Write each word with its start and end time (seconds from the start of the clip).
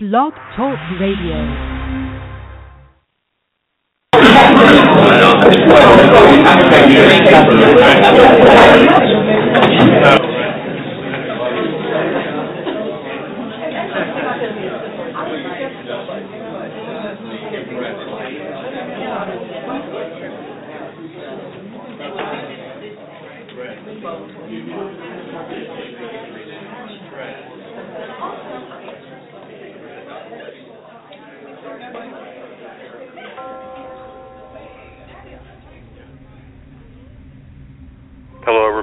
Blog 0.00 0.32
Talk 0.54 0.78
Radio. 1.00 1.78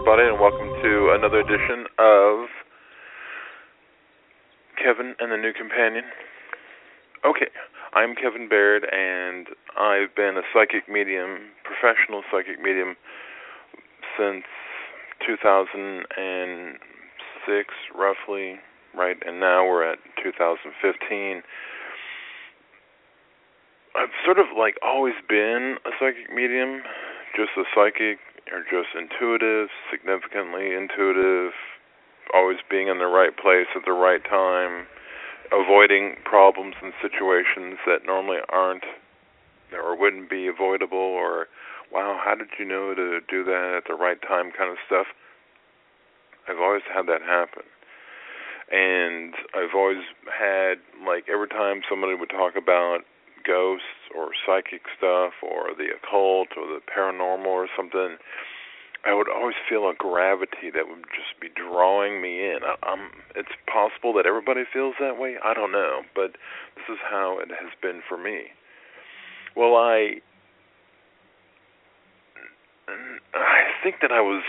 Everybody, 0.05 0.29
and 0.29 0.37
welcome 0.39 0.69
to 0.83 1.17
another 1.17 1.39
edition 1.39 1.87
of 1.97 2.45
Kevin 4.77 5.15
and 5.17 5.31
the 5.31 5.35
NuCompanion. 5.35 6.03
Okay, 7.25 7.47
I'm 7.95 8.13
Kevin 8.13 8.47
Baird, 8.47 8.85
and 8.85 9.47
I've 9.75 10.13
been 10.15 10.37
a 10.37 10.43
psychic 10.53 10.87
medium, 10.87 11.49
professional 11.63 12.21
psychic 12.31 12.61
medium, 12.61 12.95
since 14.15 14.45
2006, 15.25 17.73
roughly, 17.97 18.59
right? 18.95 19.17
And 19.25 19.39
now 19.39 19.65
we're 19.65 19.91
at 19.91 19.97
2015. 20.21 21.41
I've 23.97 24.13
sort 24.23 24.37
of 24.37 24.55
like 24.55 24.77
always 24.85 25.15
been 25.27 25.77
a 25.83 25.89
psychic 25.99 26.31
medium, 26.31 26.83
just 27.35 27.57
a 27.57 27.63
psychic 27.73 28.19
or 28.51 28.61
just 28.61 28.93
intuitive, 28.93 29.69
significantly 29.89 30.73
intuitive, 30.73 31.53
always 32.33 32.57
being 32.69 32.87
in 32.87 32.99
the 32.99 33.07
right 33.07 33.35
place 33.35 33.67
at 33.75 33.85
the 33.85 33.93
right 33.93 34.23
time, 34.23 34.85
avoiding 35.51 36.15
problems 36.23 36.75
and 36.81 36.93
situations 37.01 37.77
that 37.85 38.05
normally 38.05 38.39
aren't 38.49 38.83
or 39.73 39.97
wouldn't 39.97 40.29
be 40.29 40.47
avoidable 40.47 40.97
or 40.97 41.47
wow, 41.91 42.19
how 42.23 42.35
did 42.35 42.47
you 42.59 42.65
know 42.65 42.93
to 42.93 43.19
do 43.29 43.43
that 43.43 43.73
at 43.77 43.83
the 43.87 43.95
right 43.95 44.21
time 44.21 44.51
kind 44.51 44.71
of 44.71 44.77
stuff. 44.85 45.07
I've 46.47 46.59
always 46.59 46.83
had 46.93 47.07
that 47.07 47.21
happen. 47.21 47.63
And 48.71 49.33
I've 49.53 49.75
always 49.75 50.01
had 50.25 50.75
like 51.05 51.25
every 51.31 51.47
time 51.47 51.81
somebody 51.87 52.15
would 52.15 52.29
talk 52.29 52.55
about 52.55 53.05
ghosts 53.45 54.09
or 54.15 54.29
psychic 54.45 54.81
stuff 54.97 55.33
or 55.41 55.75
the 55.77 55.93
occult 55.95 56.49
or 56.57 56.67
the 56.67 56.81
paranormal 56.85 57.45
or 57.45 57.67
something, 57.75 58.17
I 59.05 59.13
would 59.13 59.29
always 59.29 59.55
feel 59.69 59.87
a 59.87 59.93
gravity 59.93 60.71
that 60.73 60.87
would 60.87 61.05
just 61.13 61.39
be 61.39 61.49
drawing 61.53 62.21
me 62.21 62.43
in. 62.43 62.59
I, 62.65 62.75
I'm, 62.85 63.11
it's 63.35 63.53
possible 63.71 64.13
that 64.13 64.25
everybody 64.25 64.63
feels 64.71 64.95
that 64.99 65.19
way. 65.19 65.35
I 65.43 65.53
don't 65.53 65.71
know, 65.71 66.01
but 66.15 66.33
this 66.75 66.89
is 66.89 66.97
how 67.07 67.37
it 67.39 67.49
has 67.49 67.69
been 67.81 68.01
for 68.07 68.17
me. 68.17 68.49
Well, 69.55 69.75
I 69.75 70.21
I 73.33 73.61
think 73.83 73.97
that 74.01 74.11
I 74.11 74.21
was 74.21 74.43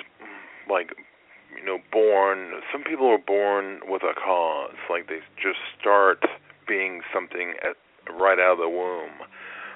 like 0.68 0.92
you 1.56 1.64
know 1.64 1.78
born 1.92 2.60
some 2.72 2.82
people 2.82 3.06
are 3.06 3.18
born 3.18 3.80
with 3.86 4.02
a 4.02 4.12
cause 4.14 4.74
like 4.90 5.08
they 5.08 5.20
just 5.40 5.60
start 5.78 6.24
being 6.66 7.00
something 7.14 7.54
at 7.62 7.76
right 8.14 8.38
out 8.38 8.52
of 8.52 8.58
the 8.58 8.68
womb. 8.68 9.26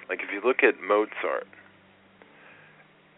Like 0.08 0.20
if 0.22 0.30
you 0.32 0.40
look 0.44 0.62
at 0.62 0.80
Mozart, 0.80 1.46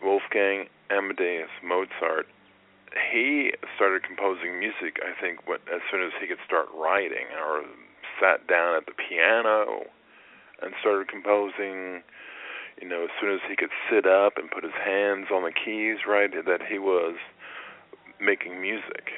Wolfgang 0.02 0.66
Amadeus 0.90 1.50
Mozart, 1.64 2.26
he 3.10 3.52
started 3.76 4.02
composing 4.02 4.58
music. 4.58 5.00
I 5.00 5.18
think 5.18 5.48
when, 5.48 5.58
as 5.72 5.80
soon 5.90 6.02
as 6.02 6.12
he 6.20 6.26
could 6.26 6.42
start 6.44 6.68
writing, 6.74 7.32
or 7.32 7.62
sat 8.20 8.46
down 8.46 8.76
at 8.76 8.86
the 8.86 8.92
piano 8.92 9.86
and 10.60 10.74
started 10.80 11.08
composing. 11.08 12.02
You 12.80 12.88
know, 12.88 13.04
as 13.04 13.10
soon 13.20 13.32
as 13.32 13.40
he 13.48 13.54
could 13.54 13.70
sit 13.90 14.06
up 14.06 14.34
and 14.36 14.50
put 14.50 14.64
his 14.64 14.74
hands 14.74 15.26
on 15.32 15.44
the 15.44 15.52
keys, 15.52 15.98
right, 16.08 16.30
that 16.32 16.60
he 16.68 16.78
was 16.78 17.14
making 18.20 18.60
music. 18.60 19.12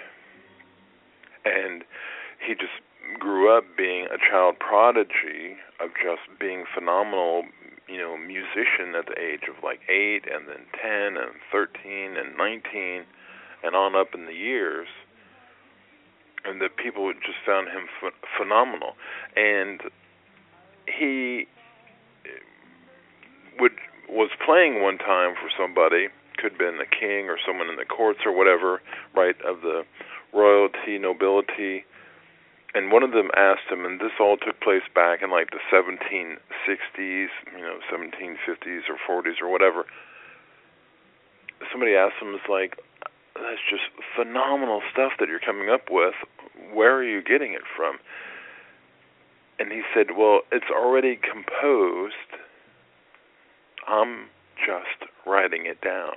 And 1.44 1.84
he 2.44 2.54
just 2.54 2.83
grew 3.18 3.56
up 3.56 3.64
being 3.76 4.06
a 4.06 4.18
child 4.18 4.56
prodigy 4.58 5.56
of 5.80 5.90
just 6.02 6.22
being 6.38 6.64
phenomenal, 6.74 7.44
you 7.88 7.98
know, 7.98 8.16
musician 8.16 8.94
at 8.98 9.06
the 9.06 9.18
age 9.20 9.48
of 9.48 9.62
like 9.62 9.80
8 9.88 10.24
and 10.30 10.48
then 10.48 10.64
10 10.80 11.16
and 11.16 11.34
13 11.50 12.16
and 12.16 12.36
19 12.36 13.04
and 13.62 13.76
on 13.76 13.94
up 13.94 14.14
in 14.14 14.26
the 14.26 14.34
years 14.34 14.88
and 16.44 16.60
that 16.60 16.76
people 16.76 17.10
just 17.14 17.38
found 17.46 17.68
him 17.68 17.88
ph- 18.00 18.12
phenomenal. 18.36 18.92
And 19.36 19.80
he 20.86 21.46
would 23.58 23.72
was 24.08 24.30
playing 24.44 24.82
one 24.82 24.98
time 24.98 25.34
for 25.34 25.48
somebody 25.56 26.08
could 26.36 26.52
have 26.52 26.58
been 26.58 26.78
a 26.80 26.86
king 26.86 27.30
or 27.30 27.38
someone 27.46 27.68
in 27.68 27.76
the 27.76 27.84
courts 27.84 28.20
or 28.26 28.36
whatever 28.36 28.82
right 29.16 29.36
of 29.46 29.62
the 29.62 29.82
royalty 30.34 30.98
nobility 30.98 31.84
and 32.74 32.90
one 32.90 33.04
of 33.04 33.12
them 33.12 33.30
asked 33.36 33.70
him, 33.70 33.84
and 33.84 34.00
this 34.00 34.18
all 34.18 34.36
took 34.36 34.60
place 34.60 34.82
back 34.94 35.22
in 35.22 35.30
like 35.30 35.50
the 35.50 35.62
1760s, 35.72 36.38
you 36.98 37.62
know, 37.62 37.78
1750s 37.90 38.82
or 38.90 39.22
40s 39.22 39.40
or 39.40 39.48
whatever. 39.48 39.84
Somebody 41.70 41.94
asked 41.94 42.20
him, 42.20 42.32
"Was 42.32 42.40
like, 42.48 42.76
that's 43.36 43.62
just 43.70 43.84
phenomenal 44.16 44.82
stuff 44.92 45.12
that 45.18 45.28
you're 45.28 45.38
coming 45.38 45.70
up 45.70 45.90
with. 45.90 46.14
Where 46.72 46.94
are 46.96 47.04
you 47.04 47.22
getting 47.22 47.52
it 47.52 47.62
from?" 47.76 48.00
And 49.58 49.70
he 49.70 49.82
said, 49.94 50.16
"Well, 50.16 50.42
it's 50.50 50.70
already 50.70 51.16
composed. 51.16 52.42
I'm 53.86 54.30
just 54.58 55.10
writing 55.24 55.66
it 55.66 55.80
down." 55.80 56.16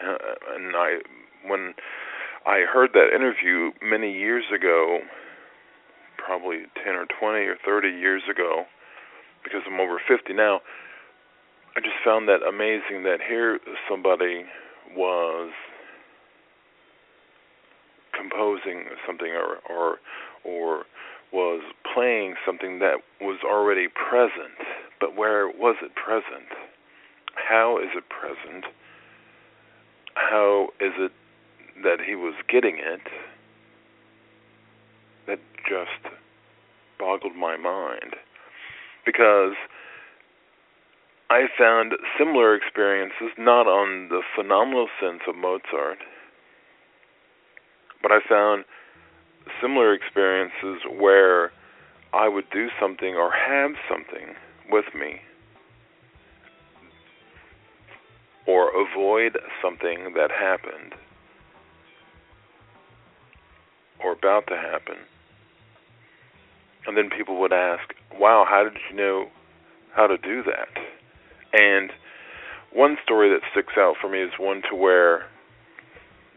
Uh, 0.00 0.16
and 0.54 0.76
I, 0.76 0.98
when 1.44 1.74
I 2.48 2.64
heard 2.64 2.90
that 2.94 3.14
interview 3.14 3.72
many 3.82 4.10
years 4.10 4.44
ago, 4.54 5.00
probably 6.16 6.64
10 6.82 6.94
or 6.94 7.04
20 7.20 7.38
or 7.44 7.56
30 7.62 7.88
years 7.88 8.22
ago, 8.24 8.64
because 9.44 9.60
I'm 9.66 9.78
over 9.78 10.00
50 10.08 10.32
now. 10.32 10.60
I 11.76 11.80
just 11.80 12.00
found 12.02 12.26
that 12.28 12.40
amazing 12.48 13.04
that 13.04 13.18
here 13.20 13.58
somebody 13.88 14.44
was 14.96 15.52
composing 18.16 18.86
something 19.06 19.28
or 19.28 19.58
or 19.68 19.98
or 20.42 20.84
was 21.30 21.62
playing 21.94 22.34
something 22.46 22.78
that 22.78 22.96
was 23.20 23.38
already 23.44 23.88
present, 23.88 24.56
but 24.98 25.14
where 25.14 25.48
was 25.48 25.76
it 25.82 25.92
present? 25.94 26.48
How 27.34 27.76
is 27.76 27.90
it 27.94 28.04
present? 28.08 28.64
How 30.14 30.68
is 30.80 30.92
it 30.98 31.12
that 31.82 31.98
he 32.06 32.14
was 32.14 32.34
getting 32.48 32.78
it 32.78 33.00
that 35.26 35.38
just 35.68 36.14
boggled 36.98 37.36
my 37.36 37.56
mind. 37.56 38.16
Because 39.04 39.54
I 41.30 41.46
found 41.58 41.92
similar 42.18 42.54
experiences 42.54 43.30
not 43.36 43.66
on 43.66 44.08
the 44.08 44.22
phenomenal 44.34 44.88
sense 45.00 45.20
of 45.28 45.36
Mozart 45.36 45.98
but 48.02 48.12
I 48.12 48.18
found 48.28 48.64
similar 49.60 49.94
experiences 49.94 50.82
where 50.98 51.52
I 52.12 52.28
would 52.28 52.48
do 52.52 52.68
something 52.80 53.14
or 53.14 53.30
have 53.32 53.72
something 53.88 54.34
with 54.70 54.86
me 54.94 55.20
or 58.46 58.70
avoid 58.70 59.36
something 59.62 60.14
that 60.16 60.30
happened 60.30 60.94
or 64.02 64.12
about 64.12 64.46
to 64.48 64.56
happen. 64.56 64.96
And 66.86 66.96
then 66.96 67.10
people 67.10 67.40
would 67.40 67.52
ask, 67.52 67.94
Wow, 68.18 68.46
how 68.48 68.64
did 68.64 68.78
you 68.90 68.96
know 68.96 69.26
how 69.94 70.06
to 70.06 70.16
do 70.16 70.42
that? 70.44 70.68
And 71.52 71.90
one 72.72 72.96
story 73.02 73.30
that 73.30 73.40
sticks 73.52 73.74
out 73.78 73.94
for 74.00 74.08
me 74.08 74.22
is 74.22 74.32
one 74.38 74.62
to 74.70 74.76
where 74.76 75.26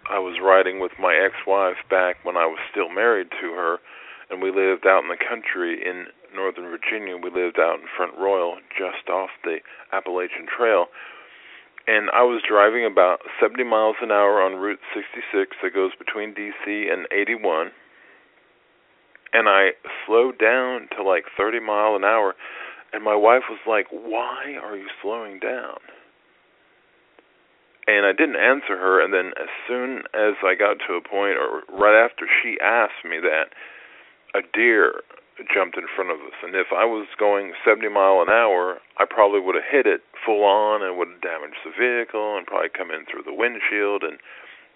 I 0.10 0.19
was 0.19 0.40
riding 0.42 0.80
with 0.80 0.94
my 1.00 1.16
ex 1.16 1.36
wife 1.46 1.78
back 1.90 2.18
when 2.24 2.38
I 2.38 2.46
was 2.46 2.60
still 2.72 2.90
married 2.90 3.30
to 3.42 3.52
her, 3.54 3.78
and 4.30 4.42
we 4.42 4.50
lived 4.50 4.88
out 4.88 5.04
in 5.04 5.10
the 5.10 5.19
country 5.19 5.80
in 5.80 6.08
Northern 6.34 6.69
Virginia. 6.69 7.18
We 7.18 7.30
lived 7.30 7.60
out 7.60 7.80
in 7.80 7.86
Front 7.96 8.18
Royal, 8.18 8.58
just 8.72 9.10
off 9.10 9.30
the 9.44 9.60
Appalachian 9.92 10.48
Trail 10.48 10.88
and 11.88 12.10
I 12.12 12.22
was 12.24 12.42
driving 12.48 12.86
about 12.86 13.19
70 13.42 13.63
miles 13.63 13.95
an 14.01 14.12
hour 14.12 14.42
on 14.42 14.56
Route 14.56 14.80
66 14.94 15.57
that 15.63 15.74
goes 15.74 15.92
between 15.98 16.33
DC 16.33 16.92
and 16.92 17.07
81. 17.12 17.72
and 19.33 19.48
I 19.48 19.72
slowed 20.06 20.38
down 20.38 20.89
to 20.98 21.04
like 21.04 21.24
30 21.38 21.60
mile 21.62 21.95
an 21.95 22.04
hour 22.04 22.36
and 22.94 23.04
my 23.04 23.16
wife 23.16 23.44
was 23.50 23.60
like, 23.66 23.88
"Why 23.89 24.60
are 24.62 24.75
you 24.75 24.89
slowing 25.01 25.39
down?" 25.39 25.80
And 27.88 28.06
I 28.06 28.12
didn't 28.12 28.36
answer 28.36 28.75
her 28.77 29.01
and 29.01 29.13
then 29.13 29.34
as 29.39 29.48
soon 29.68 30.04
as 30.13 30.36
I 30.44 30.56
got 30.56 30.77
to 30.88 30.95
a 30.95 31.01
point 31.01 31.38
or 31.38 31.63
right 31.69 31.95
after 31.95 32.27
she 32.27 32.60
asked 32.60 33.06
me 33.06 33.19
that 33.19 33.54
a 34.36 34.42
deer 34.54 35.01
jumped 35.49 35.77
in 35.77 35.88
front 35.95 36.11
of 36.11 36.19
us 36.21 36.35
and 36.43 36.53
if 36.53 36.69
I 36.75 36.85
was 36.85 37.07
going 37.17 37.53
70 37.65 37.89
mile 37.89 38.21
an 38.21 38.29
hour, 38.29 38.79
I 38.97 39.05
probably 39.09 39.39
would 39.39 39.55
have 39.55 39.67
hit 39.69 39.88
it 39.88 40.01
full 40.25 40.43
on 40.43 40.83
and 40.83 40.97
would 40.97 41.09
have 41.09 41.21
damaged 41.21 41.63
the 41.65 41.73
vehicle 41.73 42.38
and 42.38 42.45
probably 42.45 42.69
come 42.69 42.91
in 42.91 43.05
through 43.09 43.23
the 43.23 43.33
windshield 43.33 44.03
and 44.03 44.19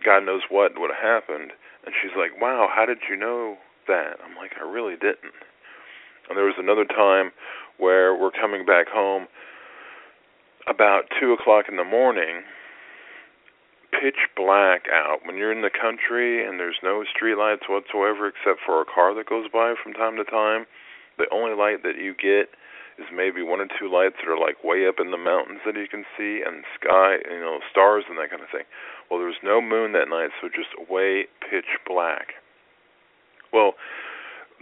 God 0.03 0.25
knows 0.25 0.41
what 0.49 0.79
would 0.79 0.91
have 0.91 1.01
happened. 1.01 1.53
And 1.85 1.93
she's 2.01 2.15
like, 2.17 2.39
"Wow, 2.39 2.69
how 2.73 2.85
did 2.85 3.05
you 3.09 3.15
know 3.15 3.57
that?" 3.87 4.19
I'm 4.23 4.35
like, 4.35 4.57
"I 4.59 4.63
really 4.63 4.95
didn't." 4.95 5.37
And 6.27 6.37
there 6.37 6.45
was 6.45 6.57
another 6.57 6.85
time 6.85 7.31
where 7.77 8.15
we're 8.15 8.31
coming 8.31 8.65
back 8.65 8.87
home 8.87 9.27
about 10.67 11.05
two 11.19 11.33
o'clock 11.33 11.69
in 11.69 11.77
the 11.77 11.83
morning, 11.83 12.43
pitch 14.01 14.27
black 14.35 14.85
out. 14.91 15.25
When 15.25 15.37
you're 15.37 15.51
in 15.51 15.61
the 15.61 15.73
country 15.73 16.45
and 16.45 16.59
there's 16.59 16.79
no 16.83 17.03
street 17.03 17.35
lights 17.35 17.69
whatsoever 17.69 18.27
except 18.27 18.59
for 18.65 18.81
a 18.81 18.85
car 18.85 19.13
that 19.15 19.29
goes 19.29 19.47
by 19.51 19.75
from 19.81 19.93
time 19.93 20.17
to 20.17 20.23
time, 20.23 20.65
the 21.17 21.29
only 21.31 21.55
light 21.55 21.83
that 21.83 21.97
you 21.97 22.13
get 22.13 22.51
is 22.97 23.07
maybe 23.11 23.43
one 23.43 23.59
or 23.59 23.67
two 23.67 23.91
lights 23.91 24.15
that 24.19 24.31
are 24.31 24.39
like 24.39 24.63
way 24.63 24.87
up 24.87 24.99
in 24.99 25.11
the 25.11 25.19
mountains 25.19 25.59
that 25.65 25.75
you 25.75 25.87
can 25.87 26.05
see 26.17 26.39
and 26.45 26.63
sky, 26.79 27.19
you 27.27 27.39
know, 27.39 27.59
stars 27.69 28.05
and 28.07 28.17
that 28.17 28.29
kind 28.31 28.41
of 28.41 28.51
thing. 28.51 28.67
Well, 29.09 29.19
there 29.19 29.31
was 29.31 29.43
no 29.43 29.59
moon 29.61 29.91
that 29.93 30.09
night, 30.09 30.31
so 30.39 30.47
just 30.47 30.71
way 30.89 31.27
pitch 31.43 31.79
black. 31.85 32.39
Well, 33.51 33.75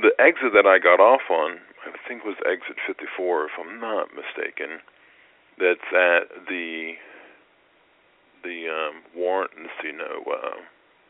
the 0.01 0.13
exit 0.17 0.53
that 0.53 0.65
I 0.65 0.81
got 0.81 0.99
off 0.99 1.29
on, 1.29 1.61
I 1.85 1.93
think 2.07 2.25
was 2.25 2.37
exit 2.45 2.77
54 2.85 3.45
if 3.45 3.51
I'm 3.59 3.79
not 3.79 4.09
mistaken. 4.13 4.81
That's 5.61 5.85
at 5.93 6.49
the 6.49 6.97
the 8.43 8.67
um 8.69 9.03
Warrant, 9.15 9.51
you 9.83 9.93
know, 9.93 10.23
uh 10.27 10.59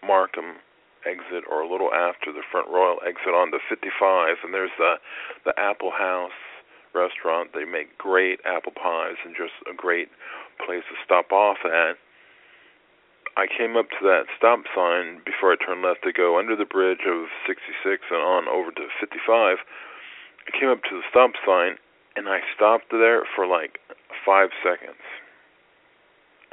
Markham 0.05 0.61
exit 1.05 1.43
or 1.49 1.61
a 1.61 1.69
little 1.69 1.91
after 1.93 2.31
the 2.31 2.43
Front 2.51 2.69
Royal 2.69 2.97
exit 3.05 3.35
on 3.35 3.51
the 3.51 3.59
55 3.67 4.37
and 4.43 4.53
there's 4.53 4.71
the 4.77 4.95
the 5.45 5.53
Apple 5.59 5.91
House 5.91 6.37
restaurant. 6.93 7.51
They 7.53 7.65
make 7.65 7.97
great 7.97 8.39
apple 8.45 8.71
pies 8.71 9.17
and 9.25 9.35
just 9.35 9.53
a 9.69 9.75
great 9.75 10.09
place 10.63 10.85
to 10.89 10.95
stop 11.03 11.31
off 11.31 11.57
at. 11.65 11.97
I 13.35 13.49
came 13.49 13.75
up 13.75 13.89
to 13.97 14.01
that 14.05 14.29
stop 14.37 14.61
sign 14.77 15.17
before 15.25 15.51
I 15.51 15.57
turned 15.57 15.81
left 15.81 16.05
to 16.05 16.13
go 16.13 16.37
under 16.37 16.55
the 16.55 16.69
bridge 16.69 17.01
of 17.09 17.33
66 17.49 17.73
and 18.13 18.21
on 18.21 18.47
over 18.47 18.69
to 18.69 18.85
55. 19.01 19.57
I 19.57 20.51
came 20.53 20.69
up 20.69 20.83
to 20.85 21.01
the 21.01 21.05
stop 21.09 21.33
sign 21.41 21.81
and 22.15 22.29
I 22.29 22.45
stopped 22.55 22.93
there 22.93 23.23
for 23.35 23.47
like 23.47 23.81
five 24.23 24.49
seconds 24.61 25.01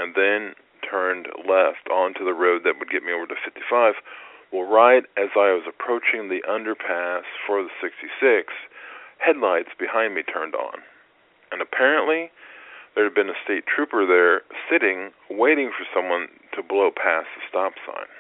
and 0.00 0.14
then 0.16 0.56
turned 0.90 1.28
left 1.46 1.88
onto 1.90 2.24
the 2.24 2.34
road 2.34 2.62
that 2.64 2.74
would 2.78 2.90
get 2.90 3.04
me 3.04 3.12
over 3.12 3.26
to 3.26 3.38
55. 3.44 3.94
Well, 4.52 4.66
right 4.66 5.04
as 5.16 5.30
I 5.36 5.54
was 5.54 5.62
approaching 5.68 6.28
the 6.28 6.42
underpass 6.50 7.22
for 7.46 7.62
the 7.62 7.70
66, 7.80 8.52
headlights 9.18 9.70
behind 9.78 10.14
me 10.14 10.22
turned 10.22 10.54
on. 10.54 10.82
And 11.52 11.62
apparently, 11.62 12.30
there 12.94 13.04
had 13.04 13.14
been 13.14 13.30
a 13.30 13.44
state 13.44 13.64
trooper 13.66 14.06
there 14.06 14.42
sitting, 14.70 15.10
waiting 15.30 15.70
for 15.70 15.86
someone 15.94 16.26
to 16.54 16.62
blow 16.62 16.90
past 16.90 17.28
the 17.36 17.42
stop 17.48 17.74
sign. 17.86 18.10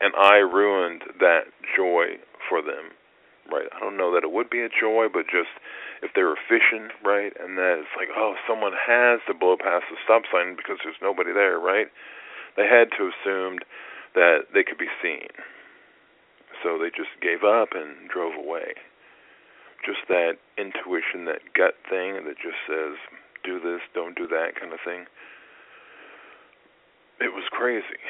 And 0.00 0.14
I 0.18 0.38
ruined 0.38 1.02
that 1.18 1.50
joy 1.76 2.18
for 2.48 2.62
them, 2.62 2.94
right? 3.50 3.66
I 3.74 3.80
don't 3.80 3.96
know 3.96 4.12
that 4.14 4.24
it 4.24 4.32
would 4.32 4.50
be 4.50 4.62
a 4.62 4.68
joy, 4.68 5.06
but 5.12 5.26
just 5.26 5.50
if 6.02 6.10
they 6.14 6.22
were 6.22 6.38
fishing, 6.50 6.90
right? 7.06 7.32
And 7.38 7.56
that 7.56 7.78
it's 7.80 7.94
like, 7.96 8.10
oh, 8.14 8.34
someone 8.46 8.74
has 8.74 9.20
to 9.26 9.34
blow 9.34 9.56
past 9.56 9.86
the 9.88 9.96
stop 10.02 10.22
sign 10.30 10.56
because 10.58 10.78
there's 10.82 10.98
nobody 11.00 11.32
there, 11.32 11.58
right? 11.58 11.86
They 12.56 12.66
had 12.66 12.90
to 12.98 13.08
assumed 13.08 13.64
that 14.14 14.50
they 14.52 14.62
could 14.62 14.78
be 14.78 14.90
seen. 15.00 15.30
So 16.62 16.76
they 16.76 16.90
just 16.90 17.14
gave 17.22 17.42
up 17.46 17.72
and 17.72 18.10
drove 18.10 18.34
away 18.34 18.76
just 19.82 20.06
that 20.08 20.38
intuition, 20.56 21.26
that 21.26 21.42
gut 21.54 21.74
thing 21.90 22.22
that 22.22 22.38
just 22.38 22.58
says, 22.70 22.94
do 23.42 23.58
this, 23.58 23.82
don't 23.94 24.14
do 24.14 24.26
that 24.28 24.54
kind 24.58 24.72
of 24.72 24.78
thing. 24.84 25.06
It 27.18 27.34
was 27.34 27.44
crazy 27.50 28.02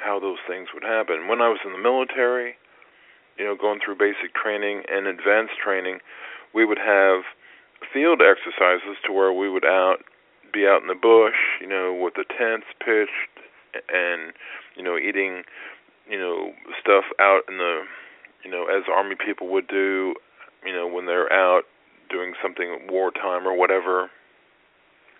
how 0.00 0.18
those 0.20 0.40
things 0.48 0.68
would 0.72 0.84
happen. 0.84 1.28
When 1.28 1.40
I 1.40 1.48
was 1.48 1.60
in 1.64 1.72
the 1.72 1.82
military, 1.82 2.56
you 3.38 3.44
know, 3.44 3.56
going 3.56 3.80
through 3.84 3.96
basic 3.96 4.34
training 4.34 4.82
and 4.90 5.06
advanced 5.06 5.54
training, 5.62 5.98
we 6.54 6.64
would 6.64 6.78
have 6.78 7.22
field 7.92 8.20
exercises 8.20 8.96
to 9.06 9.12
where 9.12 9.32
we 9.32 9.48
would 9.48 9.64
out 9.64 9.98
be 10.52 10.66
out 10.66 10.82
in 10.82 10.88
the 10.88 10.94
bush, 10.94 11.36
you 11.60 11.68
know, 11.68 11.94
with 11.94 12.14
the 12.14 12.24
tents 12.24 12.66
pitched 12.80 13.32
and 13.92 14.32
you 14.76 14.82
know, 14.82 14.96
eating, 14.96 15.42
you 16.08 16.18
know, 16.18 16.52
stuff 16.80 17.04
out 17.20 17.42
in 17.48 17.58
the 17.58 17.82
you 18.44 18.50
know, 18.50 18.66
as 18.66 18.84
army 18.88 19.14
people 19.14 19.48
would 19.48 19.68
do 19.68 20.14
you 20.64 20.72
know, 20.72 20.86
when 20.86 21.06
they're 21.06 21.32
out 21.32 21.62
doing 22.10 22.34
something 22.42 22.86
wartime 22.88 23.46
or 23.46 23.56
whatever. 23.56 24.10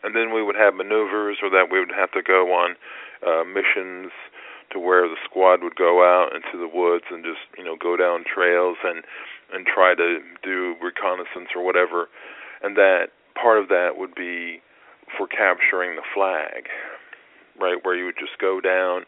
And 0.02 0.14
then 0.14 0.32
we 0.32 0.42
would 0.42 0.56
have 0.56 0.74
maneuvers, 0.74 1.38
or 1.42 1.50
that 1.50 1.68
we 1.70 1.80
would 1.80 1.92
have 1.96 2.12
to 2.12 2.22
go 2.22 2.52
on 2.54 2.76
uh, 3.26 3.44
missions 3.44 4.12
to 4.72 4.78
where 4.78 5.08
the 5.08 5.16
squad 5.24 5.62
would 5.62 5.76
go 5.76 6.04
out 6.04 6.34
into 6.34 6.58
the 6.58 6.68
woods 6.68 7.04
and 7.10 7.24
just 7.24 7.40
you 7.56 7.64
know 7.64 7.76
go 7.76 7.96
down 7.96 8.24
trails 8.24 8.76
and 8.84 9.04
and 9.52 9.66
try 9.66 9.94
to 9.94 10.20
do 10.42 10.74
reconnaissance 10.82 11.48
or 11.54 11.64
whatever. 11.64 12.08
And 12.62 12.76
that 12.76 13.08
part 13.40 13.58
of 13.58 13.68
that 13.68 13.96
would 13.96 14.14
be 14.14 14.60
for 15.16 15.26
capturing 15.26 15.96
the 15.96 16.02
flag, 16.14 16.68
right? 17.58 17.78
Where 17.82 17.96
you 17.96 18.04
would 18.04 18.18
just 18.18 18.38
go 18.38 18.60
down 18.60 19.04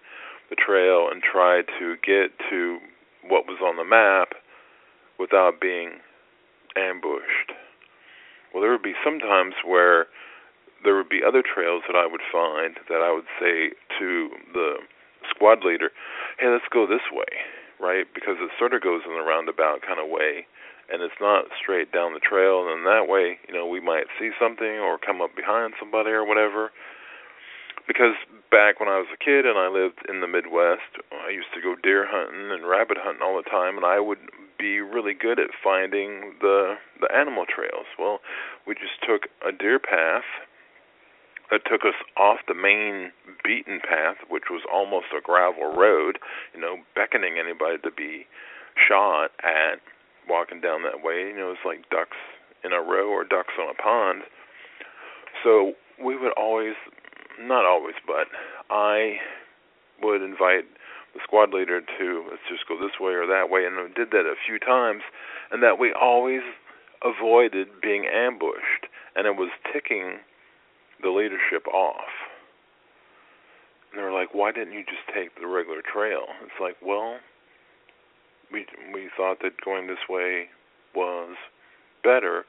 the 0.48 0.56
trail 0.56 1.08
and 1.10 1.22
try 1.22 1.62
to 1.78 1.96
get 2.02 2.32
to 2.50 2.78
what 3.28 3.46
was 3.46 3.60
on 3.62 3.76
the 3.76 3.84
map 3.84 4.32
without 5.18 5.60
being 5.60 6.00
ambushed. 6.76 7.52
Well, 8.52 8.62
there 8.62 8.72
would 8.72 8.82
be 8.82 8.98
some 9.04 9.18
times 9.18 9.54
where 9.64 10.06
there 10.82 10.96
would 10.96 11.08
be 11.08 11.20
other 11.26 11.42
trails 11.42 11.82
that 11.86 11.96
I 11.96 12.06
would 12.06 12.24
find 12.32 12.76
that 12.88 13.02
I 13.04 13.12
would 13.12 13.28
say 13.38 13.76
to 13.98 14.30
the 14.52 14.76
squad 15.40 15.64
leader, 15.64 15.90
"Hey, 16.36 16.48
let's 16.48 16.68
go 16.68 16.84
this 16.84 17.10
way," 17.10 17.40
right? 17.78 18.06
Because 18.12 18.36
it 18.40 18.50
sort 18.58 18.74
of 18.74 18.82
goes 18.82 19.00
in 19.06 19.12
a 19.12 19.24
roundabout 19.24 19.80
kind 19.80 19.98
of 19.98 20.06
way, 20.06 20.46
and 20.90 21.00
it's 21.00 21.18
not 21.18 21.48
straight 21.56 21.90
down 21.90 22.12
the 22.12 22.20
trail. 22.20 22.68
And 22.68 22.84
that 22.84 23.08
way, 23.08 23.40
you 23.48 23.54
know, 23.54 23.64
we 23.64 23.80
might 23.80 24.06
see 24.18 24.32
something 24.38 24.78
or 24.78 24.98
come 24.98 25.22
up 25.22 25.34
behind 25.34 25.72
somebody 25.80 26.10
or 26.10 26.24
whatever. 26.26 26.72
Because 27.86 28.14
back 28.50 28.80
when 28.80 28.90
I 28.90 28.98
was 28.98 29.08
a 29.10 29.16
kid 29.16 29.46
and 29.46 29.56
I 29.56 29.68
lived 29.68 30.04
in 30.10 30.20
the 30.20 30.28
Midwest, 30.28 31.00
I 31.10 31.30
used 31.30 31.54
to 31.54 31.62
go 31.62 31.74
deer 31.74 32.04
hunting 32.04 32.52
and 32.52 32.68
rabbit 32.68 32.98
hunting 32.98 33.22
all 33.22 33.40
the 33.40 33.48
time, 33.48 33.78
and 33.78 33.86
I 33.86 33.98
would 33.98 34.20
be 34.58 34.80
really 34.82 35.14
good 35.14 35.40
at 35.40 35.54
finding 35.54 36.36
the 36.40 36.76
the 37.00 37.10
animal 37.16 37.46
trails. 37.46 37.86
Well, 37.98 38.20
we 38.66 38.74
just 38.74 39.00
took 39.00 39.28
a 39.40 39.52
deer 39.52 39.78
path 39.78 40.28
that 41.50 41.62
took 41.66 41.82
us 41.84 41.98
off 42.16 42.38
the 42.46 42.54
main 42.54 43.12
beaten 43.44 43.80
path, 43.80 44.16
which 44.28 44.44
was 44.50 44.62
almost 44.72 45.06
a 45.16 45.20
gravel 45.20 45.74
road, 45.74 46.18
you 46.54 46.60
know, 46.60 46.76
beckoning 46.94 47.36
anybody 47.38 47.78
to 47.82 47.90
be 47.90 48.26
shot 48.76 49.30
at 49.42 49.82
walking 50.28 50.60
down 50.60 50.82
that 50.82 51.02
way. 51.02 51.28
You 51.28 51.36
know, 51.36 51.50
it's 51.50 51.66
like 51.66 51.90
ducks 51.90 52.16
in 52.64 52.72
a 52.72 52.80
row 52.80 53.08
or 53.08 53.24
ducks 53.24 53.54
on 53.58 53.68
a 53.68 53.74
pond. 53.74 54.22
So 55.42 55.72
we 56.02 56.16
would 56.16 56.32
always, 56.36 56.74
not 57.40 57.64
always, 57.64 57.96
but 58.06 58.28
I 58.70 59.16
would 60.02 60.22
invite 60.22 60.64
the 61.14 61.20
squad 61.24 61.52
leader 61.52 61.80
to 61.80 62.24
let's 62.30 62.46
just 62.48 62.68
go 62.68 62.78
this 62.78 63.00
way 63.00 63.12
or 63.12 63.26
that 63.26 63.50
way, 63.50 63.64
and 63.66 63.76
we 63.76 63.92
did 63.92 64.10
that 64.12 64.30
a 64.30 64.38
few 64.46 64.58
times, 64.58 65.02
and 65.50 65.62
that 65.62 65.78
we 65.78 65.92
always 65.92 66.42
avoided 67.02 67.68
being 67.82 68.06
ambushed, 68.06 68.86
and 69.16 69.26
it 69.26 69.34
was 69.36 69.50
ticking 69.72 70.18
the 71.02 71.10
leadership 71.10 71.66
off. 71.68 72.10
And 73.90 73.98
they 73.98 74.02
were 74.02 74.12
like, 74.12 74.34
"Why 74.34 74.52
didn't 74.52 74.74
you 74.74 74.84
just 74.84 75.06
take 75.14 75.34
the 75.40 75.46
regular 75.46 75.82
trail?" 75.82 76.26
It's 76.42 76.60
like, 76.60 76.76
well, 76.82 77.18
we 78.52 78.66
we 78.92 79.10
thought 79.16 79.40
that 79.42 79.60
going 79.64 79.86
this 79.86 80.08
way 80.08 80.48
was 80.94 81.36
better. 82.02 82.44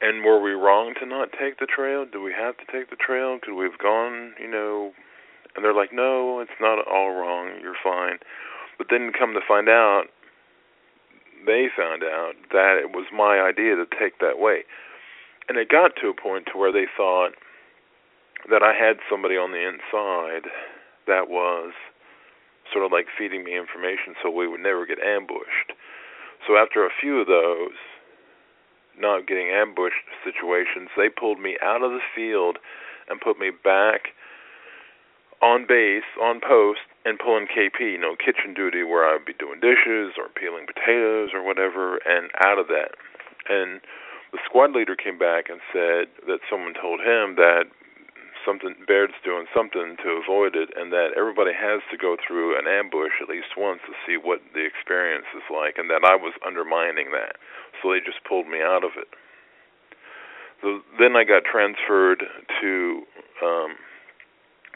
And 0.00 0.24
were 0.24 0.40
we 0.40 0.50
wrong 0.50 0.94
to 0.98 1.06
not 1.06 1.30
take 1.32 1.58
the 1.58 1.66
trail? 1.66 2.04
Do 2.04 2.20
we 2.20 2.32
have 2.32 2.56
to 2.58 2.64
take 2.72 2.90
the 2.90 2.96
trail? 2.96 3.38
Could 3.40 3.54
we 3.54 3.64
have 3.64 3.78
gone, 3.78 4.34
you 4.40 4.50
know, 4.50 4.92
and 5.54 5.64
they're 5.64 5.74
like, 5.74 5.92
no, 5.92 6.40
it's 6.40 6.58
not 6.60 6.84
all 6.88 7.14
wrong. 7.14 7.52
You're 7.60 7.78
fine. 7.82 8.18
But 8.78 8.88
then 8.90 9.12
come 9.16 9.34
to 9.34 9.40
find 9.46 9.68
out, 9.68 10.04
they 11.46 11.68
found 11.76 12.02
out 12.02 12.32
that 12.50 12.78
it 12.82 12.90
was 12.90 13.06
my 13.14 13.38
idea 13.40 13.76
to 13.76 13.86
take 13.98 14.18
that 14.18 14.38
way. 14.38 14.64
And 15.48 15.58
it 15.58 15.68
got 15.68 15.92
to 16.00 16.08
a 16.08 16.14
point 16.14 16.46
to 16.52 16.58
where 16.58 16.72
they 16.72 16.86
thought 16.96 17.32
that 18.50 18.62
I 18.62 18.74
had 18.74 18.98
somebody 19.10 19.36
on 19.36 19.52
the 19.52 19.62
inside 19.62 20.50
that 21.06 21.28
was 21.28 21.72
sort 22.72 22.84
of 22.84 22.92
like 22.92 23.06
feeding 23.18 23.44
me 23.44 23.56
information 23.58 24.14
so 24.22 24.30
we 24.30 24.48
would 24.48 24.60
never 24.60 24.86
get 24.86 24.98
ambushed. 24.98 25.74
So 26.46 26.56
after 26.56 26.86
a 26.86 26.90
few 27.00 27.20
of 27.20 27.26
those, 27.26 27.78
not 28.98 29.26
getting 29.26 29.48
ambushed 29.48 30.06
situations, 30.24 30.90
they 30.96 31.08
pulled 31.08 31.40
me 31.40 31.56
out 31.62 31.82
of 31.82 31.90
the 31.90 32.04
field 32.14 32.58
and 33.08 33.20
put 33.20 33.38
me 33.38 33.50
back 33.50 34.14
on 35.40 35.66
base, 35.66 36.06
on 36.20 36.40
post, 36.40 36.86
and 37.04 37.18
pulling 37.18 37.46
KP, 37.46 37.80
you 37.80 37.98
know, 37.98 38.14
kitchen 38.14 38.54
duty 38.54 38.84
where 38.84 39.04
I 39.04 39.14
would 39.14 39.26
be 39.26 39.34
doing 39.34 39.58
dishes 39.58 40.14
or 40.14 40.30
peeling 40.30 40.66
potatoes 40.66 41.30
or 41.34 41.42
whatever, 41.42 41.98
and 42.06 42.30
out 42.38 42.58
of 42.58 42.68
that. 42.68 42.94
And 43.50 43.80
the 44.32 44.40
squad 44.44 44.72
leader 44.72 44.96
came 44.96 45.18
back 45.18 45.52
and 45.52 45.60
said 45.72 46.08
that 46.26 46.40
someone 46.48 46.72
told 46.74 47.00
him 47.00 47.36
that 47.36 47.68
something 48.44 48.74
Baird's 48.88 49.14
doing 49.22 49.46
something 49.54 49.96
to 50.02 50.18
avoid 50.18 50.56
it, 50.56 50.70
and 50.74 50.90
that 50.90 51.14
everybody 51.16 51.52
has 51.54 51.80
to 51.90 51.96
go 51.96 52.16
through 52.18 52.58
an 52.58 52.66
ambush 52.66 53.22
at 53.22 53.28
least 53.28 53.54
once 53.56 53.80
to 53.86 53.94
see 54.02 54.18
what 54.18 54.42
the 54.54 54.66
experience 54.66 55.26
is 55.36 55.46
like, 55.46 55.78
and 55.78 55.88
that 55.90 56.02
I 56.02 56.16
was 56.16 56.34
undermining 56.44 57.14
that, 57.14 57.38
so 57.78 57.92
they 57.92 58.00
just 58.02 58.18
pulled 58.26 58.48
me 58.48 58.58
out 58.58 58.82
of 58.82 58.98
it. 58.98 59.08
So 60.60 60.82
then 60.98 61.14
I 61.14 61.22
got 61.22 61.42
transferred 61.46 62.22
to 62.62 63.02
um, 63.42 63.78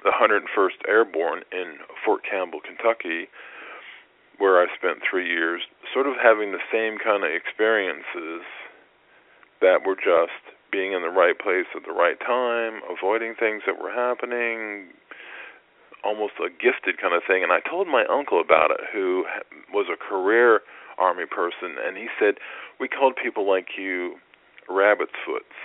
the 0.02 0.14
101st 0.14 0.86
Airborne 0.86 1.42
in 1.50 1.78
Fort 2.04 2.22
Campbell, 2.28 2.60
Kentucky, 2.60 3.26
where 4.38 4.60
I 4.60 4.66
spent 4.76 5.00
three 5.02 5.26
years, 5.26 5.62
sort 5.94 6.06
of 6.06 6.14
having 6.20 6.52
the 6.52 6.62
same 6.70 6.98
kind 6.98 7.24
of 7.24 7.30
experiences 7.32 8.44
that 9.60 9.86
were 9.86 9.96
just 9.96 10.56
being 10.72 10.92
in 10.92 11.02
the 11.02 11.12
right 11.12 11.38
place 11.38 11.66
at 11.74 11.84
the 11.86 11.92
right 11.92 12.18
time, 12.20 12.80
avoiding 12.90 13.34
things 13.38 13.62
that 13.66 13.80
were 13.80 13.92
happening, 13.92 14.92
almost 16.04 16.34
a 16.38 16.50
gifted 16.50 17.00
kind 17.00 17.14
of 17.14 17.22
thing. 17.26 17.42
And 17.42 17.52
I 17.52 17.60
told 17.60 17.88
my 17.88 18.04
uncle 18.10 18.40
about 18.40 18.70
it, 18.70 18.80
who 18.92 19.24
was 19.72 19.86
a 19.88 19.96
career 19.96 20.60
Army 20.98 21.26
person, 21.26 21.76
and 21.76 21.96
he 21.96 22.08
said, 22.18 22.36
We 22.80 22.88
called 22.88 23.14
people 23.20 23.48
like 23.48 23.76
you 23.78 24.16
rabbit's 24.68 25.16
foots, 25.24 25.56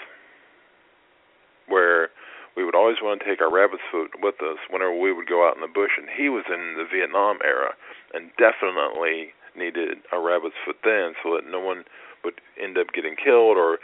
where 1.67 2.10
we 2.55 2.65
would 2.65 2.75
always 2.75 2.98
want 3.01 3.21
to 3.21 3.25
take 3.25 3.41
our 3.41 3.51
rabbit's 3.51 3.83
foot 3.91 4.12
with 4.21 4.36
us 4.43 4.60
whenever 4.69 4.93
we 4.93 5.13
would 5.13 5.27
go 5.27 5.48
out 5.48 5.55
in 5.55 5.62
the 5.62 5.71
bush. 5.71 5.95
And 5.98 6.07
he 6.12 6.27
was 6.27 6.43
in 6.51 6.75
the 6.75 6.83
Vietnam 6.83 7.39
era 7.43 7.74
and 8.13 8.29
definitely 8.36 9.31
needed 9.55 10.00
a 10.12 10.20
rabbit's 10.20 10.55
foot 10.65 10.77
then 10.84 11.13
so 11.24 11.36
that 11.36 11.50
no 11.50 11.60
one 11.60 11.84
would 12.24 12.41
end 12.62 12.77
up 12.77 12.88
getting 12.93 13.15
killed 13.15 13.58
or 13.58 13.79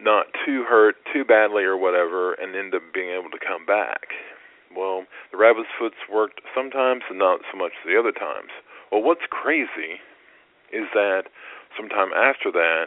not 0.00 0.26
too 0.46 0.64
hurt 0.68 0.96
too 1.12 1.24
badly 1.24 1.64
or 1.64 1.76
whatever 1.76 2.34
and 2.34 2.54
end 2.54 2.74
up 2.74 2.82
being 2.94 3.10
able 3.10 3.30
to 3.30 3.38
come 3.38 3.66
back. 3.66 4.14
Well, 4.74 5.04
the 5.32 5.38
rabbit's 5.38 5.68
foots 5.78 5.96
worked 6.12 6.40
sometimes 6.54 7.02
and 7.08 7.18
not 7.18 7.40
so 7.50 7.58
much 7.58 7.72
the 7.84 7.98
other 7.98 8.12
times. 8.12 8.50
Well, 8.92 9.02
what's 9.02 9.26
crazy 9.28 10.00
is 10.72 10.86
that 10.94 11.24
sometime 11.76 12.10
after 12.14 12.52
that, 12.52 12.86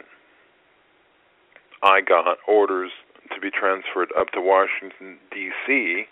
I 1.82 2.00
got 2.00 2.38
orders 2.46 2.90
to 3.34 3.40
be 3.40 3.50
transferred 3.50 4.10
up 4.18 4.28
to 4.30 4.40
Washington 4.40 5.18
D.C. 5.32 6.04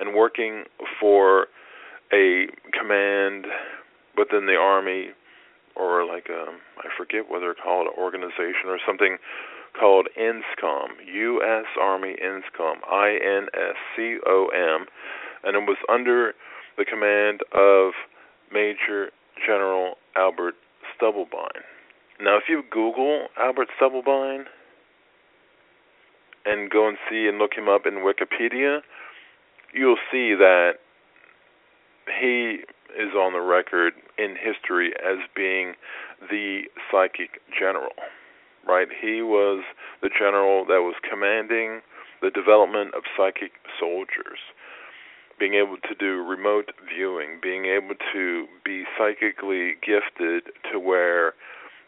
and 0.00 0.14
working 0.14 0.64
for 1.00 1.46
a 2.12 2.46
command 2.78 3.46
within 4.16 4.46
the 4.46 4.56
army 4.56 5.10
or 5.78 6.04
like 6.04 6.28
a 6.28 6.46
I 6.78 6.88
forget 6.96 7.30
whether 7.30 7.54
to 7.54 7.60
call 7.60 7.82
it 7.82 7.92
an 7.96 8.02
organization 8.02 8.66
or 8.66 8.78
something 8.86 9.18
called 9.78 10.08
INSCOM, 10.18 10.88
U.S. 11.06 11.66
Army 11.80 12.16
INSCOM, 12.22 12.76
I 12.90 13.18
N 13.22 13.46
S 13.54 13.76
C 13.96 14.16
O 14.26 14.48
M, 14.52 14.86
and 15.44 15.56
it 15.56 15.68
was 15.68 15.78
under 15.88 16.34
the 16.76 16.84
command 16.84 17.40
of 17.54 17.92
Major 18.52 19.10
General 19.46 19.94
Albert 20.16 20.54
Stubblebine. 20.96 21.62
Now, 22.20 22.36
if 22.36 22.44
you 22.48 22.62
Google 22.70 23.28
Albert 23.38 23.68
Stubblebine, 23.80 24.44
and 26.48 26.70
go 26.70 26.88
and 26.88 26.96
see 27.10 27.26
and 27.28 27.38
look 27.38 27.52
him 27.56 27.68
up 27.68 27.82
in 27.86 28.04
Wikipedia, 28.04 28.80
you'll 29.72 30.00
see 30.10 30.34
that 30.34 30.80
he 32.08 32.64
is 32.96 33.14
on 33.14 33.32
the 33.32 33.40
record 33.40 33.94
in 34.16 34.36
history 34.36 34.92
as 35.04 35.18
being 35.34 35.74
the 36.30 36.62
psychic 36.90 37.40
general. 37.58 37.92
Right? 38.66 38.88
He 39.00 39.22
was 39.22 39.64
the 40.02 40.10
general 40.10 40.64
that 40.66 40.82
was 40.82 40.94
commanding 41.08 41.80
the 42.20 42.30
development 42.30 42.94
of 42.94 43.04
psychic 43.16 43.52
soldiers, 43.78 44.38
being 45.38 45.54
able 45.54 45.76
to 45.88 45.94
do 45.94 46.22
remote 46.22 46.72
viewing, 46.84 47.38
being 47.42 47.66
able 47.66 47.94
to 48.12 48.46
be 48.64 48.84
psychically 48.98 49.76
gifted 49.80 50.52
to 50.72 50.78
where 50.78 51.34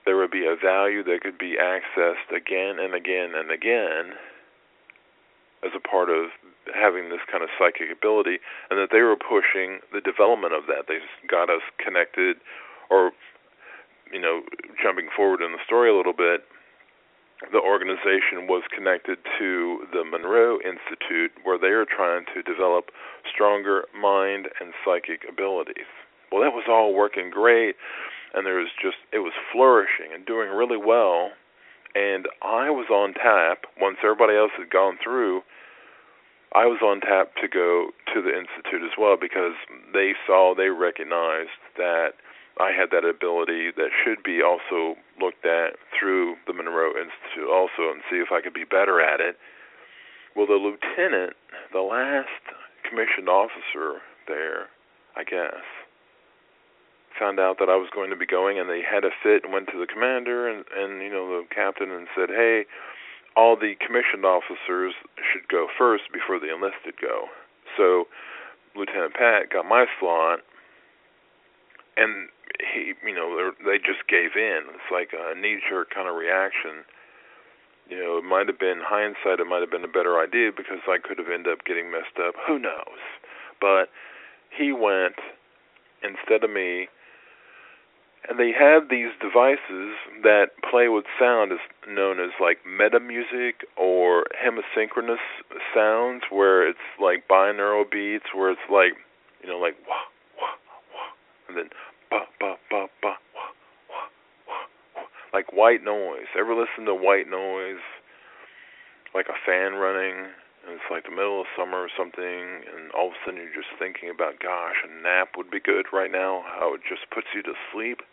there 0.07 0.17
would 0.17 0.31
be 0.31 0.47
a 0.47 0.57
value 0.57 1.03
that 1.05 1.21
could 1.23 1.37
be 1.37 1.57
accessed 1.61 2.35
again 2.35 2.79
and 2.79 2.95
again 2.95 3.33
and 3.35 3.51
again 3.51 4.17
as 5.63 5.73
a 5.77 5.81
part 5.81 6.09
of 6.09 6.31
having 6.75 7.09
this 7.09 7.23
kind 7.31 7.43
of 7.43 7.51
psychic 7.59 7.91
ability, 7.91 8.39
and 8.71 8.79
that 8.79 8.91
they 8.93 9.03
were 9.03 9.17
pushing 9.17 9.81
the 9.93 10.01
development 10.01 10.55
of 10.55 10.67
that. 10.67 10.87
They 10.89 10.99
got 11.29 11.51
us 11.51 11.63
connected, 11.79 12.39
or 12.91 13.13
you 14.13 14.21
know, 14.21 14.43
jumping 14.83 15.09
forward 15.15 15.41
in 15.41 15.53
the 15.53 15.63
story 15.65 15.91
a 15.91 15.97
little 15.97 16.17
bit. 16.17 16.43
The 17.53 17.63
organization 17.63 18.45
was 18.51 18.63
connected 18.69 19.17
to 19.39 19.87
the 19.93 20.05
Monroe 20.05 20.59
Institute, 20.61 21.33
where 21.45 21.57
they 21.57 21.73
are 21.73 21.87
trying 21.89 22.27
to 22.35 22.43
develop 22.43 22.93
stronger 23.25 23.89
mind 23.97 24.49
and 24.61 24.75
psychic 24.85 25.25
abilities. 25.25 25.89
Well, 26.31 26.43
that 26.43 26.53
was 26.53 26.69
all 26.69 26.93
working 26.93 27.31
great, 27.31 27.77
and 28.35 28.45
there 28.45 28.61
was 28.61 28.69
just 28.83 28.99
it 29.13 29.21
was 29.21 29.33
flourishing 29.53 30.13
and 30.13 30.27
doing 30.27 30.51
really 30.51 30.77
well 30.77 31.33
and 31.95 32.27
I 32.43 32.71
was 32.71 32.87
on 32.91 33.15
tap 33.15 33.67
once 33.81 33.99
everybody 34.03 34.37
else 34.37 34.53
had 34.57 34.71
gone 34.71 34.99
through. 35.03 35.43
I 36.53 36.67
was 36.67 36.83
on 36.83 37.01
tap 37.01 37.37
to 37.41 37.47
go 37.47 37.91
to 38.13 38.23
the 38.23 38.35
institute 38.35 38.83
as 38.83 38.99
well 38.99 39.17
because 39.21 39.55
they 39.93 40.15
saw, 40.27 40.55
they 40.55 40.69
recognized 40.69 41.55
that 41.77 42.19
I 42.59 42.73
had 42.73 42.91
that 42.91 43.07
ability 43.07 43.71
that 43.77 43.95
should 44.03 44.23
be 44.23 44.43
also 44.43 44.99
looked 45.21 45.47
at 45.47 45.79
through 45.95 46.35
the 46.47 46.53
Monroe 46.53 46.91
Institute 46.91 47.49
also 47.49 47.95
and 47.95 48.03
see 48.11 48.19
if 48.19 48.33
I 48.33 48.41
could 48.41 48.55
be 48.55 48.65
better 48.65 49.01
at 49.01 49.21
it. 49.21 49.37
Well, 50.35 50.47
the 50.47 50.59
lieutenant, 50.59 51.35
the 51.73 51.87
last 51.87 52.43
commissioned 52.83 53.29
officer 53.29 54.03
there, 54.27 54.67
I 55.17 55.23
guess, 55.23 55.63
found 57.19 57.39
out 57.39 57.59
that 57.59 57.69
I 57.69 57.77
was 57.77 57.91
going 57.95 58.11
to 58.11 58.17
be 58.17 58.27
going, 58.27 58.59
and 58.59 58.69
they 58.69 58.83
had 58.83 59.05
a 59.05 59.11
fit 59.23 59.45
and 59.45 59.53
went 59.53 59.69
to 59.71 59.79
the 59.79 59.87
commander 59.87 60.49
and 60.49 60.65
and 60.77 61.03
you 61.03 61.11
know 61.11 61.29
the 61.29 61.47
captain 61.55 61.91
and 61.91 62.07
said, 62.15 62.31
"Hey, 62.31 62.65
all 63.37 63.57
the 63.57 63.75
commissioned 63.77 64.25
officers 64.25 64.95
should 65.33 65.49
go 65.49 65.69
first 65.77 66.13
before 66.13 66.39
the 66.39 66.53
enlisted 66.53 67.01
go." 67.01 67.29
So 67.77 68.09
Lieutenant 68.75 69.15
Pat 69.15 69.51
got 69.51 69.67
my 69.67 69.87
slot, 69.99 70.41
and 71.97 72.29
he, 72.61 72.95
you 73.05 73.15
know, 73.15 73.53
they 73.65 73.79
just 73.79 74.07
gave 74.09 74.37
in. 74.37 74.63
It's 74.75 74.91
like 74.91 75.13
a 75.13 75.35
knee-jerk 75.35 75.91
kind 75.91 76.09
of 76.09 76.17
reaction. 76.17 76.85
You 77.89 77.99
know, 77.99 78.19
it 78.19 78.25
might 78.25 78.47
have 78.47 78.59
been 78.59 78.81
hindsight. 78.85 79.41
It 79.41 79.47
might 79.47 79.61
have 79.61 79.71
been 79.71 79.85
a 79.85 79.89
better 79.89 80.21
idea 80.21 80.53
because 80.53 80.81
I 80.87 80.99
could 80.99 81.19
have 81.19 81.29
ended 81.29 81.53
up 81.53 81.65
getting 81.65 81.91
messed 81.91 82.19
up. 82.21 82.35
Who 82.47 82.59
knows? 82.59 83.03
But 83.61 83.91
he 84.51 84.73
went 84.73 85.17
instead 86.03 86.45
of 86.45 86.51
me 86.51 86.89
and 88.31 88.39
they 88.39 88.53
have 88.57 88.89
these 88.89 89.11
devices 89.21 89.99
that 90.23 90.55
play 90.71 90.87
with 90.87 91.05
sound 91.19 91.51
is 91.51 91.59
known 91.89 92.21
as 92.21 92.31
like 92.41 92.59
meta 92.65 93.01
music 93.01 93.67
or 93.77 94.25
hemisynchronous 94.39 95.19
sounds 95.75 96.23
where 96.31 96.67
it's 96.67 96.79
like 97.03 97.27
binaural 97.29 97.83
beats 97.91 98.31
where 98.33 98.53
it's 98.53 98.71
like 98.71 98.95
you 99.43 99.51
know 99.51 99.59
like 99.59 99.75
wah 99.83 100.07
wah 100.39 100.55
wah 100.95 101.11
and 101.49 101.59
then 101.59 101.69
ba 102.09 102.21
ba 102.39 102.55
ba 102.71 102.87
ba 103.03 103.13
wah 103.43 103.51
wah 103.91 104.07
wah 104.47 104.63
wah 104.95 105.03
like 105.35 105.53
white 105.53 105.83
noise. 105.83 106.31
Ever 106.39 106.55
listen 106.55 106.87
to 106.87 106.95
white 106.95 107.29
noise? 107.29 107.83
Like 109.13 109.27
a 109.27 109.39
fan 109.45 109.75
running 109.75 110.31
and 110.63 110.79
it's 110.79 110.87
like 110.87 111.03
the 111.03 111.11
middle 111.11 111.41
of 111.41 111.47
summer 111.59 111.83
or 111.83 111.91
something 111.99 112.63
and 112.63 112.93
all 112.93 113.09
of 113.09 113.19
a 113.19 113.21
sudden 113.27 113.41
you're 113.43 113.59
just 113.59 113.75
thinking 113.81 114.07
about 114.07 114.39
gosh 114.39 114.77
a 114.85 114.91
nap 115.03 115.35
would 115.37 115.51
be 115.51 115.59
good 115.59 115.87
right 115.91 116.13
now 116.13 116.45
how 116.47 116.75
it 116.75 116.81
just 116.87 117.09
puts 117.11 117.27
you 117.35 117.43
to 117.43 117.57
sleep 117.73 118.05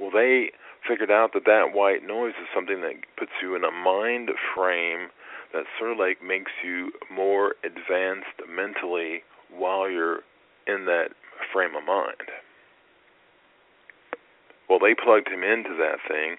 well, 0.00 0.10
they 0.10 0.50
figured 0.88 1.10
out 1.10 1.32
that 1.34 1.44
that 1.44 1.74
white 1.74 2.06
noise 2.06 2.32
is 2.40 2.48
something 2.54 2.80
that 2.80 2.94
puts 3.18 3.32
you 3.42 3.54
in 3.54 3.64
a 3.64 3.70
mind 3.70 4.30
frame 4.54 5.08
that 5.52 5.64
sort 5.78 5.92
of 5.92 5.98
like 5.98 6.22
makes 6.22 6.52
you 6.64 6.90
more 7.12 7.54
advanced 7.64 8.40
mentally 8.48 9.22
while 9.52 9.90
you're 9.90 10.20
in 10.66 10.86
that 10.86 11.08
frame 11.52 11.74
of 11.76 11.84
mind. 11.84 12.30
Well, 14.68 14.78
they 14.78 14.94
plugged 14.94 15.28
him 15.28 15.42
into 15.42 15.76
that 15.76 15.98
thing, 16.08 16.36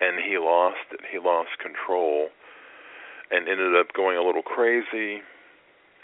and 0.00 0.22
he 0.22 0.36
lost 0.38 0.92
it. 0.92 1.00
He 1.10 1.18
lost 1.18 1.50
control, 1.58 2.28
and 3.30 3.48
ended 3.48 3.74
up 3.74 3.94
going 3.94 4.18
a 4.18 4.22
little 4.22 4.42
crazy. 4.42 5.22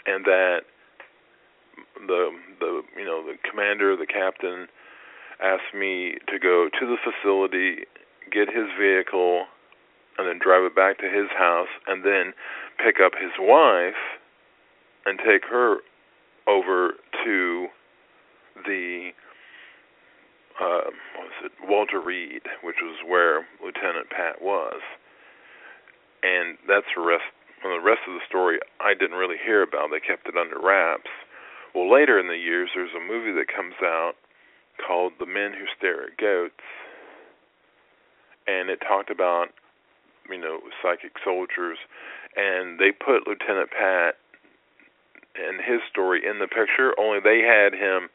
And 0.07 0.25
that 0.25 0.61
the 2.07 2.31
the 2.59 2.81
you 2.97 3.05
know 3.05 3.23
the 3.23 3.35
commander, 3.47 3.95
the 3.95 4.07
captain, 4.07 4.67
asked 5.41 5.73
me 5.73 6.15
to 6.27 6.39
go 6.39 6.69
to 6.79 6.85
the 6.85 6.97
facility, 6.97 7.85
get 8.31 8.47
his 8.47 8.67
vehicle, 8.79 9.45
and 10.17 10.27
then 10.27 10.39
drive 10.41 10.63
it 10.63 10.75
back 10.75 10.97
to 10.99 11.05
his 11.05 11.29
house, 11.37 11.69
and 11.87 12.03
then 12.03 12.33
pick 12.77 12.97
up 13.03 13.13
his 13.19 13.31
wife 13.39 14.19
and 15.05 15.17
take 15.19 15.43
her 15.49 15.77
over 16.47 16.93
to 17.23 17.67
the 18.65 19.11
uh, 20.59 20.91
what 21.15 21.23
was 21.31 21.39
it 21.45 21.51
Walter 21.63 22.01
Reed, 22.01 22.43
which 22.63 22.83
was 22.83 22.99
where 23.07 23.47
Lieutenant 23.63 24.09
Pat 24.11 24.41
was, 24.41 24.81
and 26.21 26.57
that's 26.67 26.91
the 26.95 27.01
rest. 27.01 27.23
Well, 27.63 27.75
the 27.75 27.83
rest 27.83 28.03
of 28.07 28.15
the 28.15 28.23
story 28.27 28.59
I 28.79 28.93
didn't 28.93 29.15
really 29.15 29.39
hear 29.39 29.63
about. 29.63 29.91
They 29.91 29.99
kept 29.99 30.27
it 30.27 30.35
under 30.35 30.59
wraps. 30.59 31.11
Well, 31.75 31.91
later 31.91 32.19
in 32.19 32.27
the 32.27 32.39
years, 32.39 32.71
there's 32.75 32.95
a 32.95 33.03
movie 33.03 33.31
that 33.35 33.47
comes 33.51 33.75
out 33.83 34.15
called 34.85 35.13
The 35.19 35.25
Men 35.25 35.53
Who 35.53 35.65
Stare 35.77 36.07
at 36.07 36.17
Goats, 36.17 36.63
and 38.47 38.69
it 38.69 38.79
talked 38.81 39.09
about 39.09 39.47
you 40.29 40.37
know 40.37 40.59
psychic 40.81 41.13
soldiers, 41.23 41.77
and 42.35 42.79
they 42.79 42.91
put 42.91 43.27
Lieutenant 43.27 43.69
Pat 43.71 44.15
and 45.35 45.61
his 45.61 45.79
story 45.89 46.21
in 46.25 46.39
the 46.39 46.47
picture. 46.47 46.93
Only 46.99 47.19
they 47.19 47.39
had 47.39 47.73
him 47.73 48.09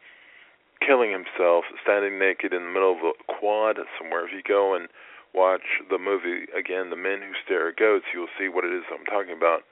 killing 0.85 1.11
himself, 1.11 1.64
standing 1.83 2.18
naked 2.18 2.52
in 2.52 2.64
the 2.64 2.73
middle 2.73 2.92
of 2.92 3.02
a 3.04 3.12
quad 3.33 3.78
somewhere. 3.99 4.26
If 4.26 4.33
you 4.33 4.42
go 4.47 4.75
and 4.75 4.88
watch 5.33 5.83
the 5.90 5.99
movie 5.99 6.47
again, 6.56 6.90
The 6.90 6.97
Men 6.97 7.21
Who 7.21 7.33
Stare 7.44 7.71
at 7.71 7.76
Goats, 7.76 8.06
you'll 8.12 8.33
see 8.38 8.49
what 8.49 8.64
it 8.64 8.73
is 8.73 8.85
I'm 8.92 9.04
talking 9.06 9.37
about. 9.37 9.62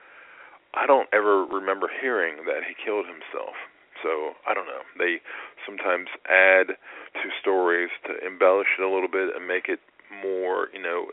I 0.75 0.87
don't 0.87 1.09
ever 1.13 1.45
remember 1.45 1.91
hearing 2.01 2.49
that 2.49 2.65
he 2.67 2.75
killed 2.75 3.07
himself. 3.07 3.55
So 4.03 4.35
I 4.47 4.55
don't 4.55 4.67
know. 4.67 4.83
They 4.99 5.23
sometimes 5.65 6.09
add 6.27 6.75
to 7.23 7.27
stories 7.41 7.91
to 8.07 8.19
embellish 8.27 8.79
it 8.79 8.83
a 8.83 8.91
little 8.91 9.11
bit 9.11 9.35
and 9.35 9.47
make 9.47 9.69
it 9.69 9.81
more, 10.11 10.69
you 10.75 10.83
know, 10.83 11.07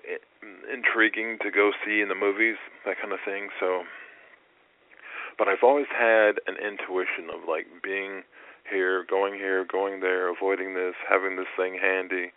intriguing 0.71 1.37
to 1.41 1.51
go 1.51 1.71
see 1.85 2.01
in 2.01 2.09
the 2.09 2.15
movies, 2.15 2.57
that 2.85 2.97
kind 3.01 3.13
of 3.13 3.19
thing. 3.23 3.49
So, 3.59 3.83
but 5.37 5.47
I've 5.47 5.63
always 5.63 5.87
had 5.87 6.41
an 6.47 6.57
intuition 6.59 7.31
of 7.31 7.47
like 7.47 7.67
being 7.83 8.23
here, 8.69 9.05
going 9.09 9.33
here, 9.33 9.65
going 9.65 10.01
there, 10.01 10.31
avoiding 10.31 10.73
this, 10.75 10.95
having 11.07 11.37
this 11.37 11.49
thing 11.55 11.79
handy, 11.81 12.33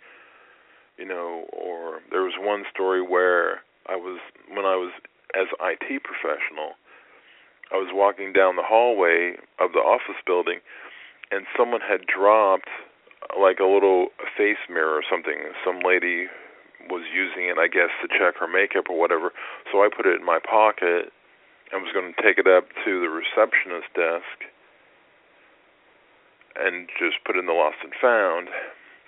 you 0.96 1.06
know. 1.06 1.44
Or 1.52 2.00
there 2.10 2.22
was 2.22 2.34
one 2.38 2.64
story 2.72 3.02
where 3.02 3.62
I 3.88 3.96
was 3.96 4.20
when 4.48 4.64
I 4.64 4.76
was 4.76 4.92
as 5.34 5.48
IT 5.60 6.02
professional 6.04 6.76
I 7.72 7.80
was 7.80 7.88
walking 7.90 8.32
down 8.32 8.56
the 8.56 8.66
hallway 8.66 9.40
of 9.58 9.72
the 9.72 9.80
office 9.80 10.20
building, 10.26 10.60
and 11.32 11.48
someone 11.56 11.80
had 11.80 12.04
dropped 12.04 12.68
like 13.32 13.58
a 13.60 13.64
little 13.64 14.12
face 14.36 14.60
mirror 14.68 15.00
or 15.00 15.06
something. 15.08 15.48
Some 15.64 15.80
lady 15.80 16.28
was 16.90 17.08
using 17.08 17.48
it, 17.48 17.56
I 17.56 17.72
guess, 17.72 17.88
to 18.04 18.12
check 18.12 18.36
her 18.36 18.50
makeup 18.50 18.90
or 18.90 18.98
whatever. 18.98 19.32
So 19.72 19.80
I 19.80 19.88
put 19.88 20.04
it 20.04 20.20
in 20.20 20.26
my 20.26 20.38
pocket 20.38 21.08
and 21.72 21.80
was 21.80 21.94
going 21.96 22.12
to 22.12 22.20
take 22.20 22.36
it 22.36 22.46
up 22.46 22.68
to 22.84 23.00
the 23.00 23.08
receptionist 23.08 23.88
desk 23.96 24.36
and 26.60 26.92
just 27.00 27.24
put 27.24 27.40
in 27.40 27.46
the 27.46 27.56
lost 27.56 27.80
and 27.80 27.96
found. 27.96 28.52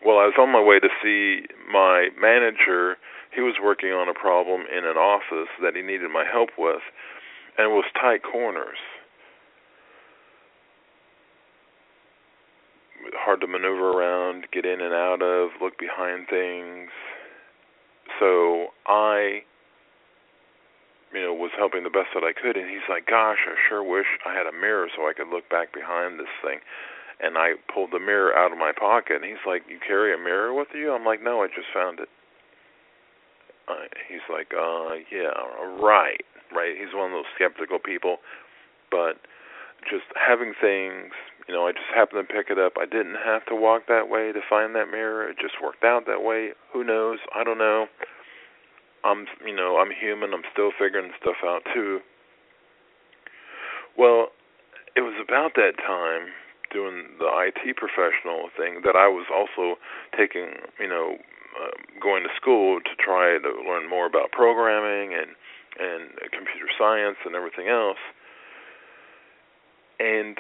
Well, 0.01 0.17
I 0.17 0.25
was 0.25 0.41
on 0.41 0.49
my 0.49 0.63
way 0.63 0.81
to 0.81 0.89
see 1.05 1.45
my 1.69 2.09
manager. 2.17 2.97
He 3.35 3.43
was 3.45 3.61
working 3.61 3.93
on 3.93 4.09
a 4.09 4.17
problem 4.17 4.65
in 4.73 4.89
an 4.89 4.97
office 4.97 5.53
that 5.61 5.77
he 5.77 5.83
needed 5.83 6.09
my 6.09 6.25
help 6.25 6.57
with 6.57 6.81
and 7.59 7.71
was 7.73 7.85
tight 8.01 8.23
corners. 8.23 8.79
Hard 13.15 13.41
to 13.43 13.47
maneuver 13.47 13.91
around, 13.91 14.47
get 14.53 14.65
in 14.65 14.81
and 14.81 14.95
out 14.95 15.23
of, 15.23 15.51
look 15.61 15.79
behind 15.79 16.27
things. 16.29 16.91
So 18.19 18.69
I, 18.87 19.43
you 21.13 21.21
know, 21.23 21.35
was 21.35 21.51
helping 21.57 21.85
the 21.85 21.91
best 21.91 22.09
that 22.15 22.25
I 22.25 22.33
could, 22.33 22.57
and 22.57 22.69
he's 22.69 22.87
like, 22.89 23.07
"Gosh, 23.07 23.39
I 23.47 23.55
sure 23.69 23.83
wish 23.83 24.07
I 24.27 24.35
had 24.35 24.47
a 24.47 24.53
mirror 24.53 24.89
so 24.95 25.09
I 25.09 25.13
could 25.13 25.29
look 25.29 25.49
back 25.49 25.73
behind 25.73 26.19
this 26.19 26.33
thing." 26.43 26.61
And 27.21 27.39
I 27.39 27.55
pulled 27.73 27.93
the 27.93 28.01
mirror 28.01 28.37
out 28.37 28.53
of 28.53 28.59
my 28.59 28.73
pocket, 28.73 29.17
and 29.17 29.25
he's 29.25 29.45
like, 29.47 29.63
"You 29.69 29.79
carry 29.79 30.13
a 30.15 30.19
mirror 30.19 30.53
with 30.53 30.69
you?" 30.75 30.93
I'm 30.93 31.05
like, 31.05 31.23
"No, 31.23 31.43
I 31.43 31.47
just 31.49 31.69
found 31.73 32.01
it." 32.01 32.09
Uh, 33.69 33.89
he's 34.09 34.25
like, 34.29 34.53
"Uh, 34.53 34.97
yeah, 35.11 35.33
right." 35.81 36.25
Right? 36.55 36.75
He's 36.79 36.95
one 36.95 37.11
of 37.11 37.13
those 37.13 37.31
skeptical 37.35 37.79
people, 37.79 38.19
but 38.91 39.21
just 39.85 40.09
having 40.15 40.55
things, 40.57 41.13
you 41.47 41.55
know, 41.55 41.67
I 41.67 41.73
just 41.73 41.91
happened 41.95 42.27
to 42.27 42.35
pick 42.35 42.49
it 42.49 42.59
up. 42.59 42.75
I 42.81 42.87
didn't 42.87 43.21
have 43.25 43.45
to 43.47 43.55
walk 43.55 43.87
that 43.89 44.09
way 44.09 44.33
to 44.33 44.41
find 44.49 44.75
that 44.75 44.91
mirror. 44.91 45.29
It 45.29 45.37
just 45.41 45.61
worked 45.63 45.85
out 45.85 46.07
that 46.07 46.23
way. 46.23 46.51
Who 46.73 46.85
knows? 46.85 47.19
I 47.35 47.45
don't 47.45 47.59
know. 47.59 47.87
I'm, 49.05 49.27
you 49.45 49.55
know, 49.55 49.77
I'm 49.77 49.93
human. 49.93 50.33
I'm 50.33 50.49
still 50.51 50.71
figuring 50.73 51.13
stuff 51.21 51.37
out 51.45 51.63
too. 51.75 52.01
Well, 53.99 54.29
it 54.97 55.03
was 55.03 55.15
about 55.21 55.53
that 55.57 55.77
time 55.77 56.33
doing 56.73 57.15
the 57.19 57.29
IT 57.31 57.77
professional 57.77 58.49
thing 58.57 58.81
that 58.85 58.97
I 58.97 59.07
was 59.07 59.27
also 59.31 59.79
taking, 60.17 60.59
you 60.81 60.89
know, 60.89 61.17
uh, 61.55 61.71
going 62.03 62.25
to 62.25 62.31
school 62.35 62.81
to 62.81 62.95
try 62.99 63.39
to 63.39 63.51
learn 63.63 63.89
more 63.89 64.07
about 64.07 64.33
programming 64.33 65.15
and 65.15 65.37
and 65.79 66.11
computer 66.31 66.71
science 66.79 67.17
and 67.25 67.35
everything 67.35 67.69
else. 67.69 68.01
And 69.99 70.39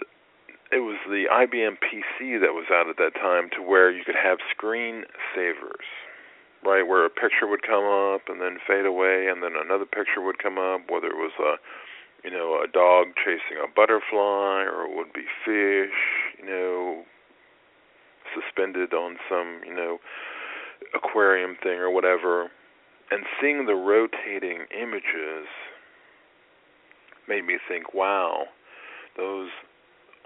it 0.72 0.82
was 0.82 0.98
the 1.06 1.26
IBM 1.30 1.78
PC 1.78 2.40
that 2.40 2.54
was 2.54 2.66
out 2.72 2.88
at 2.88 2.96
that 2.98 3.14
time 3.14 3.50
to 3.56 3.62
where 3.62 3.90
you 3.90 4.02
could 4.04 4.18
have 4.18 4.38
screen 4.50 5.04
savers, 5.34 5.86
right? 6.64 6.82
Where 6.82 7.06
a 7.06 7.10
picture 7.10 7.46
would 7.46 7.62
come 7.62 7.84
up 7.84 8.26
and 8.28 8.40
then 8.40 8.58
fade 8.66 8.86
away, 8.86 9.28
and 9.30 9.42
then 9.42 9.52
another 9.54 9.86
picture 9.86 10.20
would 10.22 10.38
come 10.42 10.58
up, 10.58 10.90
whether 10.90 11.06
it 11.08 11.18
was 11.18 11.32
a 11.38 11.56
you 12.24 12.30
know, 12.30 12.58
a 12.64 12.66
dog 12.66 13.08
chasing 13.22 13.60
a 13.62 13.68
butterfly, 13.68 14.64
or 14.64 14.88
it 14.88 14.96
would 14.96 15.12
be 15.12 15.28
fish, 15.44 15.92
you 16.40 16.46
know, 16.46 17.04
suspended 18.32 18.94
on 18.94 19.18
some, 19.28 19.60
you 19.66 19.74
know, 19.74 19.98
aquarium 20.94 21.54
thing 21.62 21.76
or 21.78 21.90
whatever 21.90 22.50
and 23.14 23.22
seeing 23.40 23.66
the 23.66 23.74
rotating 23.74 24.66
images 24.74 25.46
made 27.28 27.46
me 27.46 27.58
think, 27.68 27.94
wow, 27.94 28.46
those 29.16 29.50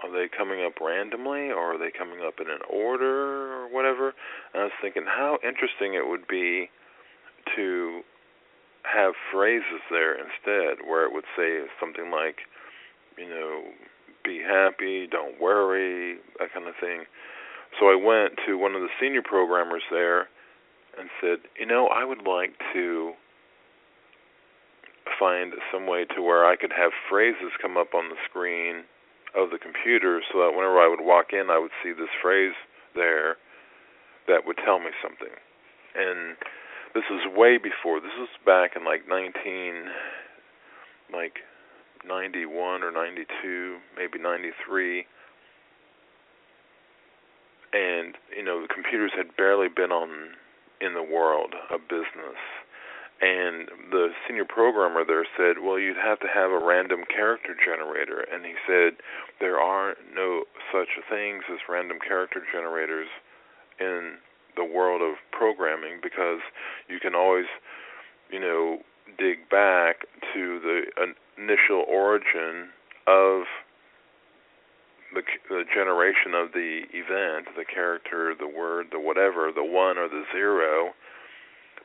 are 0.01 0.11
they 0.11 0.25
coming 0.35 0.65
up 0.65 0.73
randomly 0.81 1.51
or 1.51 1.75
are 1.75 1.77
they 1.77 1.91
coming 1.95 2.25
up 2.25 2.41
in 2.41 2.49
an 2.49 2.65
order 2.67 3.53
or 3.53 3.71
whatever? 3.71 4.15
And 4.53 4.61
I 4.61 4.63
was 4.65 4.73
thinking 4.81 5.03
how 5.05 5.37
interesting 5.43 5.93
it 5.93 6.09
would 6.09 6.27
be 6.27 6.71
to 7.55 8.01
have 8.83 9.13
phrases 9.31 9.85
there 9.91 10.15
instead 10.15 10.87
where 10.87 11.05
it 11.05 11.13
would 11.13 11.29
say 11.37 11.61
something 11.79 12.09
like, 12.09 12.37
you 13.19 13.29
know, 13.29 13.65
be 14.25 14.41
happy, 14.41 15.05
don't 15.05 15.39
worry, 15.39 16.17
that 16.39 16.51
kind 16.53 16.67
of 16.67 16.73
thing. 16.81 17.03
So 17.79 17.85
I 17.85 17.95
went 17.95 18.33
to 18.47 18.57
one 18.57 18.73
of 18.73 18.81
the 18.81 18.89
senior 18.99 19.21
programmers 19.21 19.83
there 19.91 20.27
and 20.97 21.09
said, 21.21 21.39
you 21.59 21.65
know, 21.65 21.87
I 21.87 22.03
would 22.03 22.25
like 22.25 22.53
to 22.73 23.13
find 25.19 25.53
some 25.73 25.87
way 25.87 26.05
to 26.15 26.21
where 26.21 26.45
I 26.45 26.55
could 26.55 26.71
have 26.71 26.91
phrases 27.09 27.51
come 27.61 27.77
up 27.77 27.93
on 27.93 28.09
the 28.09 28.19
screen 28.29 28.83
of 29.35 29.49
the 29.51 29.59
computer 29.59 30.21
so 30.31 30.39
that 30.39 30.51
whenever 30.55 30.79
I 30.79 30.87
would 30.87 31.03
walk 31.03 31.33
in, 31.33 31.49
I 31.49 31.59
would 31.59 31.71
see 31.83 31.91
this 31.91 32.13
phrase 32.21 32.53
there 32.95 33.37
that 34.27 34.45
would 34.45 34.57
tell 34.63 34.79
me 34.79 34.91
something. 35.01 35.33
And 35.95 36.37
this 36.93 37.03
was 37.09 37.21
way 37.35 37.57
before. 37.57 37.99
This 37.99 38.15
was 38.17 38.29
back 38.45 38.75
in 38.75 38.85
like 38.85 39.07
19 39.07 39.89
like 41.11 41.41
91 42.05 42.83
or 42.83 42.91
92, 42.91 43.77
maybe 43.97 44.21
93. 44.21 45.05
And 47.73 48.15
you 48.35 48.43
know, 48.43 48.61
the 48.61 48.73
computers 48.73 49.11
had 49.15 49.35
barely 49.35 49.67
been 49.67 49.91
on 49.91 50.09
in 50.81 50.93
the 50.93 51.03
world 51.03 51.53
of 51.69 51.81
business. 51.89 52.39
And 53.21 53.67
the 53.91 54.09
senior 54.27 54.45
programmer 54.45 55.03
there 55.05 55.25
said, 55.35 55.61
Well, 55.61 55.77
you'd 55.77 55.97
have 55.97 56.19
to 56.21 56.27
have 56.33 56.51
a 56.51 56.63
random 56.63 57.03
character 57.03 57.53
generator. 57.53 58.23
And 58.31 58.45
he 58.45 58.53
said, 58.65 59.03
There 59.41 59.59
are 59.59 59.95
no 60.15 60.43
such 60.71 60.87
things 61.09 61.43
as 61.51 61.59
random 61.67 61.97
character 61.99 62.41
generators 62.51 63.09
in 63.79 64.15
the 64.55 64.63
world 64.63 65.01
of 65.01 65.15
programming 65.31 65.99
because 66.01 66.39
you 66.87 66.99
can 66.99 67.13
always, 67.13 67.45
you 68.31 68.39
know, 68.39 68.79
dig 69.17 69.49
back 69.49 70.07
to 70.33 70.59
the 70.59 70.83
initial 71.37 71.83
origin 71.89 72.69
of 73.05 73.43
the, 75.13 75.23
the 75.49 75.63
generation 75.73 76.33
of 76.35 76.51
the 76.53 76.83
event, 76.93 77.47
the 77.57 77.65
character, 77.65 78.35
the 78.37 78.47
word, 78.47 78.87
the 78.91 78.99
whatever, 78.99 79.51
the 79.53 79.65
one 79.65 79.97
or 79.97 80.07
the 80.07 80.23
zero, 80.31 80.91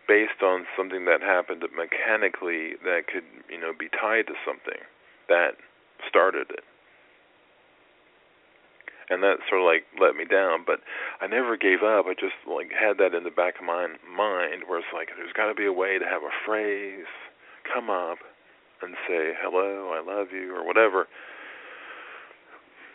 based 0.06 0.42
on 0.42 0.66
something 0.76 1.04
that 1.06 1.22
happened 1.22 1.62
mechanically 1.76 2.76
that 2.84 3.06
could, 3.06 3.24
you 3.48 3.60
know, 3.60 3.72
be 3.78 3.88
tied 3.88 4.26
to 4.26 4.34
something 4.44 4.80
that 5.28 5.56
started 6.08 6.50
it. 6.50 6.64
and 9.10 9.22
that 9.22 9.36
sort 9.48 9.60
of 9.60 9.66
like 9.66 9.84
let 10.00 10.16
me 10.16 10.24
down. 10.24 10.64
But 10.66 10.80
I 11.20 11.26
never 11.26 11.56
gave 11.56 11.82
up. 11.82 12.06
I 12.06 12.14
just 12.14 12.36
like 12.48 12.70
had 12.72 12.98
that 12.98 13.14
in 13.14 13.24
the 13.24 13.30
back 13.30 13.58
of 13.58 13.64
my 13.64 13.88
mind, 14.08 14.64
where 14.66 14.78
it's 14.78 14.92
like 14.94 15.08
there's 15.16 15.32
got 15.36 15.48
to 15.48 15.54
be 15.54 15.66
a 15.66 15.72
way 15.72 15.98
to 15.98 16.04
have 16.04 16.22
a 16.22 16.32
phrase 16.46 17.08
come 17.72 17.90
up 17.90 18.18
and 18.82 18.94
say 19.08 19.32
hello, 19.40 19.92
I 19.92 20.00
love 20.04 20.28
you, 20.32 20.54
or 20.54 20.66
whatever. 20.66 21.08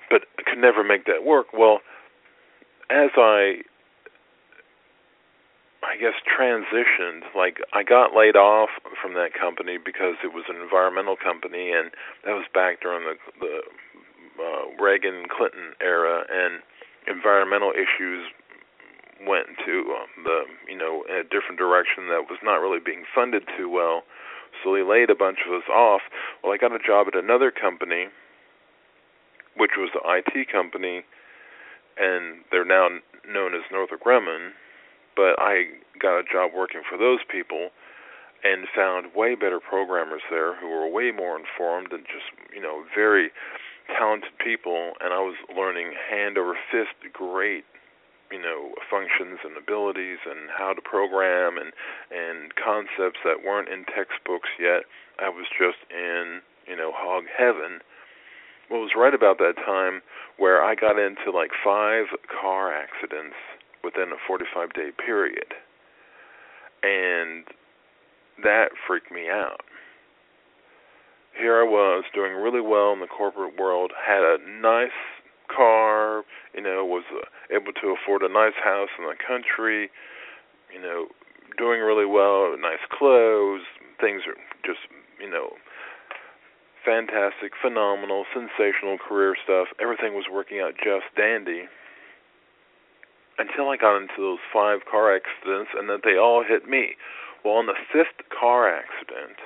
But 0.10 0.24
could 0.45 0.58
never 0.58 0.84
make 0.84 1.06
that 1.06 1.24
work. 1.24 1.48
Well, 1.54 1.80
as 2.89 3.12
I 3.15 3.62
I 5.89 5.98
guess 5.98 6.13
transitioned. 6.28 7.24
Like 7.36 7.60
I 7.74 7.84
got 7.84 8.15
laid 8.15 8.36
off 8.36 8.69
from 9.02 9.13
that 9.15 9.34
company 9.34 9.78
because 9.78 10.15
it 10.24 10.34
was 10.34 10.45
an 10.50 10.62
environmental 10.62 11.15
company, 11.15 11.72
and 11.72 11.91
that 12.26 12.34
was 12.38 12.45
back 12.54 12.82
during 12.82 13.06
the 13.08 13.15
the 13.39 13.62
uh, 14.39 14.63
Reagan 14.82 15.26
Clinton 15.32 15.74
era, 15.82 16.24
and 16.30 16.62
environmental 17.08 17.72
issues 17.72 18.28
went 19.26 19.48
into 19.50 19.91
um, 19.95 20.08
the 20.24 20.43
you 20.67 20.78
know 20.78 21.04
a 21.10 21.24
different 21.24 21.58
direction 21.58 22.08
that 22.10 22.30
was 22.30 22.39
not 22.43 22.62
really 22.62 22.80
being 22.80 23.04
funded 23.15 23.43
too 23.58 23.69
well. 23.69 24.04
So 24.63 24.74
they 24.74 24.84
laid 24.84 25.10
a 25.10 25.15
bunch 25.15 25.39
of 25.48 25.54
us 25.54 25.67
off. 25.72 26.02
Well, 26.43 26.52
I 26.52 26.58
got 26.58 26.76
a 26.76 26.80
job 26.80 27.08
at 27.08 27.15
another 27.15 27.52
company, 27.52 28.08
which 29.60 29.78
was 29.78 29.91
the 29.93 30.02
IT 30.08 30.50
company, 30.52 31.04
and 31.98 32.41
they're 32.52 32.65
now 32.65 32.88
known 33.28 33.54
as 33.54 33.62
Northrop 33.72 34.02
Grumman 34.02 34.52
but 35.19 35.36
I 35.38 35.67
got 36.00 36.17
a 36.19 36.24
job 36.24 36.52
working 36.56 36.80
for 36.88 36.98
those 36.98 37.19
people 37.28 37.76
and 38.41 38.72
found 38.74 39.12
way 39.13 39.36
better 39.36 39.60
programmers 39.60 40.24
there 40.32 40.56
who 40.56 40.69
were 40.69 40.88
way 40.88 41.12
more 41.12 41.36
informed 41.36 41.91
and 41.91 42.08
just, 42.08 42.32
you 42.56 42.62
know, 42.62 42.86
very 42.95 43.32
talented 43.91 44.32
people 44.39 44.93
and 45.02 45.12
I 45.12 45.19
was 45.19 45.36
learning 45.52 45.91
hand 46.10 46.38
over 46.38 46.56
fist 46.72 46.95
great 47.12 47.65
you 48.32 48.39
know 48.39 48.78
functions 48.86 49.41
and 49.43 49.58
abilities 49.58 50.22
and 50.30 50.54
how 50.56 50.72
to 50.72 50.82
program 50.82 51.58
and 51.58 51.74
and 52.13 52.54
concepts 52.54 53.17
that 53.26 53.41
weren't 53.43 53.67
in 53.67 53.84
textbooks 53.89 54.54
yet. 54.62 54.86
I 55.17 55.30
was 55.30 55.48
just 55.50 55.82
in 55.89 56.45
you 56.69 56.78
know 56.78 56.93
hog 56.93 57.24
heaven 57.36 57.82
what 58.69 58.79
was 58.79 58.91
right 58.95 59.13
about 59.13 59.38
that 59.39 59.55
time 59.58 60.01
where 60.38 60.63
I 60.63 60.75
got 60.75 60.97
into 60.97 61.32
like 61.36 61.51
five 61.63 62.05
car 62.29 62.71
accidents 62.73 63.36
within 63.84 64.12
a 64.13 64.19
45 64.27 64.73
day 64.73 64.89
period. 64.95 65.53
And 66.82 67.45
that 68.43 68.69
freaked 68.88 69.12
me 69.12 69.27
out. 69.29 69.62
Here 71.38 71.60
I 71.60 71.63
was 71.63 72.03
doing 72.13 72.34
really 72.34 72.62
well 72.62 72.93
in 72.93 72.99
the 72.99 73.08
corporate 73.08 73.58
world, 73.58 73.91
had 73.95 74.23
a 74.23 74.38
nice 74.62 74.95
car, 75.53 76.23
you 76.53 76.62
know, 76.62 76.86
was 76.86 77.03
uh, 77.12 77.25
able 77.53 77.73
to 77.73 77.95
afford 77.95 78.23
a 78.23 78.32
nice 78.32 78.58
house 78.62 78.89
in 78.97 79.05
the 79.05 79.15
country, 79.15 79.89
you 80.73 80.82
know, 80.82 81.08
doing 81.58 81.82
really 81.82 82.05
well, 82.05 82.55
nice 82.60 82.84
clothes, 82.91 83.62
things 83.99 84.23
are 84.27 84.38
just, 84.65 84.79
you 85.19 85.29
know, 85.29 85.53
fantastic, 86.86 87.54
phenomenal, 87.62 88.26
sensational 88.34 88.98
career 88.98 89.36
stuff. 89.44 89.68
Everything 89.82 90.13
was 90.13 90.26
working 90.32 90.60
out 90.60 90.74
just 90.78 91.06
dandy 91.15 91.65
until 93.38 93.70
I 93.70 93.78
got 93.78 93.98
into 93.98 94.18
those 94.18 94.44
five 94.52 94.80
car 94.89 95.15
accidents 95.15 95.72
and 95.78 95.89
that 95.89 96.02
they 96.04 96.18
all 96.18 96.44
hit 96.48 96.68
me. 96.68 96.96
Well, 97.44 97.56
on 97.56 97.68
the 97.68 97.80
fifth 97.92 98.28
car 98.28 98.68
accident, 98.68 99.39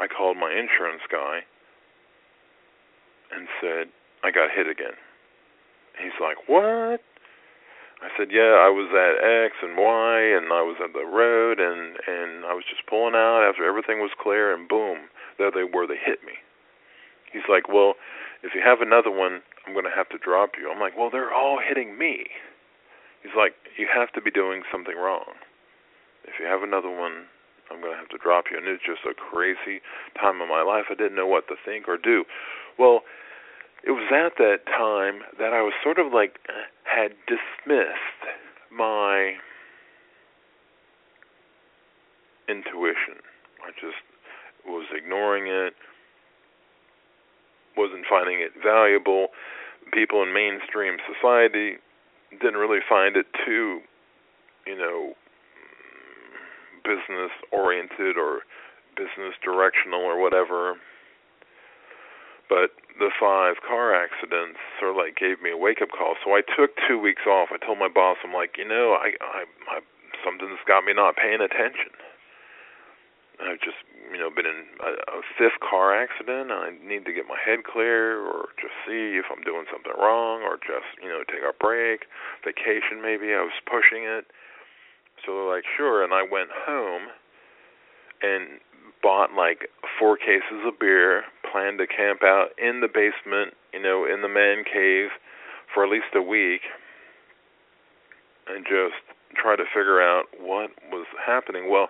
I 0.00 0.06
called 0.06 0.38
my 0.38 0.50
insurance 0.50 1.02
guy 1.12 1.40
and 3.32 3.46
said, 3.60 3.92
I 4.24 4.30
got 4.30 4.48
hit 4.54 4.66
again. 4.66 4.96
He's 6.00 6.16
like, 6.20 6.48
What? 6.48 7.00
I 8.00 8.08
said, 8.16 8.28
Yeah, 8.32 8.60
I 8.60 8.72
was 8.72 8.88
at 8.92 9.20
X 9.20 9.60
and 9.62 9.76
Y 9.76 10.16
and 10.36 10.52
I 10.52 10.64
was 10.64 10.76
at 10.82 10.92
the 10.92 11.04
road 11.04 11.60
and 11.60 11.96
and 12.06 12.44
I 12.44 12.54
was 12.54 12.64
just 12.68 12.86
pulling 12.88 13.14
out 13.14 13.44
after 13.44 13.64
everything 13.64 14.00
was 14.00 14.12
clear 14.16 14.52
and 14.54 14.68
boom, 14.68 15.08
there 15.38 15.50
they 15.50 15.64
were, 15.64 15.86
they 15.86 16.00
hit 16.00 16.24
me. 16.24 16.40
He's 17.32 17.46
like, 17.48 17.68
Well, 17.68 17.94
if 18.42 18.54
you 18.54 18.62
have 18.64 18.80
another 18.80 19.10
one, 19.10 19.42
I'm 19.66 19.72
going 19.72 19.84
to 19.84 19.94
have 19.94 20.08
to 20.10 20.18
drop 20.18 20.52
you. 20.58 20.70
I'm 20.72 20.80
like, 20.80 20.96
well, 20.96 21.10
they're 21.10 21.32
all 21.32 21.60
hitting 21.60 21.98
me. 21.98 22.26
He's 23.22 23.36
like, 23.36 23.52
you 23.76 23.86
have 23.92 24.12
to 24.12 24.20
be 24.20 24.30
doing 24.30 24.62
something 24.72 24.96
wrong. 24.96 25.36
If 26.24 26.40
you 26.40 26.46
have 26.46 26.62
another 26.62 26.88
one, 26.88 27.28
I'm 27.70 27.80
going 27.80 27.92
to 27.92 28.00
have 28.00 28.08
to 28.10 28.18
drop 28.18 28.46
you. 28.50 28.56
And 28.56 28.66
it's 28.66 28.82
just 28.84 29.04
a 29.04 29.12
crazy 29.12 29.84
time 30.16 30.40
of 30.40 30.48
my 30.48 30.62
life. 30.62 30.88
I 30.90 30.94
didn't 30.94 31.16
know 31.16 31.26
what 31.26 31.48
to 31.48 31.54
think 31.60 31.86
or 31.86 31.98
do. 31.98 32.24
Well, 32.78 33.04
it 33.84 33.92
was 33.92 34.08
at 34.08 34.36
that 34.36 34.64
time 34.66 35.20
that 35.38 35.52
I 35.52 35.60
was 35.60 35.72
sort 35.84 35.98
of 35.98 36.12
like 36.12 36.40
had 36.90 37.12
dismissed 37.26 38.22
my 38.72 39.34
intuition. 42.48 43.22
I 43.62 43.70
just 43.80 44.02
was 44.66 44.86
ignoring 44.96 45.46
it 45.46 45.74
wasn't 47.76 48.04
finding 48.10 48.40
it 48.40 48.52
valuable. 48.62 49.28
People 49.92 50.22
in 50.22 50.34
mainstream 50.34 50.96
society 51.06 51.76
didn't 52.30 52.58
really 52.58 52.82
find 52.88 53.16
it 53.16 53.26
too, 53.46 53.80
you 54.66 54.76
know, 54.76 55.14
business 56.84 57.30
oriented 57.52 58.16
or 58.18 58.40
business 58.96 59.34
directional 59.42 60.00
or 60.00 60.20
whatever. 60.20 60.74
But 62.50 62.74
the 62.98 63.14
five 63.14 63.62
car 63.62 63.94
accidents 63.94 64.58
sort 64.82 64.90
of 64.90 64.96
like 64.98 65.14
gave 65.14 65.38
me 65.38 65.54
a 65.54 65.56
wake 65.56 65.78
up 65.80 65.94
call. 65.94 66.18
So 66.18 66.34
I 66.34 66.42
took 66.42 66.74
two 66.82 66.98
weeks 66.98 67.22
off. 67.24 67.54
I 67.54 67.62
told 67.62 67.78
my 67.78 67.88
boss, 67.88 68.18
I'm 68.26 68.34
like, 68.34 68.58
you 68.58 68.66
know, 68.66 68.98
I, 68.98 69.14
I, 69.22 69.46
I 69.70 69.78
something's 70.26 70.60
got 70.66 70.82
me 70.84 70.92
not 70.92 71.14
paying 71.14 71.40
attention. 71.40 71.94
I've 73.40 73.62
just 73.62 73.80
you 74.12 74.18
know 74.20 74.28
been 74.28 74.44
in 74.44 74.68
a, 74.84 74.92
a 75.16 75.24
fifth 75.38 75.62
car 75.64 75.96
accident. 75.96 76.52
I 76.52 76.76
need 76.84 77.06
to 77.06 77.14
get 77.14 77.24
my 77.24 77.40
head 77.40 77.64
clear, 77.64 78.20
or 78.20 78.52
just 78.60 78.76
see 78.84 79.16
if 79.16 79.30
I'm 79.32 79.40
doing 79.40 79.64
something 79.72 79.96
wrong, 79.96 80.42
or 80.44 80.60
just 80.60 81.00
you 81.00 81.08
know 81.08 81.24
take 81.24 81.40
a 81.40 81.56
break, 81.56 82.04
vacation 82.44 83.00
maybe. 83.00 83.32
I 83.32 83.40
was 83.40 83.56
pushing 83.64 84.04
it, 84.04 84.28
so 85.24 85.32
they're 85.32 85.48
like 85.56 85.64
sure, 85.64 86.04
and 86.04 86.12
I 86.12 86.20
went 86.20 86.52
home 86.52 87.08
and 88.22 88.60
bought 89.02 89.32
like 89.32 89.68
four 89.98 90.16
cases 90.16 90.64
of 90.66 90.78
beer, 90.78 91.24
planned 91.50 91.78
to 91.78 91.86
camp 91.86 92.22
out 92.22 92.48
in 92.58 92.80
the 92.80 92.88
basement, 92.88 93.54
you 93.72 93.82
know, 93.82 94.04
in 94.04 94.22
the 94.22 94.28
man 94.28 94.64
cave 94.64 95.08
for 95.72 95.84
at 95.84 95.90
least 95.90 96.12
a 96.14 96.22
week, 96.22 96.62
and 98.48 98.64
just 98.64 99.00
try 99.34 99.56
to 99.56 99.64
figure 99.64 100.02
out 100.02 100.24
what 100.38 100.70
was 100.90 101.06
happening. 101.24 101.70
Well 101.70 101.88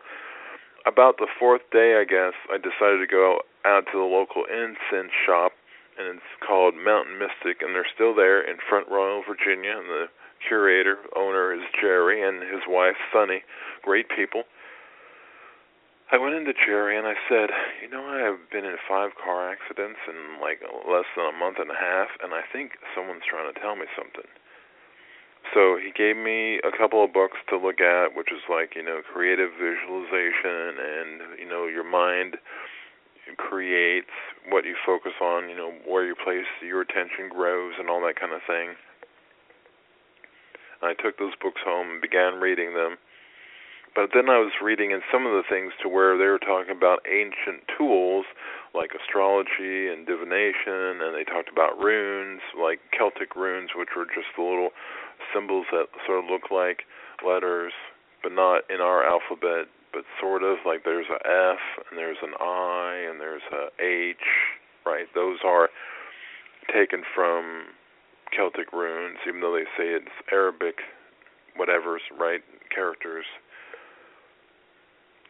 about 0.87 1.19
the 1.19 1.29
fourth 1.39 1.63
day, 1.73 2.01
I 2.01 2.05
guess, 2.05 2.33
I 2.49 2.57
decided 2.57 3.05
to 3.05 3.11
go 3.11 3.41
out 3.65 3.85
to 3.93 3.99
the 3.99 4.09
local 4.09 4.45
incense 4.49 5.13
shop, 5.27 5.53
and 5.99 6.17
it's 6.17 6.35
called 6.47 6.75
Mountain 6.75 7.19
Mystic, 7.19 7.61
and 7.61 7.75
they're 7.75 7.89
still 7.93 8.15
there 8.15 8.41
in 8.41 8.57
Front 8.69 8.89
Royal, 8.89 9.23
Virginia. 9.27 9.77
And 9.77 9.89
the 9.89 10.07
curator, 10.49 10.97
owner 11.17 11.53
is 11.53 11.61
Jerry, 11.81 12.25
and 12.25 12.43
his 12.43 12.65
wife 12.67 12.97
Sunny, 13.13 13.43
great 13.83 14.07
people. 14.09 14.45
I 16.13 16.19
went 16.19 16.35
into 16.35 16.53
Jerry 16.53 16.99
and 16.99 17.07
I 17.07 17.15
said, 17.29 17.51
"You 17.81 17.89
know, 17.89 18.05
I 18.05 18.19
have 18.19 18.51
been 18.51 18.65
in 18.65 18.77
five 18.89 19.15
car 19.15 19.49
accidents 19.49 20.01
in 20.09 20.41
like 20.41 20.61
less 20.87 21.07
than 21.17 21.27
a 21.27 21.37
month 21.39 21.59
and 21.59 21.71
a 21.71 21.79
half, 21.79 22.09
and 22.23 22.35
I 22.35 22.43
think 22.53 22.79
someone's 22.95 23.25
trying 23.25 23.53
to 23.53 23.61
tell 23.61 23.77
me 23.77 23.87
something." 23.97 24.27
so 25.55 25.77
he 25.77 25.91
gave 25.91 26.17
me 26.17 26.61
a 26.63 26.71
couple 26.77 27.03
of 27.03 27.13
books 27.13 27.39
to 27.49 27.57
look 27.57 27.81
at, 27.81 28.15
which 28.15 28.31
is 28.31 28.43
like 28.49 28.77
you 28.77 28.83
know 28.83 29.01
creative 29.03 29.51
visualization 29.59 30.79
and 30.79 31.39
you 31.39 31.49
know 31.49 31.67
your 31.67 31.85
mind 31.85 32.37
creates 33.37 34.11
what 34.49 34.65
you 34.65 34.75
focus 34.85 35.13
on, 35.21 35.49
you 35.49 35.57
know 35.57 35.73
where 35.87 36.05
you 36.07 36.15
place 36.15 36.47
your 36.63 36.81
attention 36.81 37.29
grows 37.29 37.75
and 37.79 37.89
all 37.89 38.01
that 38.01 38.19
kind 38.19 38.33
of 38.33 38.41
thing. 38.47 38.75
I 40.83 40.95
took 40.95 41.19
those 41.19 41.35
books 41.41 41.61
home 41.65 41.91
and 41.91 42.01
began 42.01 42.41
reading 42.41 42.75
them. 42.75 42.97
But 43.95 44.11
then 44.15 44.31
I 44.31 44.39
was 44.39 44.53
reading 44.63 44.93
in 44.93 45.03
some 45.11 45.27
of 45.27 45.33
the 45.33 45.43
things 45.49 45.73
to 45.83 45.89
where 45.89 46.17
they 46.17 46.27
were 46.27 46.39
talking 46.39 46.75
about 46.75 47.03
ancient 47.11 47.67
tools 47.77 48.25
like 48.75 48.95
astrology 48.95 49.91
and 49.91 50.07
divination, 50.07 51.03
and 51.03 51.15
they 51.15 51.25
talked 51.25 51.51
about 51.51 51.79
runes, 51.79 52.41
like 52.55 52.79
Celtic 52.97 53.35
runes, 53.35 53.71
which 53.75 53.91
were 53.97 54.07
just 54.07 54.31
the 54.37 54.43
little 54.43 54.71
symbols 55.35 55.67
that 55.73 55.87
sort 56.07 56.23
of 56.23 56.31
look 56.31 56.51
like 56.51 56.87
letters, 57.27 57.73
but 58.23 58.33
not 58.33 58.63
in 58.71 58.81
our 58.81 59.03
alphabet, 59.03 59.67
but 59.93 60.05
sort 60.21 60.45
of 60.45 60.59
like 60.65 60.85
there's 60.85 61.11
a 61.11 61.21
F 61.27 61.59
and 61.91 61.99
there's 61.99 62.23
an 62.23 62.35
I 62.39 63.07
and 63.11 63.21
there's 63.21 63.43
a 63.51 63.75
H, 63.83 64.23
right? 64.87 65.07
Those 65.15 65.39
are 65.45 65.69
taken 66.73 67.03
from 67.15 67.75
Celtic 68.31 68.73
runes, 68.73 69.19
even 69.27 69.41
though 69.41 69.55
they 69.55 69.67
say 69.77 69.91
it's 69.91 70.15
Arabic, 70.31 70.79
whatever's 71.57 72.03
right 72.19 72.43
characters. 72.73 73.27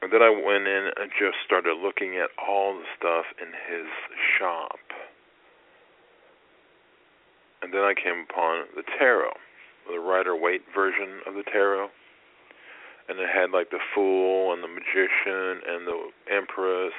And 0.03 0.13
then 0.13 0.23
I 0.23 0.31
went 0.31 0.67
in 0.67 0.91
and 0.97 1.11
just 1.19 1.37
started 1.45 1.77
looking 1.77 2.17
at 2.17 2.31
all 2.41 2.75
the 2.75 2.89
stuff 2.97 3.27
in 3.41 3.49
his 3.49 3.87
shop. 4.39 4.81
And 7.63 7.75
then 7.75 7.83
I 7.83 7.93
came 7.93 8.25
upon 8.29 8.65
the 8.75 8.83
tarot, 8.99 9.37
the 9.91 10.01
Rider 10.01 10.35
Waite 10.35 10.65
version 10.75 11.21
of 11.27 11.35
the 11.35 11.45
tarot, 11.45 11.91
and 13.09 13.19
it 13.19 13.29
had 13.29 13.51
like 13.51 13.71
the 13.71 13.83
Fool 13.95 14.55
and 14.55 14.65
the 14.65 14.69
Magician 14.69 15.61
and 15.69 15.87
the 15.87 16.09
Empress, 16.33 16.97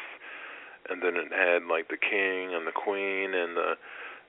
and 0.90 1.02
then 1.02 1.16
it 1.16 1.34
had 1.34 1.66
like 1.66 1.90
the 1.90 1.98
King 1.98 2.54
and 2.54 2.68
the 2.68 2.76
Queen 2.76 3.34
and 3.34 3.58
the 3.58 3.74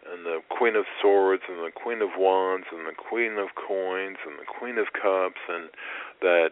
and 0.03 0.27
the 0.27 0.41
Queen 0.51 0.75
of 0.75 0.85
Swords 1.01 1.43
and 1.49 1.59
the 1.59 1.71
Queen 1.71 2.03
of 2.03 2.11
Wands 2.17 2.67
and 2.73 2.87
the 2.87 2.97
Queen 2.97 3.39
of 3.39 3.55
Coins 3.55 4.19
and 4.27 4.35
the 4.35 4.49
Queen 4.49 4.79
of 4.79 4.93
Cups 4.93 5.39
and 5.49 5.71
that 6.21 6.51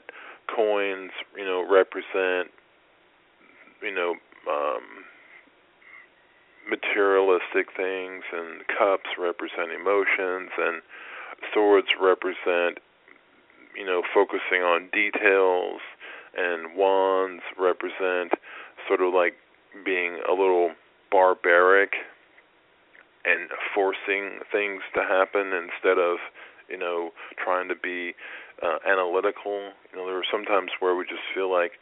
coins, 0.55 1.11
you 1.37 1.45
know, 1.45 1.67
represent 1.69 2.51
you 3.83 3.95
know, 3.95 4.15
um 4.51 4.83
materialistic 6.69 7.75
things 7.77 8.23
and 8.33 8.63
cups 8.69 9.11
represent 9.19 9.73
emotions 9.73 10.51
and 10.59 10.83
swords 11.53 11.89
represent 12.01 12.79
you 13.77 13.85
know 13.85 14.03
focusing 14.15 14.63
on 14.63 14.89
details 14.93 15.81
and 16.37 16.77
wands 16.77 17.43
represent 17.59 18.33
sort 18.87 19.01
of 19.01 19.13
like 19.13 19.35
being 19.85 20.21
a 20.29 20.33
little 20.33 20.71
barbaric 21.11 21.95
and 23.25 23.51
forcing 23.75 24.39
things 24.53 24.83
to 24.95 25.01
happen 25.03 25.53
instead 25.53 25.99
of 25.99 26.19
you 26.69 26.79
know 26.79 27.11
trying 27.43 27.69
to 27.69 27.75
be 27.75 28.15
uh, 28.63 28.79
analytical. 28.87 29.73
You 29.93 29.99
know, 29.99 30.07
there 30.07 30.19
are 30.19 30.31
sometimes 30.31 30.71
where 30.81 30.95
we 30.95 31.05
just 31.05 31.25
feel 31.35 31.51
like 31.51 31.73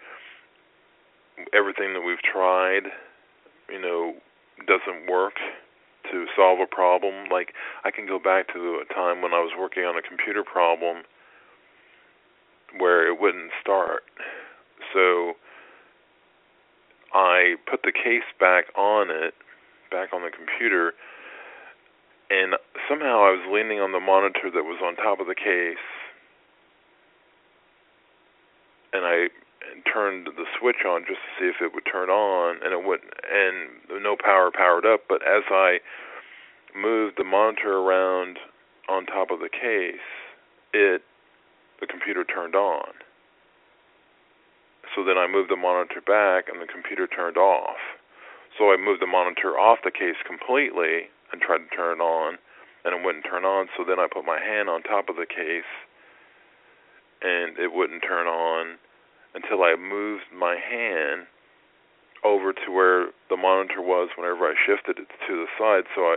everything 1.55 1.95
that 1.95 2.03
we've 2.03 2.23
tried, 2.23 2.91
you 3.69 3.81
know, 3.81 4.15
doesn't 4.67 5.11
work 5.11 5.35
to 6.11 6.27
solve 6.37 6.59
a 6.61 6.67
problem. 6.67 7.29
Like 7.31 7.53
I 7.85 7.91
can 7.91 8.07
go 8.07 8.19
back 8.19 8.53
to 8.55 8.83
a 8.83 8.95
time 8.95 9.23
when 9.23 9.33
I 9.33 9.41
was 9.41 9.53
working 9.59 9.85
on 9.85 9.97
a 9.97 10.03
computer 10.03 10.43
problem 10.43 11.05
where 12.79 13.09
it 13.09 13.21
wouldn't 13.21 13.51
start. 13.61 14.03
So 14.93 15.35
I 17.15 17.57
put 17.71 17.83
the 17.83 17.93
case 17.93 18.29
back 18.39 18.67
on 18.77 19.11
it, 19.11 19.35
back 19.91 20.13
on 20.13 20.23
the 20.23 20.31
computer, 20.31 20.93
and 22.31 22.55
somehow 22.89 23.25
I 23.25 23.33
was 23.33 23.49
leaning 23.51 23.81
on 23.81 23.93
the 23.93 24.01
monitor 24.01 24.53
that 24.53 24.65
was 24.65 24.81
on 24.85 24.97
top 24.97 25.21
of 25.21 25.27
the 25.27 25.35
case, 25.35 25.81
and 28.93 29.05
I 29.05 29.29
turned 29.93 30.27
the 30.27 30.47
switch 30.59 30.85
on 30.87 31.03
just 31.07 31.21
to 31.21 31.31
see 31.39 31.49
if 31.49 31.61
it 31.61 31.75
would 31.75 31.85
turn 31.91 32.09
on, 32.09 32.57
and 32.63 32.73
it 32.73 32.85
wouldn't, 32.85 33.13
and 33.31 34.03
no 34.03 34.17
power 34.17 34.51
powered 34.51 34.87
up. 34.87 35.03
But 35.09 35.23
as 35.23 35.45
I 35.51 35.79
moved 36.75 37.17
the 37.19 37.25
monitor 37.25 37.79
around 37.79 38.39
on 38.89 39.07
top 39.07 39.31
of 39.31 39.41
the 39.41 39.51
case, 39.51 40.05
it 40.73 41.03
the 41.81 41.87
computer 41.87 42.25
turned 42.25 42.55
on. 42.55 42.91
So 44.97 45.05
then 45.05 45.19
I 45.19 45.29
moved 45.29 45.51
the 45.51 45.57
monitor 45.57 46.01
back, 46.01 46.49
and 46.49 46.61
the 46.61 46.67
computer 46.67 47.07
turned 47.07 47.37
off. 47.37 47.79
So 48.57 48.73
I 48.73 48.77
moved 48.77 49.03
the 49.03 49.07
monitor 49.07 49.59
off 49.59 49.79
the 49.85 49.93
case 49.93 50.17
completely, 50.27 51.13
and 51.31 51.41
tried 51.41 51.69
to 51.69 51.71
turn 51.77 52.01
it 52.01 52.03
on, 52.03 52.39
and 52.85 52.95
it 52.97 53.05
wouldn't 53.05 53.25
turn 53.25 53.45
on. 53.45 53.69
So 53.77 53.85
then 53.85 54.01
I 54.01 54.09
put 54.11 54.25
my 54.25 54.41
hand 54.41 54.69
on 54.69 54.83
top 54.83 55.09
of 55.09 55.17
the 55.17 55.27
case, 55.29 55.69
and 57.23 57.59
it 57.59 57.73
wouldn't 57.73 58.03
turn 58.03 58.27
on 58.27 58.77
until 59.35 59.63
I 59.63 59.77
moved 59.77 60.25
my 60.35 60.57
hand 60.57 61.27
over 62.25 62.53
to 62.53 62.73
where 62.73 63.11
the 63.31 63.37
monitor 63.37 63.81
was 63.81 64.11
whenever 64.17 64.47
I 64.47 64.55
shifted 64.67 64.99
it 64.99 65.09
to 65.29 65.35
the 65.37 65.47
side. 65.59 65.85
So 65.95 66.03
I, 66.03 66.17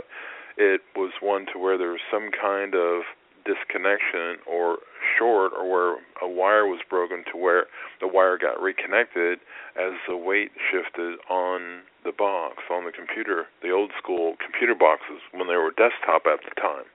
it 0.58 0.82
was 0.96 1.12
one 1.22 1.46
to 1.54 1.60
where 1.60 1.78
there 1.78 1.92
was 1.92 2.06
some 2.10 2.30
kind 2.32 2.76
of 2.76 3.04
disconnection 3.46 4.38
or 4.46 4.78
short 5.18 5.52
or 5.58 5.66
where 5.70 5.98
a 6.22 6.30
wire 6.30 6.66
was 6.66 6.82
broken 6.90 7.24
to 7.32 7.38
where 7.38 7.66
the 8.00 8.08
wire 8.08 8.38
got 8.38 8.62
reconnected 8.62 9.40
as 9.76 9.94
the 10.08 10.18
weight 10.18 10.52
shifted 10.70 11.18
on 11.30 11.82
the 12.04 12.12
box 12.12 12.58
on 12.70 12.86
the 12.86 12.92
computer, 12.92 13.46
the 13.62 13.72
old 13.72 13.92
school 13.98 14.36
computer 14.42 14.76
boxes 14.76 15.22
when 15.32 15.48
they 15.48 15.58
were 15.58 15.72
desktop 15.72 16.26
at 16.26 16.42
the 16.46 16.54
time. 16.60 16.86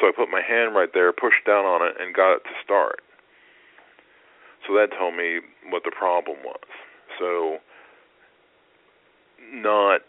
So 0.00 0.08
I 0.08 0.12
put 0.14 0.30
my 0.30 0.42
hand 0.42 0.74
right 0.74 0.90
there, 0.92 1.12
pushed 1.12 1.46
down 1.46 1.64
on 1.64 1.86
it, 1.86 1.94
and 2.00 2.14
got 2.14 2.34
it 2.36 2.44
to 2.44 2.54
start. 2.64 3.00
So 4.66 4.74
that 4.74 4.88
told 4.98 5.14
me 5.14 5.40
what 5.70 5.84
the 5.84 5.92
problem 5.92 6.38
was. 6.44 6.66
So 7.18 7.58
not 9.52 10.00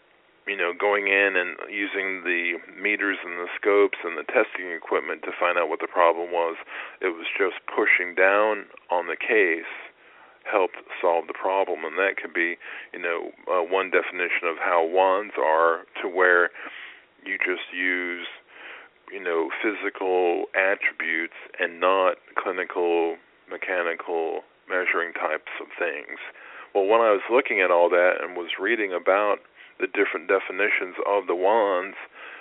you 0.46 0.56
know, 0.56 0.72
going 0.72 1.08
in 1.08 1.34
and 1.34 1.58
using 1.68 2.22
the 2.22 2.62
meters 2.80 3.18
and 3.26 3.34
the 3.34 3.50
scopes 3.58 3.98
and 4.06 4.16
the 4.16 4.22
testing 4.22 4.70
equipment 4.70 5.22
to 5.26 5.34
find 5.34 5.58
out 5.58 5.68
what 5.68 5.80
the 5.82 5.90
problem 5.90 6.30
was. 6.30 6.54
It 7.02 7.10
was 7.10 7.26
just 7.34 7.58
pushing 7.66 8.14
down 8.14 8.70
on 8.90 9.10
the 9.10 9.18
case 9.18 9.66
helped 10.46 10.78
solve 11.02 11.26
the 11.26 11.34
problem, 11.34 11.82
and 11.82 11.98
that 11.98 12.14
could 12.14 12.32
be, 12.32 12.54
you 12.94 13.02
know, 13.02 13.34
uh, 13.50 13.66
one 13.66 13.90
definition 13.90 14.46
of 14.46 14.54
how 14.62 14.86
wands 14.86 15.34
are 15.34 15.82
to 16.00 16.06
where 16.06 16.54
you 17.26 17.34
just 17.42 17.74
use, 17.74 18.30
you 19.12 19.22
know, 19.22 19.50
physical 19.62 20.46
attributes 20.54 21.38
and 21.58 21.80
not 21.80 22.16
clinical, 22.36 23.16
mechanical 23.50 24.42
measuring 24.68 25.12
types 25.14 25.50
of 25.60 25.68
things. 25.78 26.18
Well, 26.74 26.86
when 26.86 27.00
I 27.00 27.14
was 27.14 27.22
looking 27.30 27.60
at 27.60 27.70
all 27.70 27.88
that 27.90 28.18
and 28.20 28.36
was 28.36 28.58
reading 28.60 28.92
about 28.92 29.38
the 29.78 29.86
different 29.86 30.28
definitions 30.28 30.96
of 31.06 31.26
the 31.26 31.34
wands 31.34 31.96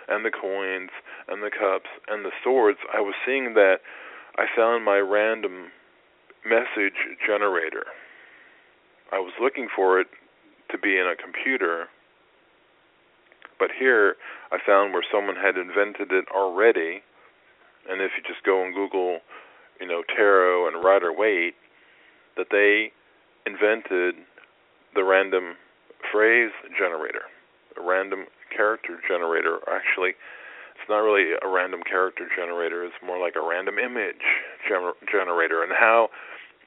and 0.07 0.25
the 0.25 0.31
coins 0.31 0.89
and 1.27 1.41
the 1.43 1.51
cups 1.51 1.89
and 2.07 2.25
the 2.25 2.33
swords, 2.43 2.79
I 2.93 3.01
was 3.01 3.13
seeing 3.25 3.53
that 3.53 3.79
I 4.37 4.45
found 4.55 4.83
my 4.83 4.97
random 4.97 5.71
message 6.45 6.99
generator. 7.25 7.85
I 9.11 9.19
was 9.19 9.33
looking 9.39 9.67
for 9.73 9.99
it 9.99 10.07
to 10.71 10.77
be 10.77 10.97
in 10.97 11.05
a 11.07 11.15
computer, 11.15 11.87
but 13.59 13.69
here 13.77 14.15
I 14.51 14.57
found 14.65 14.93
where 14.93 15.03
someone 15.11 15.35
had 15.35 15.57
invented 15.57 16.11
it 16.11 16.25
already. 16.33 17.01
And 17.89 18.01
if 18.01 18.11
you 18.17 18.23
just 18.25 18.43
go 18.45 18.63
and 18.63 18.73
Google, 18.73 19.19
you 19.79 19.87
know, 19.87 20.03
tarot 20.15 20.67
and 20.67 20.83
Rider 20.83 21.13
Waite, 21.13 21.55
that 22.37 22.47
they 22.51 22.91
invented 23.45 24.15
the 24.95 25.03
random 25.03 25.55
phrase 26.11 26.51
generator, 26.77 27.27
a 27.77 27.81
random 27.81 28.25
character 28.55 28.99
generator. 29.07 29.59
Actually, 29.69 30.15
it's 30.75 30.89
not 30.89 30.99
really 30.99 31.33
a 31.41 31.47
random 31.47 31.81
character 31.83 32.27
generator, 32.35 32.83
it's 32.83 32.95
more 33.05 33.19
like 33.19 33.35
a 33.35 33.45
random 33.45 33.77
image 33.79 34.23
gener- 34.69 34.97
generator. 35.11 35.63
And 35.63 35.71
how 35.71 36.09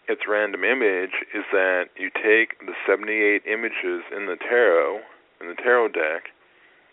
it's 0.08 0.22
random 0.28 0.64
image 0.64 1.24
is 1.34 1.44
that 1.52 1.92
you 1.96 2.10
take 2.10 2.58
the 2.64 2.72
78 2.86 3.42
images 3.46 4.02
in 4.14 4.26
the 4.26 4.36
tarot, 4.36 5.00
in 5.40 5.48
the 5.48 5.54
tarot 5.54 5.88
deck, 5.88 6.32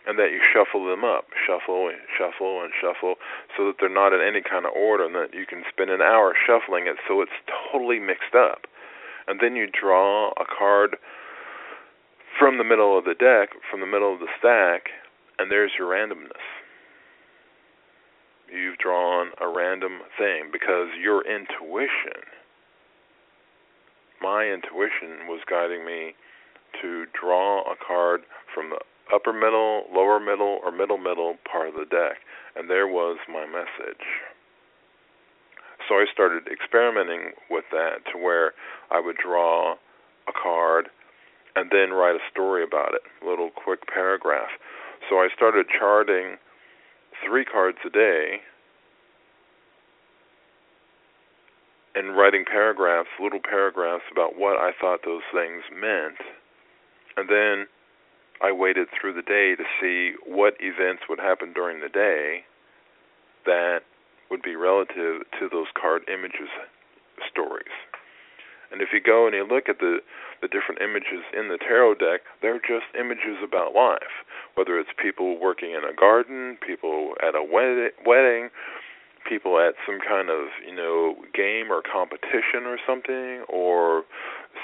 and 0.07 0.19
that 0.19 0.31
you 0.31 0.39
shuffle 0.39 0.85
them 0.85 1.03
up, 1.03 1.25
shuffle 1.33 1.89
and 1.89 1.97
shuffle 2.13 2.61
and 2.61 2.71
shuffle, 2.77 3.15
so 3.57 3.65
that 3.65 3.75
they're 3.79 3.89
not 3.89 4.13
in 4.13 4.21
any 4.21 4.41
kind 4.41 4.65
of 4.65 4.71
order, 4.77 5.05
and 5.05 5.15
that 5.15 5.33
you 5.33 5.45
can 5.45 5.63
spend 5.69 5.89
an 5.89 6.01
hour 6.01 6.33
shuffling 6.37 6.85
it 6.87 6.97
so 7.07 7.21
it's 7.21 7.37
totally 7.49 7.99
mixed 7.99 8.35
up. 8.37 8.69
And 9.27 9.39
then 9.41 9.55
you 9.55 9.65
draw 9.65 10.29
a 10.37 10.45
card 10.45 10.97
from 12.37 12.57
the 12.57 12.63
middle 12.63 12.97
of 12.97 13.05
the 13.05 13.15
deck, 13.15 13.57
from 13.71 13.79
the 13.79 13.89
middle 13.89 14.13
of 14.13 14.19
the 14.19 14.29
stack, 14.37 14.93
and 15.39 15.49
there's 15.49 15.71
your 15.77 15.89
randomness. 15.89 16.45
You've 18.51 18.77
drawn 18.77 19.31
a 19.41 19.47
random 19.47 20.01
thing 20.17 20.49
because 20.53 20.89
your 21.01 21.25
intuition, 21.25 22.21
my 24.21 24.45
intuition 24.45 25.25
was 25.27 25.41
guiding 25.49 25.83
me 25.83 26.13
to 26.81 27.05
draw 27.19 27.61
a 27.61 27.75
card 27.75 28.21
from 28.53 28.69
the 28.69 28.79
upper 29.13 29.33
middle, 29.33 29.83
lower 29.93 30.19
middle, 30.19 30.59
or 30.63 30.71
middle 30.71 30.97
middle 30.97 31.35
part 31.49 31.69
of 31.69 31.75
the 31.75 31.85
deck, 31.85 32.17
and 32.55 32.69
there 32.69 32.87
was 32.87 33.17
my 33.29 33.45
message. 33.45 34.05
So 35.87 35.95
I 35.95 36.05
started 36.11 36.47
experimenting 36.51 37.33
with 37.49 37.65
that 37.71 38.01
to 38.11 38.17
where 38.17 38.53
I 38.89 38.99
would 38.99 39.17
draw 39.17 39.73
a 40.27 40.33
card 40.33 40.89
and 41.55 41.69
then 41.71 41.91
write 41.91 42.15
a 42.15 42.31
story 42.31 42.63
about 42.63 42.93
it, 42.93 43.01
a 43.23 43.29
little 43.29 43.49
quick 43.51 43.87
paragraph. 43.87 44.49
So 45.09 45.17
I 45.17 45.29
started 45.35 45.67
charting 45.69 46.37
three 47.25 47.45
cards 47.45 47.77
a 47.85 47.89
day 47.89 48.41
and 51.93 52.17
writing 52.17 52.43
paragraphs, 52.45 53.09
little 53.21 53.39
paragraphs 53.39 54.03
about 54.11 54.37
what 54.37 54.57
I 54.57 54.71
thought 54.79 54.99
those 55.05 55.23
things 55.31 55.63
meant. 55.71 56.19
And 57.15 57.29
then 57.29 57.67
I 58.41 58.51
waited 58.51 58.87
through 58.89 59.13
the 59.13 59.21
day 59.21 59.55
to 59.55 59.63
see 59.81 60.15
what 60.25 60.55
events 60.59 61.03
would 61.09 61.19
happen 61.19 61.53
during 61.53 61.79
the 61.79 61.89
day 61.89 62.43
that 63.45 63.81
would 64.29 64.41
be 64.41 64.55
relative 64.55 65.21
to 65.39 65.49
those 65.51 65.67
card 65.79 66.03
images 66.09 66.49
stories. 67.31 67.73
And 68.71 68.81
if 68.81 68.89
you 68.91 68.99
go 68.99 69.25
and 69.25 69.35
you 69.35 69.45
look 69.47 69.69
at 69.69 69.79
the 69.79 69.99
the 70.41 70.49
different 70.49 70.81
images 70.81 71.23
in 71.31 71.47
the 71.47 71.57
tarot 71.57 71.95
deck, 71.95 72.21
they're 72.41 72.59
just 72.59 72.91
images 72.99 73.39
about 73.41 73.73
life. 73.73 74.25
whether 74.55 74.77
it's 74.79 74.89
people 75.01 75.39
working 75.39 75.71
in 75.71 75.83
a 75.83 75.93
garden, 75.93 76.57
people 76.65 77.13
at 77.21 77.35
a 77.35 77.43
wed- 77.43 77.91
wedding, 78.05 78.49
people 79.27 79.59
at 79.59 79.75
some 79.85 79.99
kind 79.99 80.29
of 80.29 80.47
you 80.65 80.75
know 80.75 81.15
game 81.33 81.71
or 81.71 81.81
competition 81.81 82.65
or 82.65 82.77
something, 82.85 83.43
or 83.47 84.03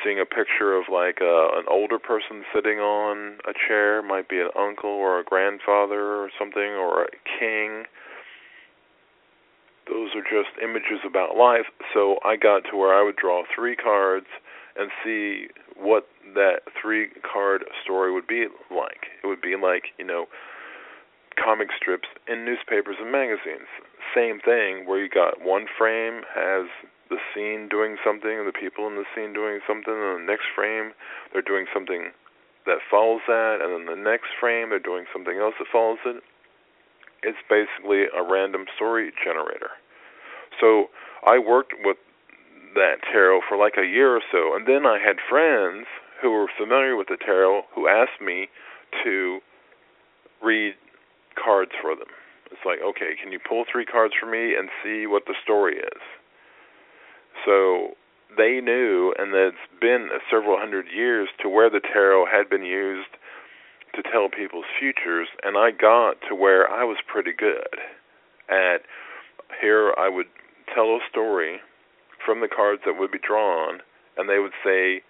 seeing 0.03 0.19
a 0.19 0.25
picture 0.25 0.73
of 0.73 0.85
like 0.91 1.19
a, 1.21 1.49
an 1.55 1.65
older 1.69 1.99
person 1.99 2.43
sitting 2.53 2.79
on 2.79 3.37
a 3.47 3.53
chair, 3.67 4.01
might 4.01 4.29
be 4.29 4.39
an 4.39 4.49
uncle 4.57 4.89
or 4.89 5.19
a 5.19 5.23
grandfather 5.23 6.15
or 6.21 6.29
something, 6.37 6.75
or 6.77 7.03
a 7.03 7.09
king. 7.39 7.85
Those 9.87 10.11
are 10.15 10.21
just 10.21 10.55
images 10.61 11.03
about 11.05 11.35
life. 11.35 11.65
So 11.93 12.17
I 12.23 12.35
got 12.37 12.63
to 12.71 12.77
where 12.77 12.93
I 12.93 13.03
would 13.03 13.15
draw 13.15 13.43
three 13.53 13.75
cards 13.75 14.27
and 14.77 14.89
see 15.03 15.47
what 15.75 16.07
that 16.33 16.61
three 16.81 17.09
card 17.21 17.65
story 17.83 18.13
would 18.13 18.27
be 18.27 18.47
like. 18.69 19.07
It 19.23 19.27
would 19.27 19.41
be 19.41 19.55
like, 19.61 19.85
you 19.97 20.05
know, 20.05 20.27
comic 21.43 21.69
strips 21.75 22.07
in 22.27 22.45
newspapers 22.45 22.95
and 22.99 23.11
magazines. 23.11 23.67
Same 24.15 24.39
thing 24.39 24.85
where 24.87 25.01
you 25.01 25.09
got 25.09 25.41
one 25.41 25.65
frame 25.77 26.21
has 26.33 26.67
the 27.11 27.19
scene 27.35 27.67
doing 27.67 27.99
something 27.99 28.31
and 28.31 28.47
the 28.47 28.55
people 28.55 28.87
in 28.87 28.95
the 28.95 29.05
scene 29.13 29.35
doing 29.35 29.59
something 29.67 29.91
and 29.91 30.23
the 30.23 30.25
next 30.25 30.47
frame 30.55 30.95
they're 31.35 31.45
doing 31.45 31.67
something 31.75 32.15
that 32.65 32.79
follows 32.89 33.21
that 33.27 33.59
and 33.59 33.75
then 33.75 33.85
the 33.85 33.99
next 33.99 34.31
frame 34.39 34.71
they're 34.71 34.79
doing 34.79 35.05
something 35.11 35.37
else 35.37 35.53
that 35.59 35.67
follows 35.67 35.99
it. 36.07 36.23
It's 37.21 37.43
basically 37.51 38.07
a 38.09 38.23
random 38.23 38.65
story 38.73 39.11
generator. 39.19 39.75
So 40.59 40.89
I 41.27 41.37
worked 41.37 41.73
with 41.83 41.97
that 42.73 43.03
tarot 43.11 43.41
for 43.47 43.57
like 43.57 43.75
a 43.77 43.85
year 43.85 44.15
or 44.15 44.23
so, 44.31 44.55
and 44.55 44.65
then 44.65 44.85
I 44.87 44.97
had 44.97 45.17
friends 45.29 45.85
who 46.21 46.31
were 46.31 46.47
familiar 46.57 46.95
with 46.95 47.07
the 47.07 47.17
tarot 47.17 47.63
who 47.75 47.87
asked 47.87 48.21
me 48.23 48.47
to 49.03 49.39
read 50.41 50.73
cards 51.35 51.71
for 51.81 51.95
them. 51.95 52.09
It's 52.51 52.61
like, 52.65 52.79
okay, 52.83 53.15
can 53.21 53.31
you 53.31 53.39
pull 53.39 53.65
three 53.71 53.85
cards 53.85 54.13
for 54.19 54.29
me 54.29 54.55
and 54.55 54.69
see 54.83 55.07
what 55.07 55.23
the 55.25 55.35
story 55.43 55.77
is? 55.77 56.01
So 57.45 57.95
they 58.37 58.61
knew, 58.61 59.13
and 59.17 59.33
it's 59.33 59.57
been 59.79 60.09
several 60.29 60.57
hundred 60.57 60.85
years 60.93 61.29
to 61.41 61.49
where 61.49 61.69
the 61.69 61.81
tarot 61.81 62.25
had 62.25 62.49
been 62.49 62.63
used 62.63 63.09
to 63.95 64.01
tell 64.03 64.29
people's 64.29 64.65
futures, 64.79 65.27
and 65.43 65.57
I 65.57 65.71
got 65.71 66.15
to 66.29 66.35
where 66.35 66.69
I 66.69 66.83
was 66.83 66.97
pretty 67.05 67.33
good 67.37 67.75
at 68.51 68.83
here 69.59 69.93
I 69.97 70.09
would 70.09 70.27
tell 70.73 70.95
a 70.95 70.99
story 71.09 71.59
from 72.23 72.39
the 72.39 72.47
cards 72.47 72.83
that 72.85 72.99
would 72.99 73.11
be 73.11 73.19
drawn, 73.19 73.81
and 74.17 74.29
they 74.29 74.39
would 74.39 74.55
say, 74.63 75.01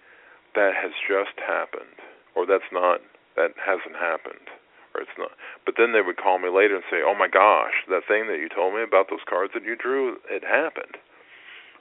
that 0.54 0.72
has 0.76 0.92
just 1.08 1.38
happened, 1.40 1.96
or 2.36 2.44
that's 2.44 2.68
not, 2.72 3.00
that 3.36 3.56
hasn't 3.56 3.96
happened, 3.96 4.52
or 4.94 5.00
it's 5.00 5.16
not. 5.16 5.32
But 5.64 5.74
then 5.78 5.92
they 5.92 6.02
would 6.02 6.20
call 6.20 6.38
me 6.38 6.48
later 6.48 6.76
and 6.76 6.84
say, 6.90 7.00
oh 7.04 7.14
my 7.16 7.28
gosh, 7.28 7.86
that 7.88 8.04
thing 8.08 8.28
that 8.28 8.40
you 8.40 8.48
told 8.48 8.74
me 8.74 8.82
about 8.82 9.08
those 9.08 9.24
cards 9.28 9.52
that 9.54 9.64
you 9.64 9.76
drew, 9.76 10.18
it 10.28 10.44
happened. 10.44 11.00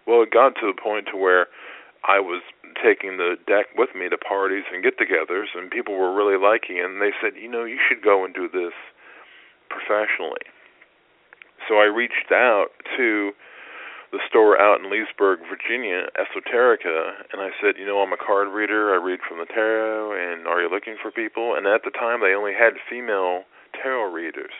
Well, 0.07 0.23
it 0.23 0.31
got 0.31 0.55
to 0.59 0.67
the 0.67 0.79
point 0.79 1.07
to 1.11 1.17
where 1.17 1.47
I 2.03 2.19
was 2.19 2.41
taking 2.83 3.17
the 3.17 3.35
deck 3.45 3.67
with 3.77 3.89
me 3.93 4.09
to 4.09 4.17
parties 4.17 4.63
and 4.73 4.81
get-togethers, 4.81 5.53
and 5.53 5.69
people 5.69 5.97
were 5.97 6.13
really 6.13 6.37
liking 6.37 6.77
it, 6.77 6.85
and 6.85 7.01
they 7.01 7.13
said, 7.21 7.33
you 7.37 7.49
know, 7.49 7.63
you 7.63 7.77
should 7.77 8.01
go 8.03 8.25
and 8.25 8.33
do 8.33 8.49
this 8.49 8.73
professionally. 9.69 10.41
So 11.69 11.77
I 11.77 11.85
reached 11.85 12.33
out 12.33 12.73
to 12.97 13.31
the 14.11 14.19
store 14.27 14.59
out 14.59 14.81
in 14.81 14.91
Leesburg, 14.91 15.39
Virginia, 15.47 16.09
Esoterica, 16.19 17.23
and 17.31 17.39
I 17.39 17.49
said, 17.61 17.77
you 17.77 17.85
know, 17.85 18.01
I'm 18.01 18.11
a 18.11 18.17
card 18.17 18.49
reader. 18.49 18.93
I 18.93 18.97
read 18.97 19.19
from 19.23 19.37
the 19.37 19.45
tarot, 19.45 20.11
and 20.11 20.47
are 20.47 20.61
you 20.61 20.69
looking 20.69 20.97
for 21.01 21.11
people? 21.11 21.55
And 21.55 21.65
at 21.67 21.83
the 21.85 21.91
time, 21.91 22.19
they 22.19 22.33
only 22.33 22.51
had 22.51 22.73
female 22.89 23.43
tarot 23.71 24.11
readers. 24.11 24.51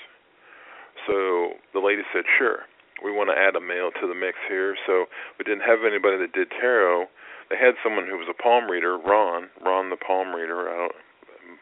So 1.08 1.60
the 1.74 1.82
lady 1.82 2.04
said, 2.14 2.24
sure. 2.38 2.60
We 3.04 3.12
want 3.12 3.30
to 3.30 3.38
add 3.38 3.56
a 3.56 3.62
male 3.62 3.92
to 4.00 4.08
the 4.08 4.16
mix 4.16 4.38
here. 4.48 4.78
So 4.86 5.06
we 5.38 5.44
didn't 5.44 5.66
have 5.66 5.86
anybody 5.86 6.18
that 6.18 6.34
did 6.34 6.52
tarot. 6.52 7.08
They 7.50 7.58
had 7.58 7.76
someone 7.84 8.08
who 8.08 8.18
was 8.18 8.30
a 8.30 8.38
palm 8.38 8.70
reader, 8.70 8.98
Ron, 8.98 9.50
Ron 9.60 9.90
the 9.90 9.98
palm 9.98 10.34
reader. 10.34 10.70
I 10.70 10.88
don't, 10.88 10.96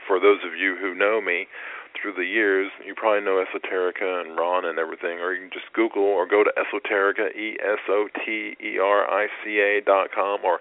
for 0.08 0.20
those 0.20 0.40
of 0.46 0.54
you 0.58 0.76
who 0.80 0.94
know 0.94 1.22
me, 1.22 1.48
through 2.02 2.14
the 2.14 2.26
years. 2.26 2.72
You 2.86 2.96
probably 2.96 3.26
know 3.26 3.44
Esoterica 3.44 4.22
and 4.22 4.38
Ron 4.38 4.66
and 4.66 4.80
everything, 4.80 5.20
or 5.20 5.34
you 5.34 5.50
can 5.50 5.52
just 5.52 5.74
Google 5.74 6.04
or 6.04 6.28
go 6.28 6.44
to 6.44 6.52
Esoterica, 6.56 7.36
E 7.36 7.58
S 7.62 7.80
O 7.90 8.08
T 8.26 8.56
E 8.62 8.80
R 8.80 9.10
I 9.10 9.28
C 9.44 9.60
A 9.60 9.82
dot 9.86 10.10
com, 10.14 10.40
or 10.44 10.60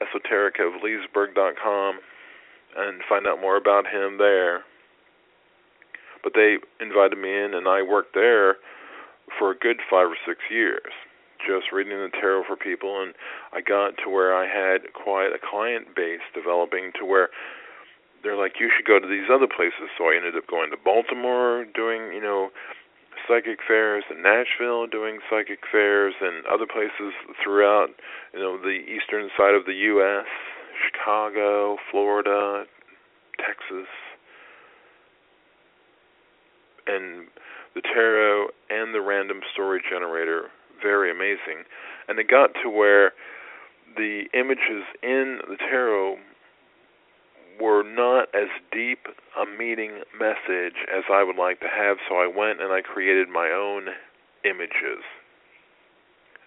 Esoterica 0.00 0.66
of 0.66 0.82
Leesburg 0.82 1.34
dot 1.34 1.54
com, 1.62 1.98
and 2.76 3.00
find 3.08 3.26
out 3.26 3.40
more 3.40 3.56
about 3.56 3.86
him 3.86 4.18
there. 4.18 4.62
But 6.22 6.32
they 6.34 6.56
invited 6.80 7.18
me 7.18 7.30
in, 7.30 7.54
and 7.54 7.68
I 7.68 7.82
worked 7.82 8.14
there 8.14 8.56
for 9.38 9.50
a 9.50 9.58
good 9.58 9.78
five 9.90 10.08
or 10.08 10.16
six 10.26 10.40
years, 10.50 10.92
just 11.46 11.72
reading 11.72 11.98
the 11.98 12.10
tarot 12.20 12.44
for 12.46 12.56
people, 12.56 13.02
and 13.02 13.14
I 13.52 13.60
got 13.60 13.96
to 14.04 14.10
where 14.10 14.34
I 14.34 14.46
had 14.46 14.92
quite 14.94 15.30
a 15.34 15.42
client 15.42 15.94
base 15.94 16.24
developing 16.34 16.92
to 16.98 17.04
where 17.04 17.28
they're 18.22 18.36
like, 18.36 18.58
you 18.58 18.70
should 18.74 18.86
go 18.86 18.98
to 18.98 19.06
these 19.06 19.30
other 19.30 19.46
places. 19.46 19.92
So 19.98 20.10
I 20.10 20.16
ended 20.16 20.36
up 20.36 20.46
going 20.48 20.70
to 20.70 20.76
Baltimore, 20.76 21.64
doing 21.74 22.12
you 22.12 22.20
know 22.20 22.50
psychic 23.28 23.58
fairs, 23.66 24.04
in 24.10 24.22
Nashville, 24.22 24.86
doing 24.86 25.18
psychic 25.30 25.60
fairs, 25.70 26.14
and 26.20 26.46
other 26.46 26.66
places 26.66 27.14
throughout 27.42 27.88
you 28.32 28.40
know 28.40 28.58
the 28.58 28.82
eastern 28.86 29.30
side 29.36 29.54
of 29.54 29.66
the 29.66 29.74
U.S., 29.94 30.26
Chicago, 30.90 31.76
Florida, 31.90 32.64
Texas, 33.38 33.88
and 36.86 37.28
the 37.76 37.82
tarot 37.84 38.48
and 38.72 38.94
the 38.94 39.00
random 39.00 39.40
story 39.52 39.80
generator 39.84 40.48
very 40.82 41.12
amazing 41.12 41.62
and 42.08 42.18
it 42.18 42.28
got 42.28 42.50
to 42.62 42.70
where 42.70 43.12
the 43.96 44.24
images 44.34 44.84
in 45.02 45.38
the 45.48 45.56
tarot 45.56 46.16
were 47.60 47.82
not 47.82 48.28
as 48.34 48.48
deep 48.72 49.06
a 49.40 49.46
meaning 49.58 50.02
message 50.18 50.76
as 50.92 51.04
I 51.10 51.22
would 51.22 51.36
like 51.36 51.60
to 51.60 51.68
have, 51.68 51.96
so 52.08 52.16
I 52.16 52.26
went 52.26 52.60
and 52.60 52.72
I 52.72 52.82
created 52.82 53.28
my 53.28 53.48
own 53.48 53.88
images. 54.44 55.04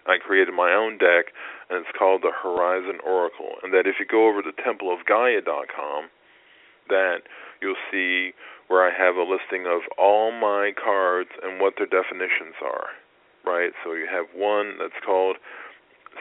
I 0.06 0.16
created 0.18 0.54
my 0.54 0.72
own 0.72 0.98
deck, 0.98 1.34
and 1.68 1.80
it's 1.80 1.98
called 1.98 2.22
the 2.22 2.32
Horizon 2.32 2.98
Oracle. 3.04 3.56
And 3.62 3.72
that 3.74 3.86
if 3.86 3.96
you 3.98 4.06
go 4.06 4.28
over 4.28 4.42
to 4.42 4.50
templeofgaia.com, 4.50 6.08
that 6.88 7.18
you'll 7.60 7.76
see 7.90 8.32
where 8.70 8.86
I 8.86 8.94
have 8.94 9.16
a 9.16 9.26
listing 9.26 9.66
of 9.66 9.82
all 9.98 10.30
my 10.30 10.70
cards 10.70 11.30
and 11.42 11.60
what 11.60 11.74
their 11.76 11.90
definitions 11.90 12.54
are. 12.62 12.94
Right? 13.44 13.72
So 13.82 13.94
you 13.94 14.06
have 14.06 14.26
one 14.30 14.78
that's 14.78 14.94
called 15.04 15.36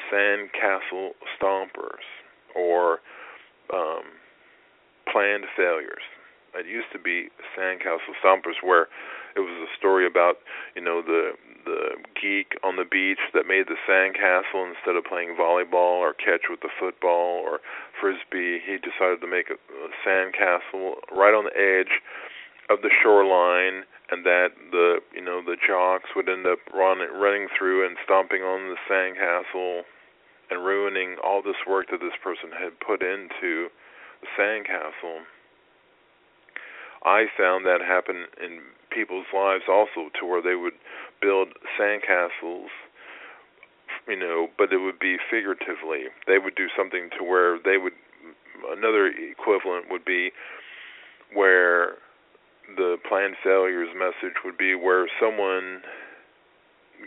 Sandcastle 0.09 1.13
Stompers, 1.37 2.05
or 2.55 3.05
um, 3.71 4.17
planned 5.11 5.45
failures. 5.55 6.01
It 6.55 6.65
used 6.65 6.89
to 6.93 6.97
be 6.97 7.29
Sandcastle 7.53 8.17
Stompers, 8.17 8.57
where 8.63 8.87
it 9.35 9.41
was 9.41 9.53
a 9.61 9.69
story 9.77 10.07
about 10.07 10.37
you 10.75 10.81
know 10.81 11.03
the 11.05 11.33
the 11.65 12.01
geek 12.19 12.57
on 12.63 12.77
the 12.77 12.87
beach 12.89 13.21
that 13.35 13.45
made 13.45 13.67
the 13.67 13.77
sandcastle 13.85 14.65
instead 14.65 14.95
of 14.95 15.03
playing 15.03 15.35
volleyball 15.39 16.01
or 16.01 16.13
catch 16.13 16.49
with 16.49 16.61
the 16.61 16.73
football 16.79 17.45
or 17.45 17.59
frisbee. 18.01 18.57
He 18.57 18.81
decided 18.81 19.21
to 19.21 19.27
make 19.27 19.53
a, 19.53 19.59
a 19.69 19.89
sandcastle 20.01 20.97
right 21.13 21.35
on 21.35 21.45
the 21.45 21.53
edge 21.53 22.01
of 22.69 22.81
the 22.81 22.89
shoreline, 23.01 23.83
and 24.11 24.25
that 24.25 24.49
the 24.71 24.99
you 25.13 25.21
know 25.21 25.41
the 25.43 25.57
jocks 25.57 26.09
would 26.15 26.29
end 26.29 26.45
up 26.45 26.59
run, 26.73 26.99
running 27.13 27.47
through 27.57 27.85
and 27.85 27.97
stomping 28.03 28.41
on 28.41 28.69
the 28.69 28.77
sandcastle 28.89 29.81
and 30.49 30.65
ruining 30.65 31.17
all 31.23 31.41
this 31.41 31.61
work 31.67 31.87
that 31.91 31.99
this 31.99 32.17
person 32.23 32.49
had 32.51 32.79
put 32.79 33.01
into 33.01 33.69
the 34.21 34.27
sandcastle, 34.37 35.21
I 37.05 37.25
found 37.37 37.65
that 37.65 37.81
happen 37.81 38.25
in 38.43 38.59
people's 38.91 39.27
lives 39.33 39.63
also, 39.69 40.09
to 40.19 40.25
where 40.25 40.41
they 40.41 40.55
would 40.55 40.73
build 41.21 41.49
sandcastles, 41.79 42.73
you 44.07 44.17
know, 44.17 44.47
but 44.57 44.73
it 44.73 44.77
would 44.77 44.99
be 44.99 45.17
figuratively. 45.29 46.09
They 46.27 46.39
would 46.39 46.55
do 46.55 46.67
something 46.75 47.09
to 47.17 47.23
where 47.23 47.59
they 47.63 47.77
would. 47.77 47.93
Another 48.69 49.07
equivalent 49.07 49.85
would 49.89 50.03
be 50.03 50.31
where 51.33 51.95
the 52.75 52.97
planned 53.07 53.35
failures 53.43 53.89
message 53.97 54.35
would 54.45 54.57
be 54.57 54.75
where 54.75 55.07
someone 55.19 55.81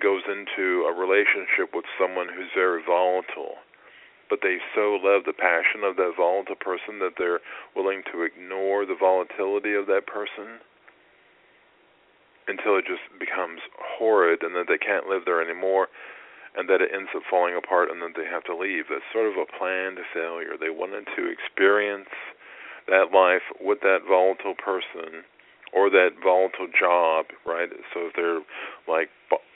goes 0.01 0.23
into 0.27 0.85
a 0.89 0.93
relationship 0.93 1.75
with 1.75 1.85
someone 1.99 2.29
who's 2.29 2.49
very 2.55 2.83
volatile 2.83 3.57
but 4.33 4.41
they 4.41 4.57
so 4.75 4.97
love 4.97 5.29
the 5.29 5.37
passion 5.37 5.85
of 5.85 6.01
that 6.01 6.17
volatile 6.17 6.57
person 6.57 6.97
that 7.05 7.21
they're 7.21 7.45
willing 7.77 8.01
to 8.09 8.25
ignore 8.25 8.87
the 8.87 8.97
volatility 8.97 9.77
of 9.77 9.85
that 9.85 10.09
person 10.09 10.57
until 12.49 12.81
it 12.81 12.89
just 12.89 13.05
becomes 13.21 13.61
horrid 13.77 14.41
and 14.41 14.57
that 14.57 14.73
they 14.73 14.81
can't 14.81 15.05
live 15.05 15.29
there 15.29 15.45
anymore 15.45 15.93
and 16.57 16.65
that 16.65 16.81
it 16.81 16.89
ends 16.97 17.13
up 17.15 17.21
falling 17.29 17.53
apart 17.53 17.91
and 17.93 18.01
then 18.01 18.17
they 18.17 18.25
have 18.25 18.41
to 18.45 18.57
leave. 18.57 18.89
That's 18.89 19.05
sort 19.13 19.29
of 19.29 19.37
a 19.37 19.45
planned 19.45 20.01
failure. 20.17 20.57
They 20.57 20.73
wanted 20.73 21.05
to 21.13 21.29
experience 21.29 22.09
that 22.89 23.13
life 23.13 23.45
with 23.61 23.85
that 23.85 24.09
volatile 24.09 24.57
person 24.57 25.29
or 25.73 25.91
that 25.91 26.11
volatile 26.23 26.69
job, 26.69 27.27
right? 27.47 27.69
So 27.95 28.09
if 28.09 28.15
they're 28.17 28.41
like 28.87 29.09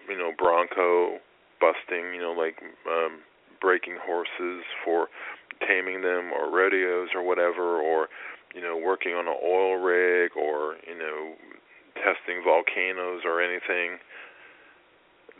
you 0.08 0.16
know 0.16 0.32
bronco 0.36 1.18
busting, 1.60 2.14
you 2.14 2.20
know 2.20 2.32
like 2.32 2.58
um 2.88 3.20
breaking 3.60 3.98
horses 4.04 4.64
for 4.84 5.08
taming 5.66 6.02
them 6.02 6.32
or 6.32 6.50
rodeos 6.50 7.08
or 7.14 7.22
whatever 7.22 7.80
or 7.80 8.08
you 8.54 8.60
know 8.60 8.76
working 8.76 9.12
on 9.12 9.26
an 9.26 9.36
oil 9.44 9.76
rig 9.76 10.32
or 10.36 10.76
you 10.86 10.96
know 10.96 11.34
testing 11.96 12.42
volcanoes 12.44 13.22
or 13.24 13.40
anything 13.40 13.98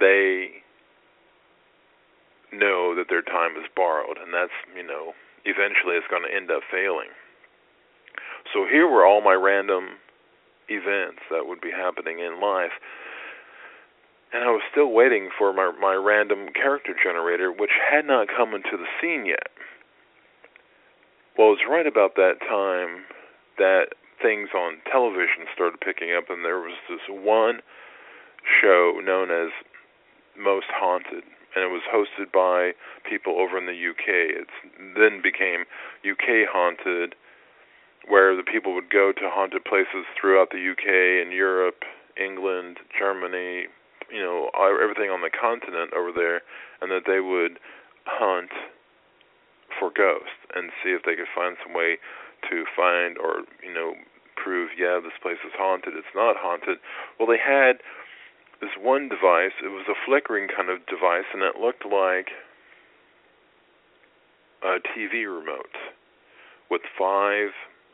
they 0.01 0.63
know 2.53 2.95
that 2.95 3.07
their 3.09 3.23
time 3.23 3.53
is 3.57 3.69
borrowed 3.75 4.17
and 4.17 4.33
that's 4.33 4.55
you 4.75 4.83
know 4.83 5.13
eventually 5.45 5.97
it's 5.97 6.09
going 6.09 6.25
to 6.25 6.35
end 6.35 6.51
up 6.51 6.63
failing 6.71 7.13
so 8.55 8.65
here 8.65 8.89
were 8.89 9.05
all 9.05 9.21
my 9.21 9.35
random 9.35 10.01
events 10.69 11.23
that 11.31 11.47
would 11.47 11.61
be 11.61 11.71
happening 11.71 12.19
in 12.19 12.41
life 12.41 12.75
and 14.33 14.43
I 14.43 14.51
was 14.51 14.63
still 14.71 14.91
waiting 14.91 15.31
for 15.37 15.53
my 15.53 15.73
my 15.81 15.95
random 15.95 16.49
character 16.55 16.95
generator 16.95 17.53
which 17.53 17.73
had 17.79 18.07
not 18.07 18.29
come 18.29 18.55
into 18.55 18.77
the 18.77 18.91
scene 19.01 19.27
yet 19.27 19.49
well 21.39 21.49
it 21.49 21.63
was 21.63 21.67
right 21.69 21.87
about 21.87 22.17
that 22.17 22.41
time 22.41 23.05
that 23.59 23.95
things 24.21 24.51
on 24.55 24.79
television 24.91 25.47
started 25.55 25.81
picking 25.81 26.13
up 26.17 26.31
and 26.31 26.45
there 26.45 26.59
was 26.59 26.77
this 26.89 27.05
one 27.09 27.61
show 28.47 29.01
known 29.03 29.31
as 29.31 29.51
most 30.39 30.67
Haunted, 30.71 31.25
and 31.55 31.65
it 31.65 31.73
was 31.73 31.83
hosted 31.89 32.31
by 32.33 32.73
people 33.09 33.39
over 33.41 33.59
in 33.59 33.67
the 33.67 33.73
UK. 33.73 34.45
It 34.45 34.49
then 34.95 35.21
became 35.23 35.65
UK 36.05 36.49
Haunted, 36.49 37.15
where 38.09 38.37
the 38.37 38.43
people 38.43 38.75
would 38.75 38.91
go 38.91 39.13
to 39.13 39.31
haunted 39.31 39.65
places 39.65 40.07
throughout 40.19 40.51
the 40.51 40.63
UK 40.63 41.23
and 41.23 41.33
Europe, 41.33 41.83
England, 42.17 42.79
Germany, 42.97 43.67
you 44.11 44.23
know, 44.23 44.51
everything 44.55 45.11
on 45.11 45.23
the 45.23 45.31
continent 45.31 45.93
over 45.93 46.13
there, 46.15 46.43
and 46.81 46.91
that 46.91 47.05
they 47.07 47.21
would 47.21 47.59
hunt 48.07 48.51
for 49.79 49.91
ghosts 49.91 50.47
and 50.55 50.71
see 50.83 50.91
if 50.91 51.03
they 51.03 51.17
could 51.17 51.31
find 51.35 51.57
some 51.63 51.75
way 51.75 51.99
to 52.49 52.65
find 52.77 53.19
or 53.19 53.43
you 53.61 53.75
know 53.75 53.95
prove 54.37 54.71
yeah 54.79 55.01
this 55.03 55.19
place 55.21 55.43
is 55.45 55.53
haunted 55.59 55.93
it's 55.99 56.15
not 56.15 56.37
haunted 56.39 56.79
well 57.19 57.27
they 57.27 57.41
had 57.41 57.83
this 58.61 58.71
one 58.81 59.09
device. 59.09 59.53
It 59.63 59.69
was 59.69 59.87
a 59.89 59.99
flickering 60.07 60.49
kind 60.49 60.71
of 60.71 60.87
device, 60.87 61.29
and 61.33 61.43
it 61.43 61.61
looked 61.61 61.85
like 61.85 62.33
a 64.63 64.81
TV 64.81 65.27
remote 65.29 65.77
with 66.71 66.83
five 66.99 67.51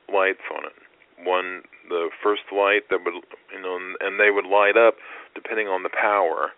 lights 0.09 0.45
on 0.55 0.65
it. 0.65 0.77
One, 1.23 1.63
the 1.89 2.11
first 2.23 2.43
light 2.51 2.89
that 2.91 3.05
would, 3.05 3.15
you 3.53 3.63
know, 3.63 3.79
and 4.01 4.19
they 4.19 4.31
would 4.31 4.47
light 4.47 4.77
up 4.77 4.97
depending 5.35 5.69
on 5.69 5.83
the 5.83 5.93
power 5.93 6.51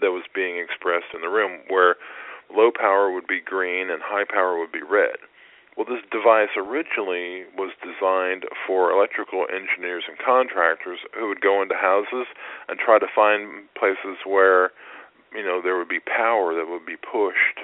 that 0.00 0.10
was 0.10 0.24
being 0.34 0.58
expressed 0.58 1.14
in 1.14 1.20
the 1.20 1.28
room. 1.28 1.60
Where 1.68 1.96
low 2.50 2.70
power 2.70 3.10
would 3.12 3.26
be 3.26 3.40
green 3.40 3.90
and 3.90 4.02
high 4.02 4.24
power 4.24 4.58
would 4.58 4.72
be 4.72 4.82
red. 4.82 5.16
Well, 5.76 5.86
this 5.86 6.06
device 6.10 6.54
originally 6.56 7.50
was 7.58 7.74
designed 7.82 8.46
for 8.66 8.92
electrical 8.92 9.46
engineers 9.50 10.04
and 10.06 10.16
contractors 10.18 11.00
who 11.18 11.26
would 11.28 11.40
go 11.40 11.62
into 11.62 11.74
houses 11.74 12.30
and 12.68 12.78
try 12.78 13.00
to 13.00 13.10
find 13.10 13.66
places 13.74 14.22
where, 14.24 14.70
you 15.34 15.42
know, 15.42 15.60
there 15.60 15.76
would 15.76 15.88
be 15.88 15.98
power 15.98 16.54
that 16.54 16.70
would 16.70 16.86
be 16.86 16.94
pushed, 16.94 17.58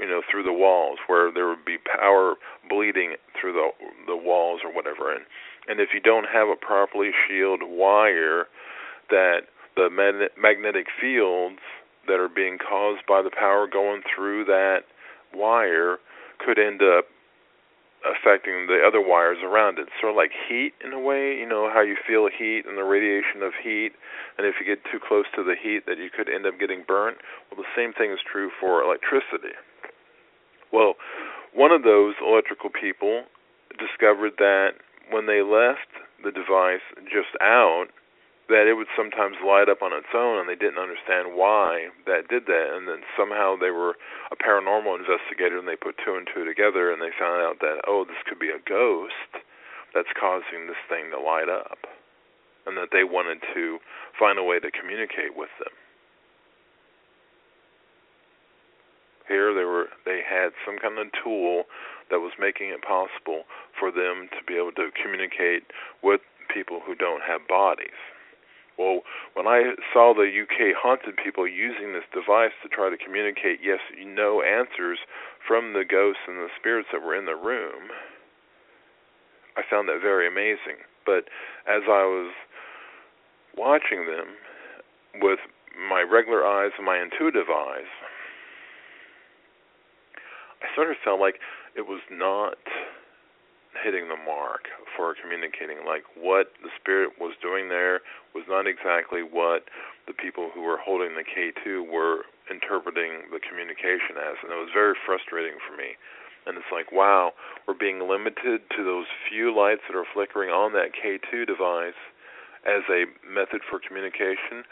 you 0.00 0.06
know, 0.06 0.22
through 0.30 0.44
the 0.44 0.52
walls, 0.52 0.98
where 1.06 1.32
there 1.32 1.48
would 1.48 1.64
be 1.64 1.78
power 1.78 2.34
bleeding 2.68 3.16
through 3.38 3.52
the 3.52 3.68
the 4.06 4.16
walls 4.16 4.60
or 4.64 4.72
whatever. 4.72 5.12
And 5.14 5.24
and 5.68 5.80
if 5.80 5.90
you 5.92 6.00
don't 6.00 6.26
have 6.32 6.48
a 6.48 6.56
properly 6.56 7.10
shielded 7.26 7.68
wire, 7.68 8.46
that 9.10 9.48
the 9.76 9.90
magnetic 9.90 10.86
fields 11.00 11.60
that 12.06 12.18
are 12.18 12.28
being 12.28 12.58
caused 12.58 13.06
by 13.06 13.22
the 13.22 13.30
power 13.30 13.66
going 13.70 14.02
through 14.02 14.44
that 14.46 14.88
wire 15.34 15.98
could 16.38 16.58
end 16.58 16.80
up 16.82 17.04
affecting 18.06 18.66
the 18.66 18.80
other 18.86 19.02
wires 19.02 19.38
around 19.44 19.78
it. 19.78 19.88
Sort 20.00 20.12
of 20.12 20.16
like 20.16 20.30
heat 20.48 20.72
in 20.84 20.92
a 20.92 21.00
way, 21.00 21.36
you 21.36 21.46
know 21.46 21.68
how 21.72 21.82
you 21.82 21.96
feel 22.06 22.28
heat 22.30 22.62
and 22.66 22.78
the 22.78 22.84
radiation 22.84 23.42
of 23.42 23.52
heat, 23.62 23.92
and 24.38 24.46
if 24.46 24.54
you 24.58 24.64
get 24.64 24.82
too 24.90 24.98
close 25.02 25.26
to 25.34 25.42
the 25.44 25.54
heat 25.54 25.84
that 25.86 25.98
you 25.98 26.08
could 26.08 26.28
end 26.30 26.46
up 26.46 26.58
getting 26.58 26.84
burnt. 26.86 27.18
Well, 27.50 27.60
the 27.60 27.68
same 27.76 27.92
thing 27.92 28.10
is 28.10 28.20
true 28.24 28.50
for 28.58 28.82
electricity. 28.82 29.54
Well, 30.72 30.94
one 31.54 31.72
of 31.72 31.82
those 31.82 32.14
electrical 32.20 32.70
people 32.70 33.24
discovered 33.78 34.34
that 34.38 34.80
when 35.10 35.26
they 35.26 35.40
left 35.40 35.88
the 36.24 36.32
device 36.32 36.84
just 37.08 37.32
out, 37.40 37.88
that 38.48 38.64
it 38.64 38.74
would 38.74 38.88
sometimes 38.96 39.36
light 39.44 39.68
up 39.68 39.84
on 39.84 39.92
its 39.92 40.08
own 40.16 40.40
and 40.40 40.48
they 40.48 40.56
didn't 40.56 40.80
understand 40.80 41.36
why 41.36 41.92
that 42.08 42.32
did 42.32 42.48
that. 42.48 42.72
And 42.72 42.88
then 42.88 43.04
somehow 43.12 43.56
they 43.60 43.70
were 43.70 43.96
a 44.32 44.36
paranormal 44.36 44.96
investigator 44.96 45.60
and 45.60 45.68
they 45.68 45.76
put 45.76 46.00
two 46.00 46.16
and 46.16 46.24
two 46.24 46.48
together 46.48 46.88
and 46.88 47.00
they 47.00 47.12
found 47.12 47.44
out 47.44 47.60
that 47.60 47.84
oh 47.86 48.04
this 48.08 48.20
could 48.24 48.40
be 48.40 48.48
a 48.48 48.60
ghost 48.64 49.44
that's 49.92 50.12
causing 50.16 50.64
this 50.66 50.80
thing 50.88 51.12
to 51.12 51.20
light 51.20 51.48
up 51.48 51.84
and 52.64 52.76
that 52.76 52.88
they 52.92 53.04
wanted 53.04 53.40
to 53.52 53.78
find 54.16 54.38
a 54.40 54.44
way 54.44 54.60
to 54.60 54.72
communicate 54.72 55.36
with 55.36 55.52
them 55.60 55.72
here 59.28 59.54
they 59.54 59.64
were 59.64 59.86
they 60.04 60.20
had 60.24 60.50
some 60.64 60.78
kind 60.78 60.98
of 60.98 61.06
tool 61.12 61.64
that 62.10 62.18
was 62.20 62.32
making 62.40 62.68
it 62.68 62.82
possible 62.82 63.44
for 63.78 63.92
them 63.92 64.28
to 64.32 64.40
be 64.46 64.56
able 64.56 64.72
to 64.72 64.90
communicate 64.96 65.68
with 66.02 66.20
people 66.48 66.80
who 66.84 66.94
don't 66.94 67.22
have 67.22 67.46
bodies 67.46 68.00
well, 68.78 69.02
when 69.34 69.48
I 69.48 69.74
saw 69.92 70.14
the 70.14 70.30
UK 70.30 70.70
haunted 70.78 71.18
people 71.18 71.48
using 71.48 71.92
this 71.92 72.06
device 72.14 72.54
to 72.62 72.70
try 72.70 72.88
to 72.88 72.96
communicate 72.96 73.58
yes, 73.60 73.82
no 73.98 74.40
answers 74.40 74.98
from 75.42 75.74
the 75.74 75.82
ghosts 75.84 76.22
and 76.28 76.38
the 76.38 76.48
spirits 76.56 76.88
that 76.92 77.02
were 77.02 77.18
in 77.18 77.26
the 77.26 77.34
room, 77.34 77.90
I 79.58 79.62
found 79.68 79.88
that 79.88 79.98
very 80.00 80.28
amazing. 80.30 80.86
But 81.04 81.26
as 81.66 81.82
I 81.90 82.06
was 82.06 82.30
watching 83.58 84.06
them 84.06 84.38
with 85.26 85.40
my 85.74 86.02
regular 86.02 86.46
eyes 86.46 86.70
and 86.78 86.86
my 86.86 87.02
intuitive 87.02 87.50
eyes, 87.50 87.90
I 90.62 90.66
sort 90.74 90.90
of 90.90 90.96
felt 91.04 91.20
like 91.20 91.38
it 91.76 91.86
was 91.86 92.02
not 92.10 92.58
hitting 93.84 94.08
the 94.08 94.18
mark 94.18 94.66
for 94.96 95.14
communicating. 95.14 95.86
Like 95.86 96.02
what 96.18 96.52
the 96.62 96.72
spirit 96.74 97.14
was 97.20 97.38
doing 97.38 97.68
there 97.68 98.00
was 98.34 98.44
not 98.48 98.66
exactly 98.66 99.22
what 99.22 99.70
the 100.06 100.16
people 100.16 100.50
who 100.52 100.62
were 100.62 100.80
holding 100.80 101.14
the 101.14 101.26
K2 101.26 101.86
were 101.86 102.26
interpreting 102.50 103.28
the 103.30 103.38
communication 103.38 104.16
as, 104.16 104.40
and 104.42 104.50
it 104.50 104.58
was 104.58 104.72
very 104.72 104.96
frustrating 105.04 105.60
for 105.62 105.76
me. 105.76 105.94
And 106.46 106.56
it's 106.56 106.72
like, 106.72 106.90
wow, 106.90 107.36
we're 107.66 107.76
being 107.76 108.08
limited 108.08 108.64
to 108.72 108.80
those 108.80 109.06
few 109.28 109.52
lights 109.52 109.84
that 109.86 109.96
are 109.96 110.08
flickering 110.08 110.48
on 110.48 110.72
that 110.72 110.96
K2 110.96 111.46
device 111.46 111.98
as 112.64 112.82
a 112.88 113.04
method 113.20 113.60
for 113.68 113.78
communication. 113.78 114.64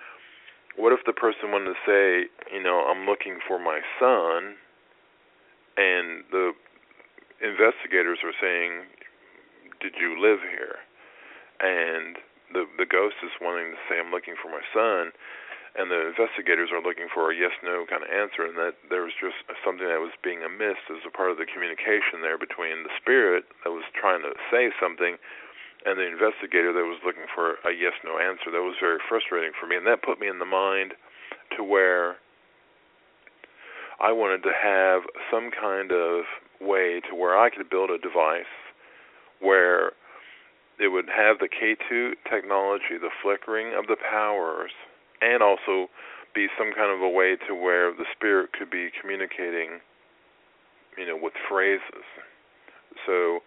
What 0.74 0.92
if 0.92 1.04
the 1.04 1.12
person 1.12 1.52
wanted 1.52 1.76
to 1.76 1.80
say, 1.84 2.32
you 2.48 2.62
know, 2.62 2.88
I'm 2.88 3.04
looking 3.04 3.38
for 3.46 3.60
my 3.60 3.80
son, 4.00 4.56
and 5.76 6.24
the 6.30 6.52
investigators 7.40 8.18
are 8.24 8.34
saying, 8.40 8.86
"Did 9.80 9.94
you 10.00 10.18
live 10.18 10.40
here?" 10.40 10.78
And 11.60 12.18
the 12.52 12.66
the 12.78 12.86
ghost 12.86 13.16
is 13.22 13.32
wanting 13.40 13.72
to 13.72 13.78
say, 13.88 13.98
"I'm 13.98 14.10
looking 14.10 14.36
for 14.36 14.48
my 14.48 14.62
son," 14.72 15.12
and 15.76 15.90
the 15.90 16.08
investigators 16.08 16.72
are 16.72 16.80
looking 16.80 17.08
for 17.08 17.30
a 17.30 17.34
yes/no 17.34 17.86
kind 17.86 18.02
of 18.02 18.10
answer, 18.10 18.44
and 18.44 18.56
that 18.56 18.76
there 18.88 19.02
was 19.02 19.14
just 19.20 19.36
something 19.64 19.86
that 19.86 20.00
was 20.00 20.12
being 20.22 20.42
amiss 20.42 20.78
as 20.90 21.04
a 21.04 21.10
part 21.10 21.30
of 21.30 21.36
the 21.36 21.46
communication 21.46 22.22
there 22.22 22.38
between 22.38 22.82
the 22.82 22.96
spirit 22.96 23.44
that 23.64 23.70
was 23.70 23.84
trying 23.92 24.22
to 24.22 24.32
say 24.50 24.72
something 24.80 25.18
and 25.84 25.98
the 25.98 26.06
investigator 26.06 26.72
that 26.72 26.84
was 26.84 26.98
looking 27.04 27.26
for 27.34 27.58
a 27.64 27.72
yes/no 27.72 28.18
answer. 28.18 28.50
That 28.50 28.62
was 28.62 28.76
very 28.80 28.98
frustrating 29.08 29.52
for 29.52 29.66
me, 29.66 29.76
and 29.76 29.86
that 29.86 30.02
put 30.02 30.18
me 30.18 30.26
in 30.26 30.38
the 30.38 30.48
mind 30.48 30.94
to 31.56 31.62
where 31.62 32.16
I 34.00 34.12
wanted 34.12 34.42
to 34.42 34.52
have 34.52 35.02
some 35.30 35.50
kind 35.50 35.92
of 35.92 36.24
way 36.60 37.00
to 37.08 37.14
where 37.14 37.38
I 37.38 37.50
could 37.50 37.70
build 37.70 37.90
a 37.90 37.98
device 37.98 38.44
where 39.40 39.92
it 40.78 40.88
would 40.88 41.08
have 41.08 41.38
the 41.38 41.48
K2 41.48 42.12
technology, 42.28 43.00
the 43.00 43.10
flickering 43.22 43.74
of 43.76 43.86
the 43.86 43.96
powers, 43.96 44.72
and 45.20 45.42
also 45.42 45.88
be 46.34 46.48
some 46.58 46.72
kind 46.76 46.92
of 46.92 47.00
a 47.00 47.08
way 47.08 47.36
to 47.48 47.54
where 47.54 47.92
the 47.92 48.04
spirit 48.12 48.52
could 48.52 48.70
be 48.70 48.90
communicating, 49.00 49.80
you 50.98 51.06
know, 51.06 51.16
with 51.16 51.32
phrases. 51.48 52.04
So 53.06 53.40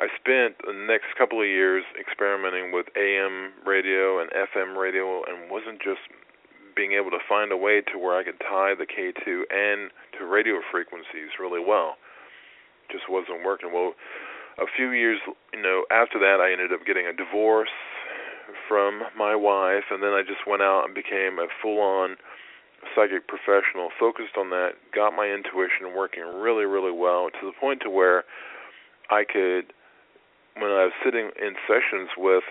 I 0.00 0.08
spent 0.16 0.56
the 0.64 0.72
next 0.72 1.12
couple 1.18 1.40
of 1.40 1.46
years 1.46 1.84
experimenting 2.00 2.72
with 2.72 2.86
AM 2.96 3.52
radio 3.66 4.20
and 4.20 4.30
FM 4.32 4.80
radio 4.80 5.20
and 5.28 5.50
wasn't 5.50 5.82
just 5.84 6.00
being 6.74 6.92
able 6.92 7.10
to 7.10 7.22
find 7.28 7.52
a 7.52 7.56
way 7.56 7.80
to 7.92 7.98
where 7.98 8.16
I 8.18 8.24
could 8.24 8.40
tie 8.40 8.74
the 8.74 8.86
K2 8.86 9.44
and 9.50 9.90
to 10.18 10.24
radio 10.24 10.60
frequencies 10.70 11.38
really 11.38 11.60
well. 11.60 11.96
Just 12.90 13.08
wasn't 13.08 13.44
working. 13.44 13.72
Well, 13.72 13.94
a 14.58 14.66
few 14.66 14.90
years, 14.90 15.20
you 15.52 15.62
know, 15.62 15.84
after 15.90 16.18
that, 16.18 16.40
I 16.40 16.52
ended 16.52 16.72
up 16.72 16.84
getting 16.84 17.06
a 17.06 17.12
divorce 17.12 17.72
from 18.68 19.02
my 19.16 19.34
wife, 19.34 19.90
and 19.90 20.02
then 20.02 20.10
I 20.10 20.22
just 20.22 20.46
went 20.46 20.62
out 20.62 20.84
and 20.84 20.94
became 20.94 21.38
a 21.38 21.46
full-on 21.62 22.16
psychic 22.94 23.28
professional, 23.28 23.90
focused 23.98 24.36
on 24.36 24.50
that, 24.50 24.72
got 24.94 25.14
my 25.14 25.26
intuition 25.28 25.94
working 25.94 26.24
really, 26.24 26.64
really 26.64 26.92
well 26.92 27.30
to 27.30 27.46
the 27.46 27.52
point 27.60 27.80
to 27.82 27.90
where 27.90 28.24
I 29.10 29.24
could, 29.24 29.72
when 30.56 30.70
I 30.70 30.90
was 30.90 30.92
sitting 31.04 31.30
in 31.40 31.54
sessions 31.66 32.10
with 32.16 32.44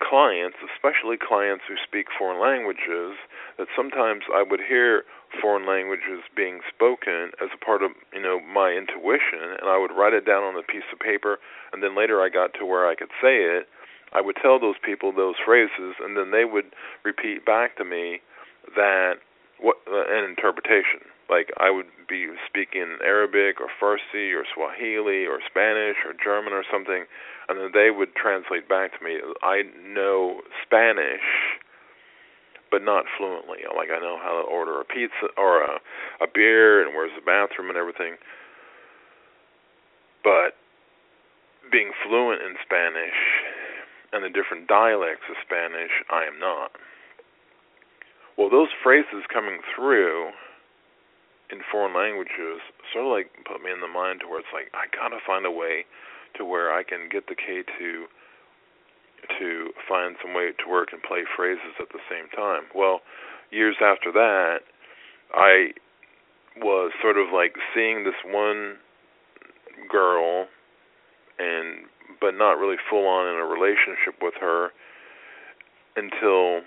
clients, 0.00 0.58
especially 0.60 1.16
clients 1.16 1.64
who 1.68 1.74
speak 1.80 2.06
foreign 2.12 2.40
languages, 2.40 3.16
that 3.58 3.68
sometimes 3.74 4.24
I 4.32 4.42
would 4.42 4.60
hear 4.60 5.04
foreign 5.40 5.66
languages 5.66 6.22
being 6.34 6.60
spoken 6.68 7.32
as 7.42 7.48
a 7.52 7.64
part 7.64 7.82
of, 7.82 7.92
you 8.12 8.22
know, 8.22 8.40
my 8.40 8.72
intuition 8.72 9.56
and 9.60 9.68
I 9.68 9.78
would 9.78 9.92
write 9.92 10.12
it 10.12 10.24
down 10.24 10.44
on 10.44 10.56
a 10.56 10.62
piece 10.62 10.86
of 10.92 10.98
paper 10.98 11.38
and 11.72 11.82
then 11.82 11.96
later 11.96 12.22
I 12.22 12.28
got 12.28 12.54
to 12.60 12.66
where 12.66 12.86
I 12.86 12.94
could 12.94 13.10
say 13.20 13.42
it. 13.42 13.68
I 14.12 14.20
would 14.20 14.36
tell 14.40 14.60
those 14.60 14.76
people 14.84 15.12
those 15.12 15.34
phrases 15.44 15.96
and 16.00 16.16
then 16.16 16.30
they 16.30 16.44
would 16.44 16.72
repeat 17.04 17.44
back 17.44 17.76
to 17.76 17.84
me 17.84 18.20
that 18.76 19.14
what 19.60 19.76
uh, 19.88 20.04
an 20.08 20.24
interpretation. 20.24 21.08
Like 21.28 21.50
I 21.58 21.70
would 21.70 21.90
be 22.08 22.28
speaking 22.46 22.98
Arabic 23.02 23.60
or 23.60 23.66
Farsi 23.80 24.32
or 24.32 24.44
Swahili 24.54 25.26
or 25.26 25.40
Spanish 25.42 25.96
or 26.06 26.14
German 26.22 26.52
or 26.52 26.62
something 26.70 27.06
and 27.48 27.58
then 27.58 27.70
they 27.72 27.90
would 27.90 28.14
translate 28.14 28.68
back 28.68 28.98
to 28.98 29.04
me. 29.04 29.18
I 29.42 29.62
know 29.86 30.40
Spanish, 30.64 31.26
but 32.70 32.82
not 32.82 33.04
fluently. 33.16 33.62
Like 33.74 33.88
I 33.90 34.00
know 34.00 34.18
how 34.20 34.42
to 34.42 34.48
order 34.48 34.80
a 34.80 34.84
pizza 34.84 35.30
or 35.36 35.62
a 35.62 35.78
a 36.20 36.26
beer 36.32 36.84
and 36.84 36.94
where's 36.94 37.12
the 37.14 37.24
bathroom 37.24 37.68
and 37.68 37.78
everything. 37.78 38.16
But 40.24 40.58
being 41.70 41.92
fluent 42.02 42.42
in 42.42 42.54
Spanish 42.64 43.18
and 44.12 44.24
the 44.24 44.30
different 44.30 44.66
dialects 44.66 45.26
of 45.30 45.36
Spanish, 45.44 45.90
I 46.10 46.24
am 46.24 46.38
not. 46.38 46.72
Well, 48.38 48.50
those 48.50 48.68
phrases 48.82 49.24
coming 49.32 49.58
through 49.74 50.30
in 51.50 51.60
foreign 51.70 51.94
languages 51.94 52.60
sort 52.92 53.06
of 53.06 53.12
like 53.12 53.30
put 53.46 53.62
me 53.62 53.70
in 53.70 53.80
the 53.80 53.90
mind 53.90 54.20
to 54.20 54.26
where 54.26 54.40
it's 54.40 54.52
like 54.52 54.70
I 54.74 54.90
gotta 54.94 55.18
find 55.26 55.46
a 55.46 55.50
way 55.50 55.86
to 56.36 56.44
where 56.44 56.72
I 56.72 56.82
can 56.82 57.08
get 57.10 57.26
the 57.26 57.34
K 57.34 57.62
to 57.78 58.06
to 59.38 59.70
find 59.88 60.16
some 60.22 60.34
way 60.34 60.52
to 60.52 60.70
work 60.70 60.92
and 60.92 61.02
play 61.02 61.22
phrases 61.36 61.74
at 61.80 61.88
the 61.90 61.98
same 62.10 62.28
time. 62.30 62.62
Well, 62.74 63.00
years 63.50 63.76
after 63.82 64.12
that, 64.12 64.60
I 65.34 65.72
was 66.58 66.92
sort 67.02 67.16
of 67.16 67.32
like 67.32 67.54
seeing 67.74 68.04
this 68.04 68.18
one 68.24 68.76
girl 69.90 70.46
and 71.38 71.84
but 72.20 72.34
not 72.34 72.58
really 72.58 72.76
full 72.88 73.06
on 73.06 73.28
in 73.28 73.40
a 73.40 73.44
relationship 73.44 74.22
with 74.22 74.34
her 74.40 74.70
until 75.96 76.62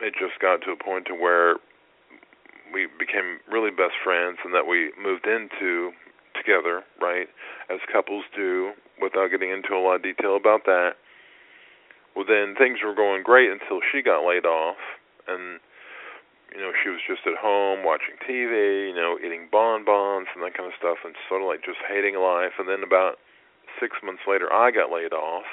it 0.00 0.14
just 0.18 0.38
got 0.40 0.60
to 0.62 0.70
a 0.72 0.76
point 0.76 1.06
to 1.06 1.14
where 1.14 1.56
we 2.72 2.88
became 2.98 3.38
really 3.50 3.70
best 3.70 3.94
friends 4.02 4.38
and 4.44 4.54
that 4.54 4.66
we 4.66 4.92
moved 4.96 5.26
into 5.26 5.92
together, 6.34 6.82
right, 7.00 7.28
as 7.70 7.78
couples 7.92 8.24
do, 8.34 8.72
without 9.00 9.30
getting 9.30 9.50
into 9.50 9.74
a 9.74 9.80
lot 9.80 9.96
of 9.96 10.02
detail 10.02 10.36
about 10.36 10.64
that. 10.64 10.96
Well, 12.16 12.24
then 12.28 12.54
things 12.56 12.78
were 12.84 12.94
going 12.94 13.22
great 13.22 13.50
until 13.50 13.80
she 13.80 14.02
got 14.02 14.26
laid 14.26 14.44
off, 14.44 14.80
and 15.28 15.60
you 16.52 16.60
know 16.60 16.72
she 16.82 16.90
was 16.90 17.00
just 17.08 17.24
at 17.24 17.40
home 17.40 17.84
watching 17.84 18.20
TV, 18.28 18.92
you 18.92 18.96
know, 18.96 19.16
eating 19.16 19.48
bonbons 19.50 20.28
and 20.34 20.44
that 20.44 20.52
kind 20.56 20.68
of 20.68 20.76
stuff, 20.78 20.98
and 21.04 21.14
sort 21.28 21.40
of 21.40 21.48
like 21.48 21.64
just 21.64 21.80
hating 21.88 22.16
life. 22.16 22.52
And 22.58 22.68
then 22.68 22.84
about 22.84 23.16
six 23.80 23.96
months 24.04 24.22
later, 24.28 24.52
I 24.52 24.70
got 24.70 24.92
laid 24.92 25.12
off. 25.12 25.48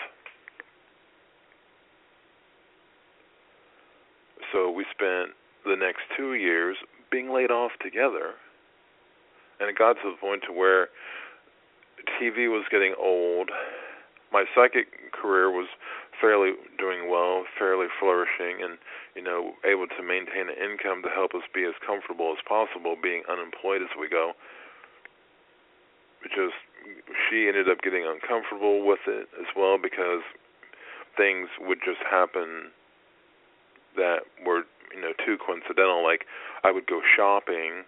So 4.52 4.70
we 4.72 4.84
spent 4.92 5.32
the 5.64 5.76
next 5.80 6.02
two 6.18 6.34
years 6.34 6.76
being 7.12 7.32
laid 7.32 7.52
off 7.52 7.72
together 7.82 8.36
and 9.60 9.70
it 9.70 9.78
got 9.78 9.94
to 10.02 10.12
the 10.12 10.18
point 10.20 10.44
to 10.48 10.54
where 10.54 10.88
TV 12.20 12.48
was 12.48 12.66
getting 12.72 12.96
old. 12.98 13.52
My 14.32 14.46
psychic 14.56 15.12
career 15.12 15.52
was 15.52 15.68
fairly 16.20 16.54
doing 16.78 17.10
well, 17.10 17.44
fairly 17.58 17.88
flourishing, 18.00 18.64
and 18.64 18.78
you 19.16 19.24
know 19.24 19.54
able 19.66 19.88
to 19.88 20.04
maintain 20.04 20.48
an 20.48 20.56
income 20.56 21.04
to 21.04 21.10
help 21.10 21.36
us 21.36 21.44
be 21.54 21.66
as 21.66 21.76
comfortable 21.86 22.32
as 22.32 22.40
possible, 22.48 22.96
being 22.96 23.24
unemployed 23.30 23.82
as 23.82 23.92
we 24.00 24.08
go. 24.08 24.34
Because 26.24 26.52
she 27.28 27.48
ended 27.48 27.70
up 27.70 27.82
getting 27.82 28.06
uncomfortable 28.08 28.86
with 28.86 29.04
it 29.08 29.28
as 29.40 29.48
well 29.56 29.78
because 29.82 30.24
things 31.16 31.48
would 31.60 31.80
just 31.84 32.00
happen 32.10 32.72
that 33.96 34.24
were 34.46 34.64
you 34.94 35.02
know 35.02 35.14
too 35.26 35.38
coincidental. 35.38 36.04
Like 36.04 36.26
I 36.64 36.72
would 36.72 36.88
go 36.88 37.02
shopping 37.04 37.84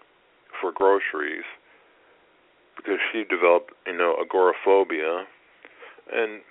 for 0.60 0.72
groceries 0.72 1.48
because 2.78 3.00
she 3.12 3.24
developed, 3.24 3.74
you 3.86 3.98
know, 3.98 4.16
agoraphobia, 4.20 5.26
and 6.12 6.42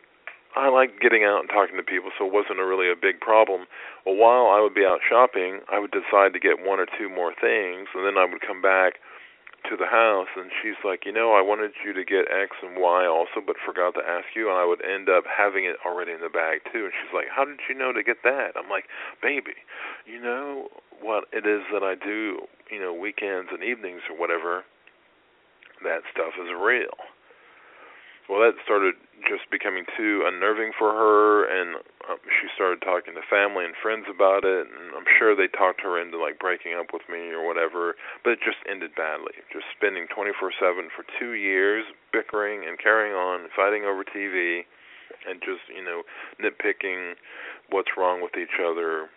I 0.55 0.69
like 0.69 1.01
getting 1.01 1.25
out 1.25 1.41
and 1.41 1.49
talking 1.49 1.77
to 1.77 1.83
people, 1.83 2.11
so 2.19 2.27
it 2.27 2.33
wasn't 2.33 2.61
a 2.61 2.67
really 2.67 2.91
a 2.91 2.99
big 2.99 3.21
problem. 3.21 3.67
Well, 4.05 4.17
while 4.17 4.51
I 4.51 4.61
would 4.61 4.75
be 4.75 4.85
out 4.85 5.01
shopping, 5.07 5.61
I 5.71 5.79
would 5.79 5.91
decide 5.91 6.33
to 6.35 6.41
get 6.41 6.59
one 6.59 6.79
or 6.79 6.87
two 6.87 7.09
more 7.09 7.33
things, 7.35 7.89
and 7.95 8.07
then 8.07 8.19
I 8.19 8.27
would 8.27 8.43
come 8.43 8.61
back 8.63 8.99
to 9.69 9.77
the 9.77 9.87
house, 9.87 10.29
and 10.37 10.51
she's 10.63 10.79
like, 10.85 11.05
you 11.05 11.13
know, 11.13 11.33
I 11.33 11.43
wanted 11.43 11.73
you 11.85 11.93
to 11.93 12.05
get 12.05 12.31
X 12.31 12.57
and 12.63 12.81
Y 12.81 13.07
also, 13.07 13.45
but 13.45 13.57
forgot 13.65 13.95
to 13.95 14.05
ask 14.07 14.33
you, 14.35 14.49
and 14.49 14.57
I 14.57 14.65
would 14.65 14.81
end 14.85 15.09
up 15.09 15.25
having 15.27 15.65
it 15.65 15.77
already 15.85 16.13
in 16.13 16.21
the 16.21 16.33
bag 16.33 16.61
too. 16.73 16.89
And 16.89 16.95
she's 16.97 17.13
like, 17.13 17.29
how 17.29 17.45
did 17.45 17.61
you 17.69 17.75
know 17.75 17.93
to 17.93 18.03
get 18.03 18.23
that? 18.25 18.57
I'm 18.57 18.71
like, 18.71 18.85
baby, 19.23 19.61
you 20.07 20.21
know 20.21 20.69
what 21.01 21.25
it 21.33 21.47
is 21.47 21.63
that 21.73 21.83
I 21.83 21.95
do, 21.95 22.47
you 22.71 22.81
know, 22.81 22.93
weekends 22.93 23.51
and 23.53 23.63
evenings 23.63 24.03
or 24.09 24.19
whatever 24.19 24.65
that 25.83 26.05
stuff 26.13 26.37
is 26.41 26.49
real. 26.53 26.97
Well, 28.31 28.47
that 28.47 28.55
started 28.63 28.95
just 29.27 29.51
becoming 29.51 29.83
too 29.99 30.23
unnerving 30.23 30.71
for 30.79 30.95
her, 30.95 31.51
and 31.51 31.83
um, 32.07 32.23
she 32.31 32.47
started 32.55 32.79
talking 32.79 33.19
to 33.19 33.27
family 33.27 33.67
and 33.67 33.75
friends 33.75 34.07
about 34.07 34.47
it. 34.47 34.71
And 34.71 34.95
I'm 34.95 35.05
sure 35.19 35.35
they 35.35 35.51
talked 35.51 35.83
her 35.83 35.99
into 35.99 36.15
like 36.15 36.39
breaking 36.39 36.79
up 36.79 36.95
with 36.95 37.03
me 37.11 37.35
or 37.35 37.43
whatever, 37.43 37.99
but 38.23 38.39
it 38.39 38.41
just 38.47 38.63
ended 38.71 38.95
badly. 38.95 39.35
Just 39.51 39.67
spending 39.75 40.07
24/7 40.07 40.95
for 40.95 41.03
two 41.19 41.35
years, 41.35 41.83
bickering 42.15 42.63
and 42.63 42.79
carrying 42.79 43.19
on, 43.19 43.51
fighting 43.51 43.83
over 43.83 44.07
TV, 44.07 44.63
and 45.27 45.43
just 45.43 45.67
you 45.67 45.83
know 45.83 46.07
nitpicking 46.39 47.19
what's 47.75 47.99
wrong 47.99 48.23
with 48.23 48.39
each 48.39 48.63
other. 48.63 49.11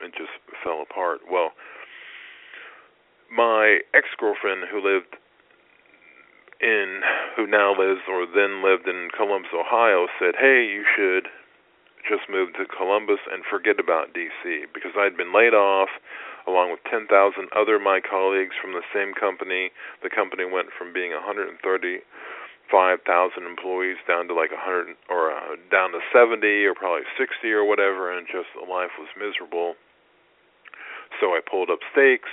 It 0.00 0.16
just 0.16 0.32
fell 0.64 0.80
apart. 0.80 1.20
Well, 1.30 1.52
my 3.28 3.84
ex-girlfriend 3.92 4.64
who 4.72 4.80
lived 4.80 5.20
in 6.62 7.02
who 7.36 7.46
now 7.46 7.74
lives 7.74 8.00
or 8.08 8.24
then 8.24 8.62
lived 8.62 8.86
in 8.86 9.10
Columbus, 9.10 9.50
Ohio, 9.52 10.06
said, 10.18 10.36
"Hey, 10.36 10.64
you 10.64 10.84
should 10.96 11.28
just 12.08 12.28
move 12.30 12.54
to 12.54 12.66
Columbus 12.66 13.20
and 13.30 13.44
forget 13.46 13.78
about 13.78 14.12
DC 14.14 14.66
because 14.74 14.92
I'd 14.98 15.16
been 15.16 15.32
laid 15.32 15.54
off 15.54 15.88
along 16.46 16.70
with 16.70 16.82
10,000 16.90 17.06
other 17.54 17.78
my 17.78 18.00
colleagues 18.02 18.56
from 18.60 18.72
the 18.72 18.82
same 18.92 19.14
company. 19.14 19.70
The 20.02 20.10
company 20.10 20.44
went 20.44 20.72
from 20.74 20.92
being 20.92 21.12
135,000 21.12 22.02
employees 23.46 23.98
down 24.08 24.26
to 24.28 24.34
like 24.34 24.50
100 24.50 24.96
or 25.08 25.30
uh, 25.30 25.54
down 25.70 25.92
to 25.92 26.00
70 26.12 26.66
or 26.66 26.74
probably 26.74 27.06
60 27.14 27.52
or 27.52 27.62
whatever 27.64 28.10
and 28.10 28.26
just 28.26 28.50
life 28.66 28.98
was 28.98 29.08
miserable. 29.14 29.74
So 31.20 31.38
I 31.38 31.40
pulled 31.46 31.70
up 31.70 31.78
stakes, 31.94 32.30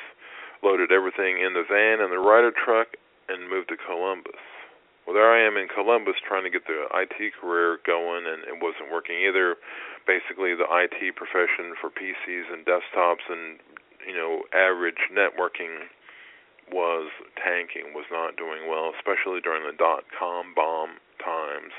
loaded 0.64 0.92
everything 0.92 1.38
in 1.38 1.54
the 1.54 1.64
van 1.70 2.02
and 2.02 2.12
the 2.12 2.18
Ryder 2.18 2.52
truck 2.52 2.98
and 3.30 3.50
moved 3.50 3.70
to 3.70 3.78
Columbus. 3.78 4.42
Well, 5.06 5.16
there 5.18 5.32
I 5.32 5.42
am 5.42 5.58
in 5.58 5.68
Columbus 5.70 6.22
trying 6.22 6.44
to 6.44 6.54
get 6.54 6.68
the 6.68 6.86
IT 6.94 7.34
career 7.42 7.80
going, 7.86 8.30
and 8.30 8.46
it 8.46 8.62
wasn't 8.62 8.94
working 8.94 9.18
either. 9.26 9.58
Basically, 10.06 10.54
the 10.54 10.70
IT 10.70 11.16
profession 11.16 11.74
for 11.82 11.90
PCs 11.90 12.46
and 12.54 12.66
desktops 12.66 13.26
and 13.30 13.58
you 14.06 14.14
know 14.14 14.44
average 14.54 15.10
networking 15.10 15.90
was 16.72 17.10
tanking, 17.42 17.94
was 17.98 18.06
not 18.12 18.38
doing 18.38 18.70
well, 18.70 18.94
especially 18.94 19.42
during 19.42 19.66
the 19.66 19.74
dot 19.74 20.06
com 20.14 20.54
bomb 20.54 21.02
times. 21.18 21.74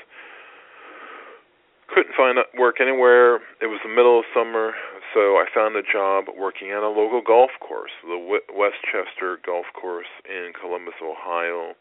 Couldn't 1.93 2.15
find 2.15 2.39
work 2.57 2.79
anywhere. 2.79 3.35
It 3.59 3.67
was 3.67 3.79
the 3.83 3.91
middle 3.91 4.19
of 4.19 4.25
summer, 4.33 4.71
so 5.13 5.35
I 5.35 5.45
found 5.53 5.75
a 5.75 5.83
job 5.83 6.25
working 6.39 6.71
at 6.71 6.83
a 6.83 6.87
local 6.87 7.21
golf 7.21 7.51
course, 7.59 7.91
the 8.03 8.39
Westchester 8.47 9.39
Golf 9.45 9.65
Course 9.75 10.07
in 10.23 10.53
Columbus, 10.55 10.95
Ohio. 11.03 11.75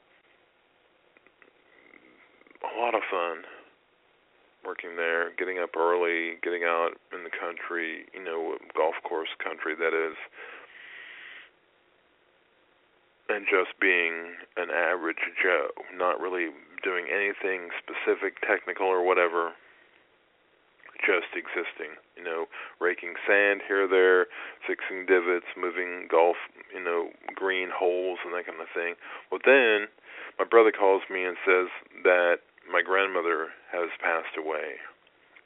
A 2.67 2.73
lot 2.81 2.95
of 2.95 3.03
fun 3.09 3.47
working 4.67 4.97
there, 4.97 5.31
getting 5.39 5.59
up 5.59 5.77
early, 5.77 6.37
getting 6.43 6.65
out 6.65 6.99
in 7.15 7.23
the 7.23 7.31
country, 7.31 8.05
you 8.13 8.23
know, 8.23 8.59
golf 8.77 8.95
course 9.07 9.31
country 9.43 9.75
that 9.79 9.95
is, 9.95 10.17
and 13.29 13.47
just 13.47 13.79
being 13.81 14.35
an 14.57 14.71
average 14.75 15.23
Joe, 15.41 15.71
not 15.95 16.21
really 16.21 16.51
doing 16.83 17.07
anything 17.07 17.71
specific, 17.79 18.41
technical, 18.43 18.87
or 18.87 19.07
whatever. 19.07 19.53
Just 21.01 21.33
existing, 21.33 21.97
you 22.17 22.23
know, 22.23 22.45
raking 22.79 23.17
sand 23.27 23.65
here 23.67 23.89
there, 23.89 24.29
fixing 24.69 25.09
divots, 25.09 25.49
moving 25.57 26.07
golf, 26.13 26.37
you 26.75 26.83
know, 26.83 27.09
green 27.35 27.73
holes 27.73 28.21
and 28.25 28.35
that 28.37 28.45
kind 28.45 28.61
of 28.61 28.69
thing. 28.77 28.95
Well, 29.33 29.41
then 29.45 29.89
my 30.39 30.45
brother 30.45 30.73
calls 30.73 31.03
me 31.09 31.25
and 31.25 31.37
says 31.41 31.73
that 32.05 32.45
my 32.69 32.83
grandmother 32.85 33.49
has 33.73 33.89
passed 33.97 34.37
away, 34.37 34.77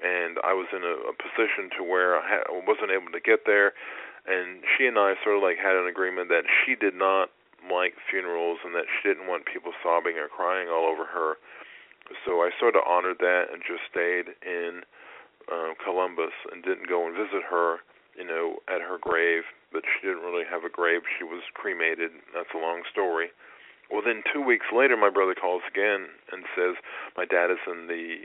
and 0.03 0.43
I 0.43 0.53
was 0.53 0.67
in 0.75 0.83
a, 0.83 0.95
a 1.09 1.15
position 1.15 1.71
to 1.79 1.87
where 1.87 2.19
I, 2.19 2.23
ha- 2.27 2.49
I 2.51 2.61
wasn't 2.67 2.91
able 2.91 3.15
to 3.15 3.23
get 3.23 3.47
there, 3.47 3.73
and 4.27 4.67
she 4.75 4.87
and 4.91 4.99
I 4.99 5.15
sort 5.23 5.39
of 5.39 5.43
like 5.43 5.57
had 5.57 5.79
an 5.79 5.87
agreement 5.87 6.29
that 6.35 6.45
she 6.51 6.75
did 6.75 6.95
not 6.99 7.31
like 7.71 7.95
funerals 8.11 8.59
and 8.65 8.75
that 8.75 8.85
she 8.91 9.09
didn't 9.09 9.29
want 9.29 9.47
people 9.47 9.73
sobbing 9.83 10.19
or 10.19 10.29
crying 10.29 10.69
all 10.69 10.85
over 10.85 11.05
her. 11.05 11.37
So 12.27 12.45
I 12.45 12.51
sort 12.61 12.77
of 12.77 12.83
honored 12.87 13.19
that 13.21 13.49
and 13.53 13.63
just 13.65 13.89
stayed 13.89 14.37
in 14.45 14.85
uh, 15.51 15.75
Columbus 15.83 16.35
and 16.53 16.63
didn't 16.63 16.89
go 16.89 17.07
and 17.07 17.15
visit 17.17 17.43
her, 17.49 17.83
you 18.17 18.25
know, 18.25 18.61
at 18.69 18.81
her 18.81 18.99
grave. 19.01 19.45
But 19.73 19.83
she 19.85 20.07
didn't 20.07 20.23
really 20.23 20.47
have 20.49 20.65
a 20.65 20.71
grave. 20.71 21.03
She 21.19 21.25
was 21.25 21.43
cremated. 21.55 22.13
That's 22.33 22.53
a 22.55 22.63
long 22.63 22.83
story. 22.91 23.35
Well, 23.91 24.01
then 24.05 24.23
two 24.33 24.41
weeks 24.41 24.67
later, 24.73 24.97
my 24.97 25.11
brother 25.11 25.35
calls 25.35 25.63
again 25.69 26.09
and 26.33 26.49
says 26.57 26.81
my 27.17 27.25
dad 27.25 27.51
is 27.51 27.61
in 27.69 27.87
the 27.87 28.25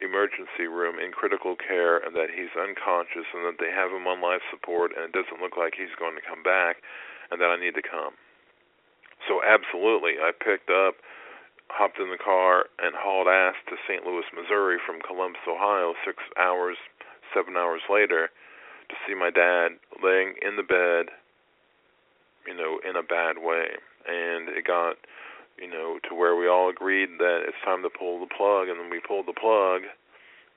emergency 0.00 0.64
room 0.64 0.96
in 0.96 1.12
critical 1.12 1.56
care 1.56 2.00
and 2.00 2.16
that 2.16 2.32
he's 2.32 2.52
unconscious 2.56 3.28
and 3.36 3.44
that 3.44 3.60
they 3.60 3.68
have 3.68 3.92
him 3.92 4.08
on 4.08 4.24
life 4.24 4.40
support 4.48 4.92
and 4.96 5.04
it 5.04 5.12
doesn't 5.12 5.44
look 5.44 5.60
like 5.60 5.76
he's 5.76 5.92
going 6.00 6.16
to 6.16 6.24
come 6.24 6.42
back 6.42 6.80
and 7.30 7.40
that 7.40 7.52
I 7.52 7.60
need 7.60 7.76
to 7.76 7.84
come. 7.84 8.16
So 9.28 9.44
absolutely, 9.44 10.16
I 10.16 10.32
picked 10.32 10.72
up, 10.72 10.96
hopped 11.70 11.98
in 11.98 12.10
the 12.10 12.18
car, 12.18 12.66
and 12.82 12.94
hauled 12.94 13.28
ass 13.28 13.54
to 13.68 13.76
St. 13.88 14.04
Louis, 14.04 14.26
Missouri 14.34 14.78
from 14.84 15.00
Columbus, 15.00 15.40
Ohio, 15.48 15.94
six 16.04 16.18
hours, 16.38 16.76
seven 17.34 17.56
hours 17.56 17.82
later, 17.88 18.28
to 18.90 18.94
see 19.06 19.14
my 19.14 19.30
dad 19.30 19.78
laying 20.02 20.34
in 20.42 20.56
the 20.56 20.66
bed, 20.66 21.14
you 22.46 22.54
know, 22.54 22.80
in 22.82 22.96
a 22.96 23.06
bad 23.06 23.38
way. 23.38 23.78
And 24.06 24.48
it 24.50 24.66
got, 24.66 24.96
you 25.58 25.68
know, 25.68 25.98
to 26.08 26.14
where 26.14 26.34
we 26.34 26.48
all 26.48 26.68
agreed 26.68 27.18
that 27.18 27.46
it's 27.46 27.64
time 27.64 27.82
to 27.82 27.90
pull 27.90 28.20
the 28.20 28.34
plug, 28.34 28.68
and 28.68 28.80
then 28.80 28.90
we 28.90 29.00
pulled 29.00 29.26
the 29.26 29.36
plug, 29.36 29.82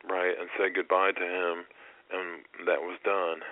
right, 0.10 0.34
and 0.40 0.50
said 0.58 0.74
goodbye 0.76 1.12
to 1.12 1.24
him, 1.24 1.66
and 2.12 2.44
that 2.66 2.82
was 2.82 2.98
done. 3.06 3.46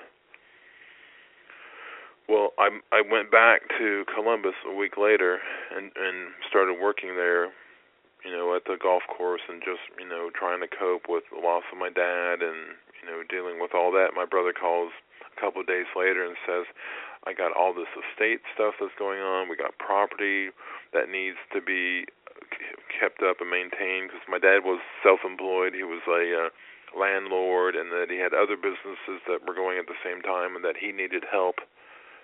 Well, 2.32 2.56
I 2.56 2.72
I 2.96 3.04
went 3.04 3.28
back 3.28 3.68
to 3.76 4.08
Columbus 4.08 4.56
a 4.64 4.72
week 4.72 4.96
later 4.96 5.44
and 5.76 5.92
and 6.00 6.32
started 6.48 6.80
working 6.80 7.20
there, 7.20 7.52
you 8.24 8.32
know, 8.32 8.56
at 8.56 8.64
the 8.64 8.80
golf 8.80 9.04
course 9.12 9.44
and 9.52 9.60
just 9.60 9.84
you 10.00 10.08
know 10.08 10.32
trying 10.32 10.64
to 10.64 10.72
cope 10.72 11.12
with 11.12 11.28
the 11.28 11.44
loss 11.44 11.68
of 11.74 11.78
my 11.78 11.92
dad 11.92 12.40
and 12.40 12.80
you 13.04 13.06
know 13.12 13.20
dealing 13.28 13.60
with 13.60 13.76
all 13.76 13.92
that. 13.92 14.16
My 14.16 14.24
brother 14.24 14.56
calls 14.56 14.96
a 15.28 15.42
couple 15.44 15.60
of 15.60 15.68
days 15.68 15.92
later 15.92 16.24
and 16.24 16.40
says, 16.48 16.72
"I 17.28 17.36
got 17.36 17.52
all 17.52 17.76
this 17.76 17.92
estate 18.00 18.40
stuff 18.56 18.80
that's 18.80 18.96
going 18.96 19.20
on. 19.20 19.52
We 19.52 19.60
got 19.60 19.76
property 19.78 20.56
that 20.96 21.12
needs 21.12 21.38
to 21.52 21.60
be 21.60 22.08
kept 22.96 23.20
up 23.28 23.44
and 23.44 23.52
maintained 23.52 24.08
because 24.08 24.24
my 24.32 24.40
dad 24.40 24.64
was 24.64 24.80
self-employed. 25.04 25.76
He 25.76 25.84
was 25.84 26.00
a 26.08 26.48
uh, 26.48 26.50
landlord 26.96 27.76
and 27.76 27.92
that 27.92 28.08
he 28.08 28.24
had 28.24 28.32
other 28.32 28.56
businesses 28.56 29.20
that 29.28 29.44
were 29.44 29.56
going 29.56 29.80
at 29.84 29.88
the 29.92 30.00
same 30.00 30.24
time 30.24 30.56
and 30.56 30.64
that 30.64 30.80
he 30.80 30.96
needed 30.96 31.28
help." 31.28 31.60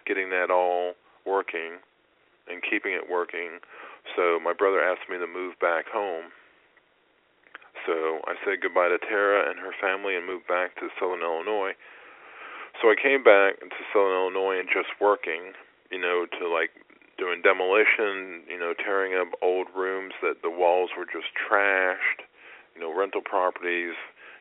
Getting 0.07 0.29
that 0.31 0.49
all 0.49 0.93
working 1.25 1.83
and 2.47 2.63
keeping 2.63 2.93
it 2.93 3.11
working. 3.11 3.59
So 4.15 4.39
my 4.39 4.53
brother 4.53 4.79
asked 4.81 5.09
me 5.11 5.17
to 5.19 5.27
move 5.27 5.59
back 5.59 5.85
home. 5.91 6.31
So 7.85 8.23
I 8.25 8.35
said 8.43 8.63
goodbye 8.63 8.89
to 8.89 8.97
Tara 8.97 9.49
and 9.49 9.59
her 9.59 9.75
family 9.79 10.15
and 10.15 10.25
moved 10.25 10.47
back 10.47 10.75
to 10.79 10.89
Southern 10.99 11.21
Illinois. 11.21 11.75
So 12.81 12.89
I 12.89 12.95
came 12.95 13.23
back 13.23 13.59
to 13.59 13.81
Southern 13.91 14.15
Illinois 14.15 14.59
and 14.59 14.69
just 14.69 14.95
working, 14.99 15.53
you 15.91 15.99
know, 15.99 16.25
to 16.39 16.47
like 16.47 16.71
doing 17.17 17.41
demolition, 17.41 18.45
you 18.47 18.57
know, 18.57 18.73
tearing 18.77 19.17
up 19.17 19.33
old 19.41 19.67
rooms 19.75 20.13
that 20.21 20.41
the 20.43 20.49
walls 20.49 20.91
were 20.97 21.05
just 21.05 21.33
trashed, 21.33 22.23
you 22.75 22.81
know, 22.81 22.93
rental 22.93 23.21
properties, 23.21 23.97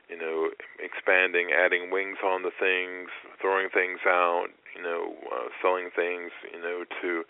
you 0.09 0.17
know, 0.19 0.51
expanding, 0.79 1.51
adding 1.57 1.91
wings 1.91 2.19
on 2.23 2.43
the 2.43 2.53
things, 2.53 3.09
throwing 3.41 3.69
things 3.71 4.01
out, 4.07 4.49
you 4.77 4.83
know, 4.85 5.17
uh, 5.33 5.49
selling 5.65 5.89
things, 5.97 6.31
you 6.53 6.61
know, 6.61 6.85
to 7.01 7.25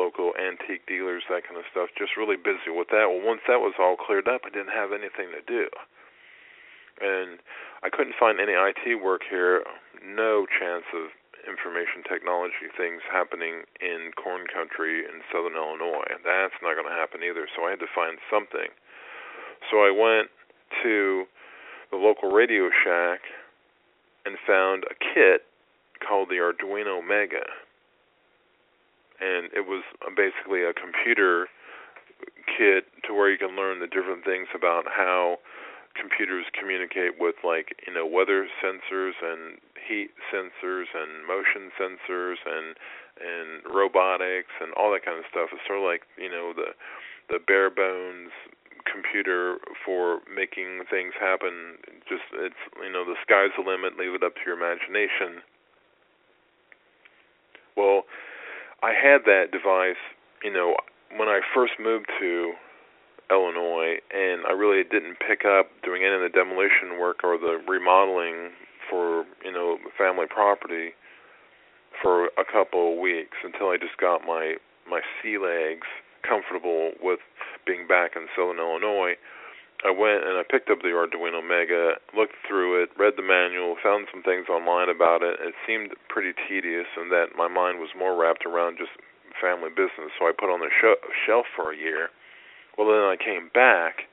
local 0.00 0.32
antique 0.40 0.88
dealers, 0.88 1.22
that 1.28 1.44
kind 1.44 1.60
of 1.60 1.68
stuff. 1.70 1.92
Just 1.96 2.16
really 2.16 2.40
busy 2.40 2.72
with 2.72 2.88
that. 2.88 3.12
Well, 3.12 3.20
once 3.20 3.44
that 3.46 3.60
was 3.60 3.76
all 3.78 3.96
cleared 4.00 4.28
up, 4.28 4.48
I 4.48 4.50
didn't 4.50 4.72
have 4.72 4.96
anything 4.96 5.30
to 5.36 5.44
do, 5.44 5.68
and 7.04 7.38
I 7.84 7.92
couldn't 7.92 8.16
find 8.18 8.40
any 8.40 8.56
IT 8.56 8.96
work 9.04 9.20
here. 9.28 9.62
No 10.00 10.48
chance 10.48 10.88
of 10.96 11.12
information 11.46 12.02
technology 12.02 12.66
things 12.74 13.00
happening 13.06 13.62
in 13.78 14.10
corn 14.18 14.50
country 14.50 15.06
in 15.06 15.22
southern 15.30 15.54
Illinois. 15.54 16.10
That's 16.24 16.58
not 16.60 16.74
going 16.74 16.90
to 16.90 16.98
happen 16.98 17.22
either. 17.22 17.46
So 17.54 17.64
I 17.64 17.70
had 17.70 17.80
to 17.80 17.92
find 17.94 18.18
something. 18.26 18.72
So 19.70 19.86
I 19.86 19.94
went 19.94 20.28
to 20.82 21.24
the 21.90 21.96
local 21.96 22.30
Radio 22.30 22.68
Shack 22.84 23.20
and 24.26 24.36
found 24.46 24.84
a 24.90 24.94
kit 24.98 25.46
called 26.00 26.28
the 26.28 26.36
Arduino 26.36 27.00
Mega, 27.06 27.44
and 29.20 29.48
it 29.54 29.66
was 29.66 29.84
basically 30.16 30.62
a 30.64 30.72
computer 30.72 31.48
kit 32.46 32.86
to 33.04 33.14
where 33.14 33.30
you 33.30 33.38
can 33.38 33.56
learn 33.56 33.80
the 33.80 33.86
different 33.86 34.24
things 34.24 34.48
about 34.54 34.84
how 34.86 35.38
computers 35.96 36.44
communicate 36.52 37.16
with 37.18 37.36
like 37.40 37.72
you 37.86 37.92
know 37.92 38.04
weather 38.04 38.46
sensors 38.60 39.16
and 39.24 39.56
heat 39.80 40.12
sensors 40.28 40.92
and 40.92 41.24
motion 41.26 41.72
sensors 41.80 42.36
and 42.44 42.76
and 43.16 43.64
robotics 43.72 44.52
and 44.60 44.72
all 44.76 44.92
that 44.92 45.04
kind 45.04 45.18
of 45.18 45.24
stuff. 45.32 45.48
It's 45.52 45.64
sort 45.66 45.80
of 45.80 45.88
like 45.88 46.04
you 46.20 46.28
know 46.28 46.52
the 46.52 46.76
the 47.32 47.40
bare 47.40 47.70
bones 47.70 48.30
computer 48.84 49.58
for 49.84 50.20
making 50.30 50.86
things 50.88 51.16
happen. 51.18 51.80
Just 52.08 52.28
it's 52.36 52.62
you 52.78 52.92
know 52.92 53.04
the 53.04 53.18
sky's 53.24 53.50
the 53.56 53.64
limit. 53.64 53.98
Leave 53.98 54.14
it 54.14 54.22
up 54.22 54.36
to 54.36 54.44
your 54.44 54.56
imagination. 54.56 55.42
Well, 57.76 58.02
I 58.82 58.92
had 58.92 59.24
that 59.26 59.52
device, 59.52 60.00
you 60.42 60.52
know, 60.52 60.76
when 61.16 61.28
I 61.28 61.40
first 61.54 61.74
moved 61.80 62.06
to 62.20 62.52
Illinois, 63.30 63.98
and 64.14 64.42
I 64.46 64.52
really 64.52 64.84
didn't 64.84 65.18
pick 65.18 65.44
up 65.44 65.66
doing 65.82 66.02
any 66.04 66.14
of 66.14 66.20
the 66.20 66.28
demolition 66.28 66.98
work 67.00 67.24
or 67.24 67.38
the 67.38 67.58
remodeling 67.66 68.50
for 68.88 69.24
you 69.44 69.50
know 69.52 69.78
family 69.98 70.26
property 70.30 70.90
for 72.00 72.26
a 72.38 72.44
couple 72.50 72.92
of 72.92 72.98
weeks 72.98 73.36
until 73.42 73.68
I 73.68 73.76
just 73.78 73.96
got 73.98 74.22
my 74.24 74.56
my 74.88 75.00
sea 75.20 75.38
legs 75.38 75.86
comfortable 76.22 76.92
with 77.02 77.20
being 77.66 77.86
back 77.86 78.12
in 78.14 78.26
Southern 78.36 78.58
Illinois. 78.58 79.14
I 79.86 79.94
went 79.94 80.26
and 80.26 80.34
I 80.34 80.42
picked 80.42 80.66
up 80.68 80.82
the 80.82 80.90
Arduino 80.90 81.38
Mega, 81.46 81.94
looked 82.10 82.34
through 82.42 82.82
it, 82.82 82.90
read 82.98 83.14
the 83.14 83.22
manual, 83.22 83.78
found 83.78 84.10
some 84.10 84.26
things 84.26 84.50
online 84.50 84.90
about 84.90 85.22
it. 85.22 85.38
It 85.38 85.54
seemed 85.62 85.94
pretty 86.10 86.34
tedious, 86.50 86.90
and 86.98 87.06
that 87.14 87.38
my 87.38 87.46
mind 87.46 87.78
was 87.78 87.94
more 87.94 88.18
wrapped 88.18 88.42
around 88.42 88.82
just 88.82 88.90
family 89.38 89.70
business. 89.70 90.10
So 90.18 90.26
I 90.26 90.34
put 90.34 90.50
on 90.50 90.58
the 90.58 90.74
sh- 90.74 90.98
shelf 91.22 91.46
for 91.54 91.70
a 91.70 91.78
year. 91.78 92.10
Well, 92.74 92.90
then 92.90 93.06
I 93.06 93.14
came 93.14 93.46
back 93.54 94.10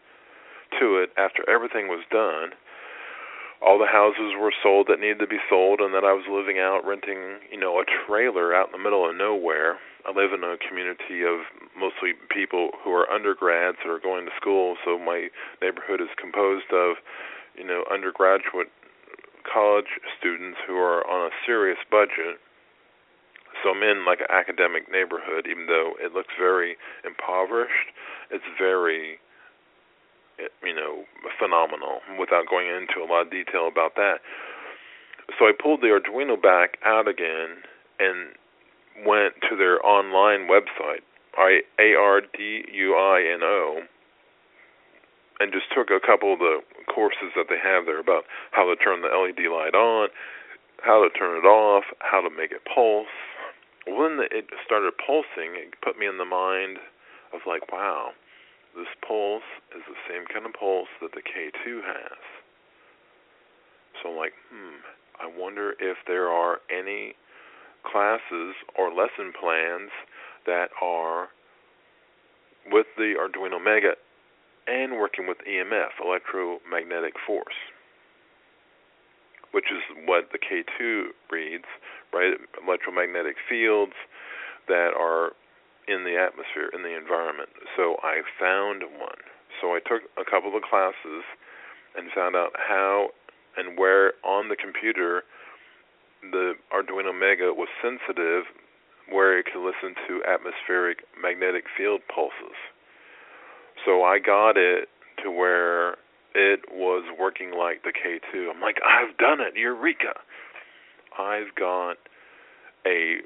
to 0.80 1.02
it 1.02 1.10
after 1.18 1.42
everything 1.50 1.90
was 1.90 2.06
done. 2.14 2.54
All 3.64 3.80
the 3.80 3.88
houses 3.88 4.36
were 4.36 4.52
sold 4.62 4.88
that 4.90 5.00
needed 5.00 5.20
to 5.20 5.28
be 5.28 5.40
sold, 5.50 5.80
and 5.80 5.94
that 5.94 6.04
I 6.04 6.12
was 6.12 6.28
living 6.28 6.60
out 6.60 6.84
renting, 6.86 7.40
you 7.50 7.58
know, 7.58 7.80
a 7.80 7.86
trailer 7.88 8.54
out 8.54 8.68
in 8.68 8.74
the 8.74 8.84
middle 8.84 9.10
of 9.10 9.16
nowhere 9.16 9.80
I 10.04 10.12
live 10.12 10.36
in 10.36 10.44
a 10.44 10.60
community 10.60 11.24
of 11.24 11.48
mostly 11.80 12.12
people 12.28 12.76
who 12.84 12.92
are 12.92 13.10
undergrads 13.10 13.78
that 13.80 13.90
are 13.90 14.04
going 14.04 14.26
to 14.26 14.36
school, 14.36 14.76
so 14.84 15.00
my 15.00 15.32
neighborhood 15.62 16.02
is 16.02 16.12
composed 16.20 16.68
of, 16.76 17.00
you 17.56 17.64
know, 17.64 17.88
undergraduate 17.88 18.68
college 19.48 20.04
students 20.20 20.60
who 20.68 20.76
are 20.76 21.08
on 21.08 21.32
a 21.32 21.36
serious 21.48 21.80
budget. 21.90 22.44
So 23.64 23.72
I'm 23.72 23.84
in 23.84 24.04
like 24.04 24.20
an 24.20 24.28
academic 24.28 24.92
neighborhood, 24.92 25.48
even 25.48 25.68
though 25.68 25.96
it 26.04 26.12
looks 26.12 26.36
very 26.36 26.76
impoverished. 27.08 27.96
It's 28.28 28.44
very, 28.60 29.24
you 30.64 30.76
know, 30.76 31.04
phenomenal. 31.40 32.02
Without 32.20 32.48
going 32.50 32.68
into 32.68 33.00
a 33.04 33.08
lot 33.08 33.28
of 33.28 33.32
detail 33.32 33.68
about 33.68 33.96
that, 33.96 34.20
so 35.40 35.46
I 35.46 35.52
pulled 35.52 35.82
the 35.82 35.88
Arduino 35.88 36.42
back 36.42 36.78
out 36.84 37.08
again, 37.08 37.64
and 38.00 38.36
went 39.06 39.34
to 39.50 39.56
their 39.56 39.84
online 39.86 40.48
website, 40.48 41.02
I 41.38 41.62
A 41.80 41.96
R 41.96 42.22
D 42.22 42.66
U 42.72 42.96
I 42.96 43.24
N 43.34 43.42
O, 43.44 43.82
and 45.40 45.52
just 45.52 45.66
took 45.74 45.90
a 45.90 46.06
couple 46.06 46.34
of 46.34 46.40
the 46.40 46.60
courses 46.94 47.34
that 47.36 47.48
they 47.50 47.58
have 47.58 47.86
there 47.86 48.00
about 48.00 48.24
how 48.52 48.64
to 48.70 48.76
turn 48.76 49.02
the 49.02 49.10
LED 49.10 49.50
light 49.52 49.74
on, 49.74 50.10
how 50.84 51.02
to 51.04 51.10
turn 51.18 51.38
it 51.38 51.48
off, 51.48 51.86
how 52.00 52.22
to 52.22 52.30
make 52.30 52.52
it 52.52 52.62
pulse. 52.66 53.08
When 53.88 54.20
it 54.32 54.46
started 54.66 54.94
pulsing, 54.96 55.60
it 55.60 55.74
put 55.84 55.98
me 55.98 56.08
in 56.08 56.18
the 56.18 56.26
mind 56.26 56.78
of 57.34 57.42
like, 57.48 57.72
wow, 57.72 58.12
this 58.76 58.90
pulse 59.06 59.48
is 59.76 59.84
the 59.88 60.00
same 60.10 60.26
kind 60.26 60.46
of 60.46 60.54
pulse 60.54 60.90
that 61.02 61.12
the 61.14 61.22
K2 61.22 61.82
has. 61.86 62.22
So 64.02 64.10
I'm 64.12 64.18
like, 64.18 64.34
hmm, 64.50 64.82
I 65.22 65.30
wonder 65.30 65.74
if 65.80 65.98
there 66.08 66.30
are 66.30 66.60
any 66.70 67.16
classes 67.86 68.56
or 68.78 68.90
lesson 68.90 69.32
plans 69.40 69.92
that 70.46 70.70
are 70.82 71.30
with 72.72 72.88
the 72.98 73.14
Arduino 73.20 73.64
Mega 73.64 73.94
and 74.68 74.94
working 74.94 75.28
with 75.28 75.38
EMF, 75.48 76.00
electromagnetic 76.04 77.14
force, 77.28 77.60
which 79.52 79.66
is 79.66 79.84
what 80.06 80.30
the 80.32 80.40
K2 80.40 81.08
reads, 81.32 81.66
right? 82.14 82.34
Electromagnetic 82.66 83.36
fields 83.50 83.94
that 84.68 84.92
are 84.98 85.34
in 85.88 86.04
the 86.04 86.16
atmosphere, 86.16 86.70
in 86.74 86.84
the 86.84 86.96
environment. 86.96 87.50
So 87.76 87.98
I 88.04 88.22
found 88.40 88.84
one. 89.00 89.22
So 89.62 89.76
I 89.76 89.80
took 89.80 90.04
a 90.18 90.26
couple 90.26 90.56
of 90.56 90.64
classes 90.64 91.24
and 91.96 92.10
found 92.16 92.36
out 92.36 92.52
how 92.56 93.10
and 93.58 93.78
where 93.78 94.14
on 94.24 94.50
the 94.50 94.56
computer 94.56 95.24
the 96.22 96.54
Arduino 96.72 97.14
Mega 97.14 97.54
was 97.54 97.68
sensitive 97.82 98.46
where 99.12 99.38
it 99.38 99.46
could 99.46 99.64
listen 99.64 99.96
to 100.08 100.24
atmospheric 100.24 101.04
magnetic 101.22 101.66
field 101.78 102.02
pulses. 102.14 102.56
So 103.86 104.04
I 104.04 104.20
got 104.20 104.56
it 104.56 104.88
to 105.24 105.30
where 105.30 105.98
it 106.34 106.62
was 106.72 107.04
working 107.20 107.52
like 107.52 107.84
the 107.84 107.92
K2. 107.92 108.50
I'm 108.50 108.62
like, 108.62 108.78
I've 108.82 109.18
done 109.18 109.42
it, 109.42 109.56
Eureka! 109.56 110.16
I've 111.20 111.54
got 111.56 111.98
a 112.88 113.18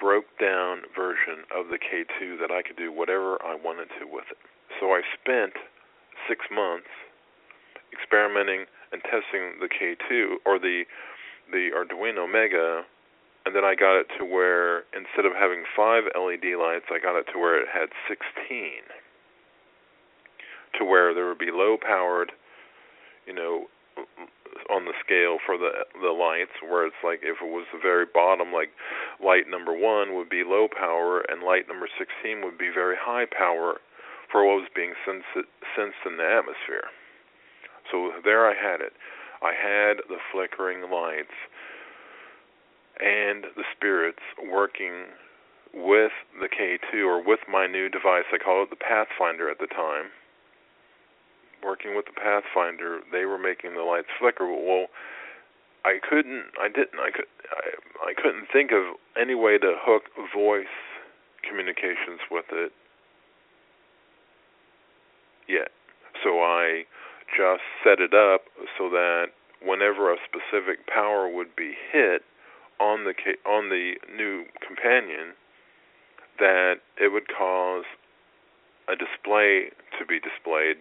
broke 0.00 0.26
down 0.40 0.82
version 0.94 1.44
of 1.54 1.68
the 1.68 1.78
K2 1.78 2.38
that 2.40 2.50
I 2.50 2.62
could 2.62 2.76
do 2.76 2.92
whatever 2.92 3.38
I 3.44 3.56
wanted 3.56 3.88
to 4.00 4.06
with 4.10 4.26
it. 4.30 4.38
So 4.80 4.92
I 4.92 5.02
spent 5.20 5.54
six 6.28 6.46
months 6.50 6.90
experimenting 7.92 8.66
and 8.92 9.02
testing 9.02 9.60
the 9.60 9.68
K2 9.68 10.44
or 10.46 10.58
the 10.58 10.84
the 11.52 11.70
Arduino 11.76 12.30
Mega, 12.30 12.82
and 13.44 13.54
then 13.54 13.64
I 13.64 13.74
got 13.74 14.00
it 14.00 14.06
to 14.18 14.24
where 14.24 14.88
instead 14.96 15.26
of 15.26 15.32
having 15.36 15.64
five 15.76 16.04
LED 16.16 16.56
lights, 16.58 16.88
I 16.88 16.98
got 16.98 17.18
it 17.18 17.26
to 17.34 17.38
where 17.38 17.60
it 17.60 17.68
had 17.68 17.90
16. 18.08 18.80
To 20.78 20.84
where 20.84 21.12
there 21.12 21.28
would 21.28 21.38
be 21.38 21.52
low 21.52 21.76
powered, 21.76 22.32
you 23.26 23.34
know, 23.34 23.66
on 24.70 24.84
the 24.84 24.96
scale 25.04 25.38
for 25.44 25.56
the 25.56 25.84
the 26.00 26.12
lights 26.12 26.56
where 26.62 26.86
it's 26.86 27.02
like 27.02 27.20
if 27.22 27.38
it 27.42 27.50
was 27.50 27.66
the 27.72 27.78
very 27.80 28.06
bottom 28.06 28.52
like 28.52 28.70
light 29.22 29.48
number 29.48 29.72
1 29.72 30.14
would 30.14 30.28
be 30.28 30.42
low 30.44 30.68
power 30.68 31.20
and 31.28 31.42
light 31.42 31.68
number 31.68 31.88
16 31.88 32.44
would 32.44 32.58
be 32.58 32.70
very 32.72 32.96
high 32.98 33.26
power 33.26 33.80
for 34.30 34.44
what 34.44 34.62
was 34.62 34.70
being 34.74 34.94
sensed 35.06 35.48
sensed 35.76 36.02
in 36.06 36.16
the 36.16 36.26
atmosphere. 36.26 36.90
So 37.90 38.12
there 38.24 38.48
I 38.48 38.54
had 38.54 38.80
it. 38.80 38.92
I 39.42 39.52
had 39.52 40.00
the 40.08 40.18
flickering 40.32 40.90
lights 40.90 41.36
and 42.98 43.44
the 43.56 43.64
spirits 43.76 44.22
working 44.40 45.12
with 45.74 46.12
the 46.40 46.48
K2 46.48 47.04
or 47.04 47.22
with 47.22 47.40
my 47.50 47.66
new 47.66 47.88
device. 47.88 48.24
I 48.32 48.38
call 48.38 48.62
it 48.62 48.70
the 48.70 48.76
Pathfinder 48.76 49.50
at 49.50 49.58
the 49.58 49.66
time 49.66 50.14
working 51.64 51.96
with 51.96 52.06
the 52.06 52.12
Pathfinder, 52.12 53.00
they 53.10 53.24
were 53.24 53.38
making 53.38 53.74
the 53.74 53.82
lights 53.82 54.12
flicker. 54.18 54.46
Well, 54.46 54.86
I 55.84 55.98
couldn't, 55.98 56.52
I 56.60 56.68
didn't, 56.68 57.00
I 57.00 57.10
could, 57.10 57.28
I, 57.50 58.10
I 58.10 58.14
couldn't 58.14 58.46
think 58.52 58.70
of 58.72 58.96
any 59.20 59.34
way 59.34 59.58
to 59.58 59.74
hook 59.80 60.04
voice 60.34 60.72
communications 61.46 62.20
with 62.30 62.46
it 62.52 62.72
yet. 65.48 65.68
So 66.22 66.40
I 66.40 66.84
just 67.36 67.64
set 67.82 68.00
it 68.00 68.14
up 68.14 68.42
so 68.78 68.88
that 68.90 69.26
whenever 69.62 70.12
a 70.12 70.16
specific 70.24 70.86
power 70.86 71.28
would 71.28 71.54
be 71.56 71.74
hit 71.92 72.22
on 72.80 73.04
the 73.04 73.14
on 73.48 73.68
the 73.68 73.94
new 74.14 74.44
companion, 74.66 75.34
that 76.38 76.76
it 77.00 77.12
would 77.12 77.28
cause 77.28 77.84
a 78.88 78.96
display 78.96 79.70
to 79.98 80.04
be 80.06 80.18
displayed 80.20 80.76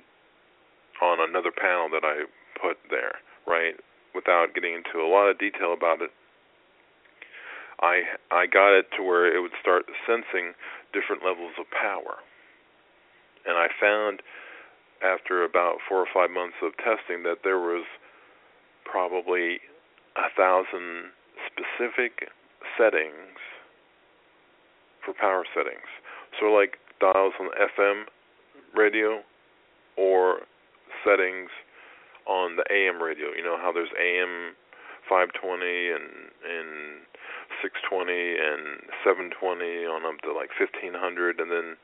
on 1.04 1.20
another 1.20 1.52
panel 1.52 1.92
that 1.92 2.08
I 2.08 2.24
put 2.56 2.78
there, 2.90 3.20
right? 3.46 3.76
Without 4.16 4.56
getting 4.56 4.74
into 4.74 5.04
a 5.04 5.10
lot 5.10 5.28
of 5.28 5.38
detail 5.38 5.74
about 5.74 6.02
it, 6.02 6.12
I 7.82 8.08
I 8.32 8.48
got 8.48 8.72
it 8.72 8.88
to 8.96 9.04
where 9.04 9.28
it 9.28 9.42
would 9.42 9.58
start 9.60 9.86
sensing 10.08 10.56
different 10.94 11.26
levels 11.26 11.60
of 11.60 11.66
power. 11.70 12.24
And 13.46 13.58
I 13.58 13.68
found 13.76 14.22
after 15.04 15.44
about 15.44 15.84
four 15.88 16.00
or 16.00 16.08
five 16.14 16.32
months 16.32 16.56
of 16.64 16.72
testing 16.78 17.24
that 17.24 17.44
there 17.44 17.60
was 17.60 17.84
probably 18.86 19.60
a 20.16 20.32
thousand 20.38 21.12
specific 21.44 22.30
settings 22.78 23.36
for 25.04 25.14
power 25.14 25.44
settings. 25.54 25.90
So 26.40 26.48
like 26.48 26.78
dials 27.02 27.34
on 27.40 27.50
FM 27.60 28.06
radio 28.76 29.22
or 29.98 30.48
settings 31.04 31.50
on 32.26 32.56
the 32.56 32.66
AM 32.72 33.02
radio. 33.02 33.36
You 33.36 33.44
know 33.44 33.58
how 33.58 33.72
there's 33.72 33.92
AM 34.00 34.56
520 35.10 35.64
and 35.92 36.32
and 36.44 37.04
620 37.62 38.12
and 38.12 38.88
720 39.04 39.86
on 39.88 40.08
up 40.08 40.20
to 40.24 40.32
like 40.32 40.52
1500, 40.56 41.40
and 41.40 41.52
then 41.52 41.76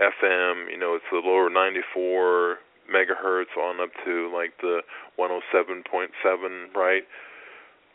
FM. 0.00 0.70
You 0.70 0.78
know 0.78 0.94
it's 0.94 1.08
the 1.10 1.24
lower 1.24 1.50
94 1.50 2.58
megahertz 2.88 3.52
on 3.56 3.80
up 3.80 3.90
to 4.04 4.32
like 4.32 4.56
the 4.60 4.80
107.7, 5.18 6.74
right? 6.74 7.04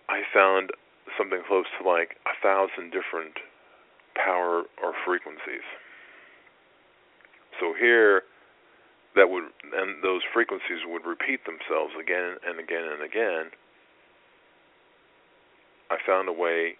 I 0.10 0.22
found 0.34 0.72
something 1.18 1.42
close 1.48 1.66
to 1.82 1.88
like 1.88 2.18
a 2.26 2.36
thousand 2.42 2.92
different 2.92 3.42
power 4.16 4.64
or 4.82 4.94
frequencies. 5.06 5.66
So 7.60 7.74
here 7.80 8.24
that 9.16 9.30
would 9.30 9.44
and 9.74 10.04
those 10.04 10.22
frequencies 10.34 10.86
would 10.86 11.06
repeat 11.06 11.46
themselves 11.46 11.94
again 12.00 12.38
and 12.46 12.60
again 12.60 12.84
and 12.84 13.02
again 13.04 13.46
i 15.90 15.98
found 16.06 16.28
a 16.28 16.34
way 16.34 16.76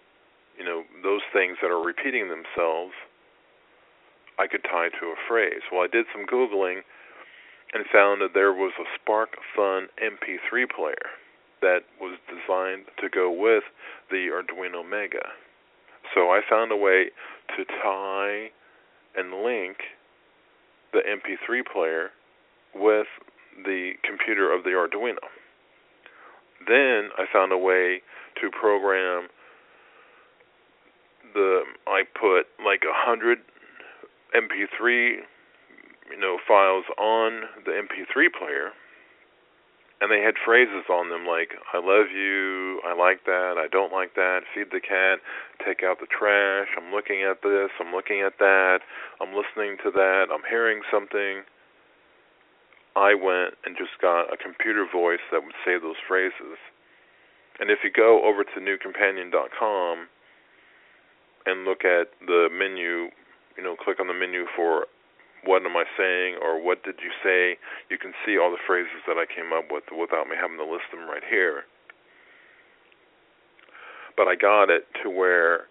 you 0.58 0.64
know 0.64 0.82
those 1.02 1.22
things 1.32 1.56
that 1.62 1.70
are 1.70 1.82
repeating 1.82 2.28
themselves 2.28 2.92
i 4.38 4.46
could 4.46 4.62
tie 4.64 4.88
to 5.00 5.06
a 5.06 5.18
phrase. 5.28 5.62
Well 5.70 5.82
i 5.82 5.88
did 5.90 6.06
some 6.12 6.26
googling 6.26 6.82
and 7.72 7.84
found 7.92 8.20
that 8.22 8.34
there 8.34 8.52
was 8.52 8.72
a 8.78 8.86
spark 9.00 9.36
fun 9.54 9.88
mp3 10.02 10.70
player 10.70 11.10
that 11.62 11.86
was 12.00 12.18
designed 12.28 12.86
to 13.00 13.08
go 13.08 13.30
with 13.30 13.64
the 14.10 14.28
arduino 14.28 14.88
mega. 14.88 15.32
So 16.14 16.30
i 16.30 16.40
found 16.48 16.72
a 16.72 16.76
way 16.76 17.10
to 17.56 17.64
tie 17.82 18.50
and 19.16 19.42
link 19.42 19.78
the 20.92 21.00
mp3 21.00 21.62
player 21.72 22.10
with 22.74 23.06
the 23.64 23.92
computer 24.02 24.52
of 24.52 24.64
the 24.64 24.70
Arduino. 24.70 25.22
Then 26.66 27.10
I 27.18 27.26
found 27.32 27.52
a 27.52 27.58
way 27.58 28.02
to 28.40 28.50
program 28.50 29.28
the 31.34 31.62
I 31.86 32.02
put 32.18 32.46
like 32.64 32.82
a 32.84 32.94
hundred 32.94 33.38
MP3 34.34 35.18
you 36.10 36.20
know 36.20 36.38
files 36.46 36.84
on 36.98 37.42
the 37.64 37.72
MP3 37.72 38.32
player 38.36 38.70
and 40.00 40.10
they 40.10 40.20
had 40.20 40.34
phrases 40.44 40.84
on 40.90 41.08
them 41.08 41.26
like 41.26 41.56
I 41.72 41.78
love 41.78 42.10
you, 42.12 42.80
I 42.84 42.92
like 42.92 43.24
that, 43.24 43.56
I 43.56 43.68
don't 43.70 43.92
like 43.92 44.14
that, 44.14 44.42
feed 44.54 44.68
the 44.70 44.80
cat, 44.80 45.18
take 45.64 45.82
out 45.82 45.98
the 46.00 46.10
trash, 46.10 46.68
I'm 46.76 46.92
looking 46.92 47.22
at 47.22 47.42
this, 47.42 47.70
I'm 47.80 47.94
looking 47.94 48.20
at 48.20 48.38
that, 48.38 48.80
I'm 49.20 49.32
listening 49.32 49.78
to 49.84 49.90
that, 49.92 50.26
I'm 50.28 50.44
hearing 50.48 50.82
something 50.90 51.48
I 52.96 53.14
went 53.14 53.54
and 53.66 53.76
just 53.76 53.98
got 54.00 54.32
a 54.32 54.36
computer 54.36 54.86
voice 54.86 55.22
that 55.32 55.42
would 55.42 55.58
say 55.64 55.78
those 55.78 55.98
phrases. 56.06 56.58
And 57.58 57.70
if 57.70 57.80
you 57.82 57.90
go 57.90 58.22
over 58.24 58.44
to 58.44 58.58
nucompanion.com 58.60 60.06
and 61.46 61.64
look 61.64 61.84
at 61.84 62.10
the 62.26 62.48
menu, 62.50 63.10
you 63.56 63.62
know, 63.62 63.76
click 63.76 64.00
on 64.00 64.06
the 64.06 64.14
menu 64.14 64.46
for 64.56 64.86
what 65.44 65.64
am 65.66 65.76
I 65.76 65.84
saying 65.98 66.38
or 66.40 66.62
what 66.62 66.82
did 66.84 66.96
you 67.02 67.10
say, 67.22 67.58
you 67.90 67.98
can 67.98 68.12
see 68.24 68.38
all 68.38 68.50
the 68.50 68.62
phrases 68.66 69.02
that 69.06 69.18
I 69.18 69.26
came 69.26 69.52
up 69.52 69.66
with 69.70 69.84
without 69.92 70.28
me 70.28 70.36
having 70.40 70.56
to 70.58 70.64
list 70.64 70.84
them 70.90 71.08
right 71.08 71.22
here. 71.28 71.64
But 74.16 74.26
I 74.28 74.36
got 74.36 74.70
it 74.70 74.86
to 75.02 75.10
where 75.10 75.66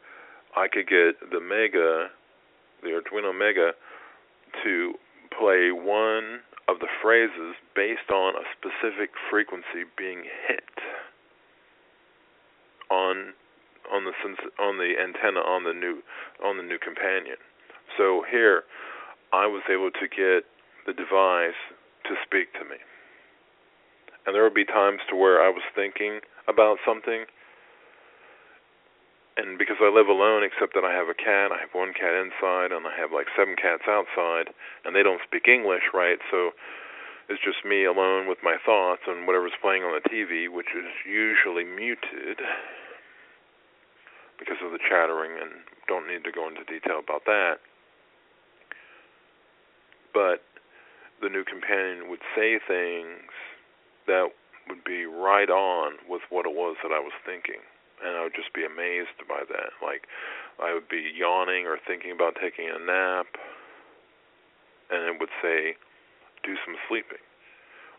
I 0.55 0.67
could 0.67 0.87
get 0.87 1.19
the 1.31 1.39
Mega, 1.39 2.09
the 2.83 2.89
Arduino 2.89 3.37
Mega, 3.37 3.71
to 4.63 4.93
play 5.31 5.71
one 5.71 6.41
of 6.67 6.79
the 6.79 6.87
phrases 7.01 7.55
based 7.75 8.09
on 8.11 8.35
a 8.35 8.45
specific 8.55 9.11
frequency 9.29 9.83
being 9.97 10.23
hit 10.47 10.63
on 12.89 13.33
on 13.91 14.05
the 14.05 14.13
on 14.61 14.77
the 14.77 14.93
antenna 14.95 15.39
on 15.39 15.63
the 15.63 15.73
new 15.73 16.01
on 16.43 16.57
the 16.57 16.63
NuCompanion. 16.63 17.39
So 17.97 18.23
here 18.29 18.63
I 19.33 19.45
was 19.47 19.63
able 19.69 19.91
to 19.91 20.07
get 20.07 20.45
the 20.85 20.93
device 20.93 21.59
to 22.05 22.15
speak 22.23 22.53
to 22.53 22.65
me. 22.65 22.77
And 24.25 24.33
there 24.33 24.43
would 24.43 24.53
be 24.53 24.65
times 24.65 24.99
to 25.09 25.15
where 25.15 25.41
I 25.43 25.49
was 25.49 25.63
thinking 25.75 26.21
about 26.47 26.77
something 26.85 27.25
and 29.37 29.57
because 29.57 29.77
I 29.81 29.89
live 29.89 30.07
alone, 30.07 30.43
except 30.45 30.77
that 30.77 30.85
I 30.85 30.93
have 30.93 31.09
a 31.09 31.17
cat, 31.17 31.49
I 31.49 31.57
have 31.57 31.73
one 31.73 31.93
cat 31.93 32.13
inside, 32.13 32.69
and 32.69 32.85
I 32.85 32.93
have 32.93 33.11
like 33.11 33.25
seven 33.33 33.55
cats 33.57 33.89
outside, 33.89 34.53
and 34.85 34.95
they 34.95 35.01
don't 35.01 35.21
speak 35.25 35.47
English, 35.49 35.89
right? 35.93 36.21
So 36.29 36.53
it's 37.29 37.41
just 37.41 37.65
me 37.65 37.85
alone 37.85 38.27
with 38.29 38.37
my 38.45 38.57
thoughts 38.61 39.01
and 39.07 39.25
whatever's 39.25 39.57
playing 39.57 39.81
on 39.81 39.97
the 39.97 40.05
TV, 40.05 40.45
which 40.53 40.77
is 40.77 40.85
usually 41.01 41.63
muted 41.63 42.45
because 44.37 44.61
of 44.61 44.69
the 44.69 44.81
chattering, 44.81 45.33
and 45.41 45.65
don't 45.87 46.07
need 46.07 46.23
to 46.25 46.31
go 46.31 46.47
into 46.47 46.63
detail 46.69 47.01
about 47.01 47.25
that. 47.25 47.57
But 50.13 50.45
the 51.21 51.33
NuCompanion 51.33 52.05
would 52.07 52.21
say 52.37 52.59
things 52.61 53.33
that 54.05 54.29
would 54.69 54.83
be 54.83 55.05
right 55.05 55.49
on 55.49 55.93
with 56.07 56.21
what 56.29 56.45
it 56.45 56.53
was 56.53 56.77
that 56.83 56.91
I 56.93 56.99
was 56.99 57.13
thinking 57.25 57.65
and 58.03 58.17
I 58.17 58.23
would 58.23 58.35
just 58.35 58.53
be 58.53 58.65
amazed 58.65 59.23
by 59.27 59.43
that. 59.47 59.71
Like 59.81 60.07
I 60.59 60.73
would 60.73 60.87
be 60.89 61.11
yawning 61.15 61.65
or 61.65 61.79
thinking 61.87 62.11
about 62.11 62.35
taking 62.39 62.69
a 62.69 62.79
nap, 62.79 63.27
and 64.91 65.07
it 65.07 65.19
would 65.19 65.31
say, 65.41 65.75
"Do 66.43 66.55
some 66.65 66.77
sleeping," 66.87 67.23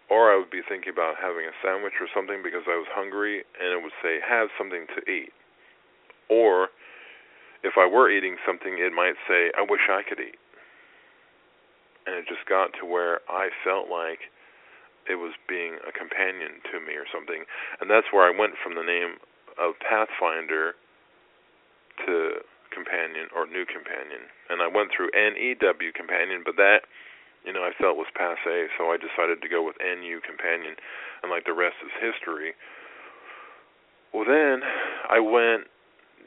or 0.09 0.33
I 0.33 0.37
would 0.37 0.51
be 0.51 0.63
thinking 0.63 0.93
about 0.93 1.17
having 1.17 1.47
a 1.47 1.55
sandwich 1.63 1.95
or 2.01 2.09
something 2.13 2.43
because 2.43 2.65
I 2.69 2.77
was 2.77 2.89
hungry, 2.93 3.45
and 3.59 3.73
it 3.73 3.83
would 3.83 3.97
say, 4.03 4.21
"Have 4.21 4.51
something 4.57 4.87
to 4.95 5.11
eat," 5.11 5.33
or 6.29 6.71
if 7.63 7.79
I 7.79 7.87
were 7.87 8.11
eating 8.11 8.37
something, 8.45 8.79
it 8.79 8.93
might 8.93 9.17
say, 9.27 9.51
"I 9.57 9.63
wish 9.63 9.89
I 9.89 10.03
could 10.03 10.21
eat." 10.21 10.39
And 12.07 12.17
it 12.17 12.27
just 12.29 12.45
got 12.45 12.75
to 12.75 12.85
where 12.85 13.21
I 13.31 13.49
felt 13.65 13.89
like 13.89 14.29
it 15.09 15.17
was 15.17 15.33
being 15.49 15.77
a 15.87 15.93
companion 15.93 16.61
to 16.73 16.81
me 16.81 16.97
or 16.97 17.07
something. 17.13 17.45
And 17.81 17.91
that's 17.91 18.13
where 18.13 18.25
I 18.25 18.31
went 18.31 18.57
from 18.59 18.75
the 18.75 18.83
name 18.83 19.21
of 19.59 19.79
Pathfinder 19.81 20.75
to 22.07 22.43
companion 22.75 23.31
or 23.31 23.47
new 23.47 23.65
companion, 23.65 24.27
and 24.51 24.59
I 24.61 24.67
went 24.67 24.91
through 24.91 25.15
NEW 25.15 25.95
companion, 25.95 26.43
but 26.45 26.57
that 26.57 26.91
you 27.47 27.53
know 27.53 27.63
I 27.63 27.71
felt 27.79 27.97
was 27.97 28.11
passe, 28.19 28.69
so 28.77 28.91
I 28.91 28.99
decided 28.99 29.43
to 29.43 29.49
go 29.49 29.63
with 29.63 29.79
NU 29.79 30.19
companion, 30.27 30.75
and 31.23 31.31
like 31.31 31.47
the 31.47 31.55
rest 31.55 31.79
is 31.85 31.95
history. 32.03 32.59
Well, 34.13 34.27
then 34.27 34.63
I 35.11 35.19
went 35.19 35.71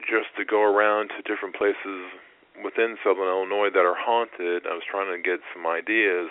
just 0.04 0.32
to 0.36 0.44
go 0.44 0.62
around 0.62 1.10
to 1.16 1.24
different 1.24 1.56
places 1.56 2.12
within 2.64 2.96
Southern 3.04 3.28
Illinois 3.28 3.70
that 3.72 3.84
are 3.84 3.96
haunted. 3.96 4.66
I 4.66 4.74
was 4.74 4.84
trying 4.84 5.10
to 5.10 5.20
get 5.20 5.40
some 5.54 5.66
ideas 5.66 6.28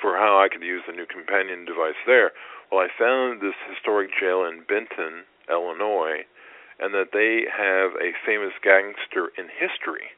for 0.00 0.18
how 0.18 0.40
I 0.42 0.48
could 0.50 0.66
use 0.66 0.82
the 0.86 0.92
NuCompanion 0.92 1.66
device 1.66 1.98
there. 2.06 2.32
Well, 2.70 2.82
I 2.82 2.88
found 2.98 3.40
this 3.40 3.54
historic 3.70 4.10
jail 4.18 4.44
in 4.44 4.64
Benton, 4.66 5.22
Illinois, 5.50 6.24
and 6.78 6.94
that 6.94 7.12
they 7.12 7.46
have 7.50 7.92
a 8.00 8.12
famous 8.26 8.52
gangster 8.62 9.30
in 9.38 9.46
history 9.48 10.12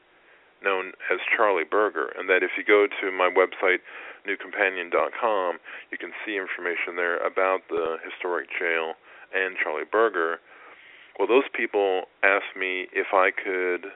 known 0.63 0.93
as 1.11 1.19
Charlie 1.35 1.67
Berger, 1.69 2.11
and 2.17 2.27
that 2.29 2.41
if 2.41 2.57
you 2.57 2.63
go 2.63 2.87
to 2.87 3.11
my 3.11 3.29
website 3.29 3.85
nucompanion.com, 4.25 5.59
you 5.91 5.97
can 5.97 6.11
see 6.25 6.37
information 6.37 6.97
there 6.97 7.17
about 7.21 7.61
the 7.69 7.97
historic 8.01 8.49
jail 8.57 8.93
and 9.33 9.55
Charlie 9.61 9.85
Berger. 9.89 10.39
Well, 11.19 11.27
those 11.27 11.45
people 11.53 12.09
asked 12.23 12.57
me 12.57 12.87
if 12.91 13.13
I 13.13 13.29
could 13.29 13.91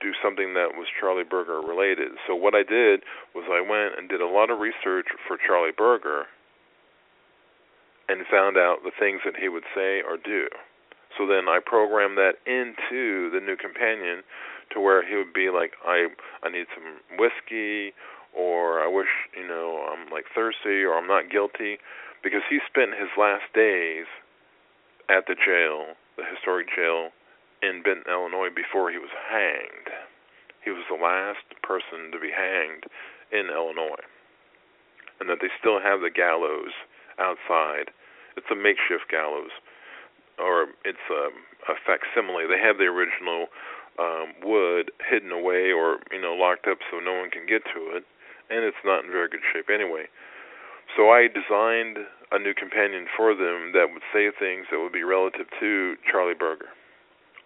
do 0.00 0.12
something 0.22 0.54
that 0.54 0.74
was 0.74 0.88
Charlie 0.98 1.28
Berger 1.28 1.60
related. 1.60 2.12
So 2.26 2.34
what 2.34 2.54
I 2.54 2.62
did 2.62 3.04
was 3.34 3.44
I 3.48 3.60
went 3.60 3.98
and 3.98 4.08
did 4.08 4.20
a 4.20 4.26
lot 4.26 4.50
of 4.50 4.58
research 4.58 5.06
for 5.28 5.36
Charlie 5.36 5.76
Berger 5.76 6.24
and 8.08 8.20
found 8.30 8.56
out 8.56 8.84
the 8.84 8.92
things 8.98 9.20
that 9.24 9.36
he 9.40 9.48
would 9.48 9.64
say 9.74 10.02
or 10.02 10.16
do. 10.16 10.48
So 11.16 11.26
then 11.26 11.48
I 11.48 11.60
programmed 11.64 12.18
that 12.18 12.42
into 12.46 13.30
the 13.30 13.38
NuCompanion 13.38 14.22
to 14.72 14.80
where 14.80 15.06
he 15.06 15.16
would 15.16 15.32
be 15.32 15.50
like, 15.50 15.72
I 15.84 16.08
I 16.42 16.50
need 16.50 16.66
some 16.74 16.98
whiskey, 17.18 17.94
or 18.34 18.80
I 18.80 18.88
wish 18.88 19.10
you 19.36 19.46
know 19.46 19.86
I'm 19.86 20.10
like 20.10 20.24
thirsty, 20.34 20.82
or 20.82 20.94
I'm 20.94 21.06
not 21.06 21.30
guilty, 21.30 21.78
because 22.22 22.42
he 22.50 22.58
spent 22.66 22.98
his 22.98 23.10
last 23.16 23.46
days 23.54 24.06
at 25.08 25.26
the 25.26 25.36
jail, 25.36 25.94
the 26.16 26.24
historic 26.24 26.66
jail 26.74 27.10
in 27.62 27.82
Benton, 27.82 28.10
Illinois, 28.10 28.50
before 28.50 28.90
he 28.90 28.98
was 28.98 29.12
hanged. 29.30 29.88
He 30.64 30.70
was 30.70 30.84
the 30.88 30.96
last 30.96 31.44
person 31.62 32.10
to 32.10 32.18
be 32.18 32.32
hanged 32.32 32.88
in 33.30 33.52
Illinois, 33.52 34.02
and 35.20 35.28
that 35.28 35.38
they 35.40 35.52
still 35.60 35.78
have 35.78 36.00
the 36.00 36.10
gallows 36.10 36.72
outside. 37.20 37.92
It's 38.36 38.50
a 38.50 38.56
makeshift 38.56 39.06
gallows 39.10 39.54
or 40.38 40.72
it's 40.84 41.06
a, 41.10 41.30
a 41.70 41.74
facsimile. 41.86 42.46
They 42.46 42.60
have 42.60 42.78
the 42.78 42.90
original 42.90 43.46
um, 43.98 44.34
wood 44.42 44.90
hidden 44.98 45.30
away 45.30 45.70
or 45.70 45.98
you 46.10 46.20
know 46.20 46.34
locked 46.34 46.66
up 46.66 46.78
so 46.90 46.98
no 46.98 47.14
one 47.14 47.30
can 47.30 47.46
get 47.46 47.62
to 47.74 47.94
it, 47.96 48.04
and 48.50 48.64
it's 48.64 48.82
not 48.84 49.04
in 49.04 49.10
very 49.10 49.28
good 49.28 49.44
shape 49.52 49.70
anyway. 49.72 50.06
So 50.96 51.10
I 51.10 51.26
designed 51.26 51.98
a 52.30 52.38
NuCompanion 52.38 53.06
for 53.16 53.34
them 53.34 53.72
that 53.72 53.88
would 53.92 54.04
say 54.12 54.30
things 54.30 54.66
that 54.70 54.78
would 54.78 54.92
be 54.92 55.02
relative 55.02 55.46
to 55.60 55.96
Charlie 56.10 56.38
Berger 56.38 56.70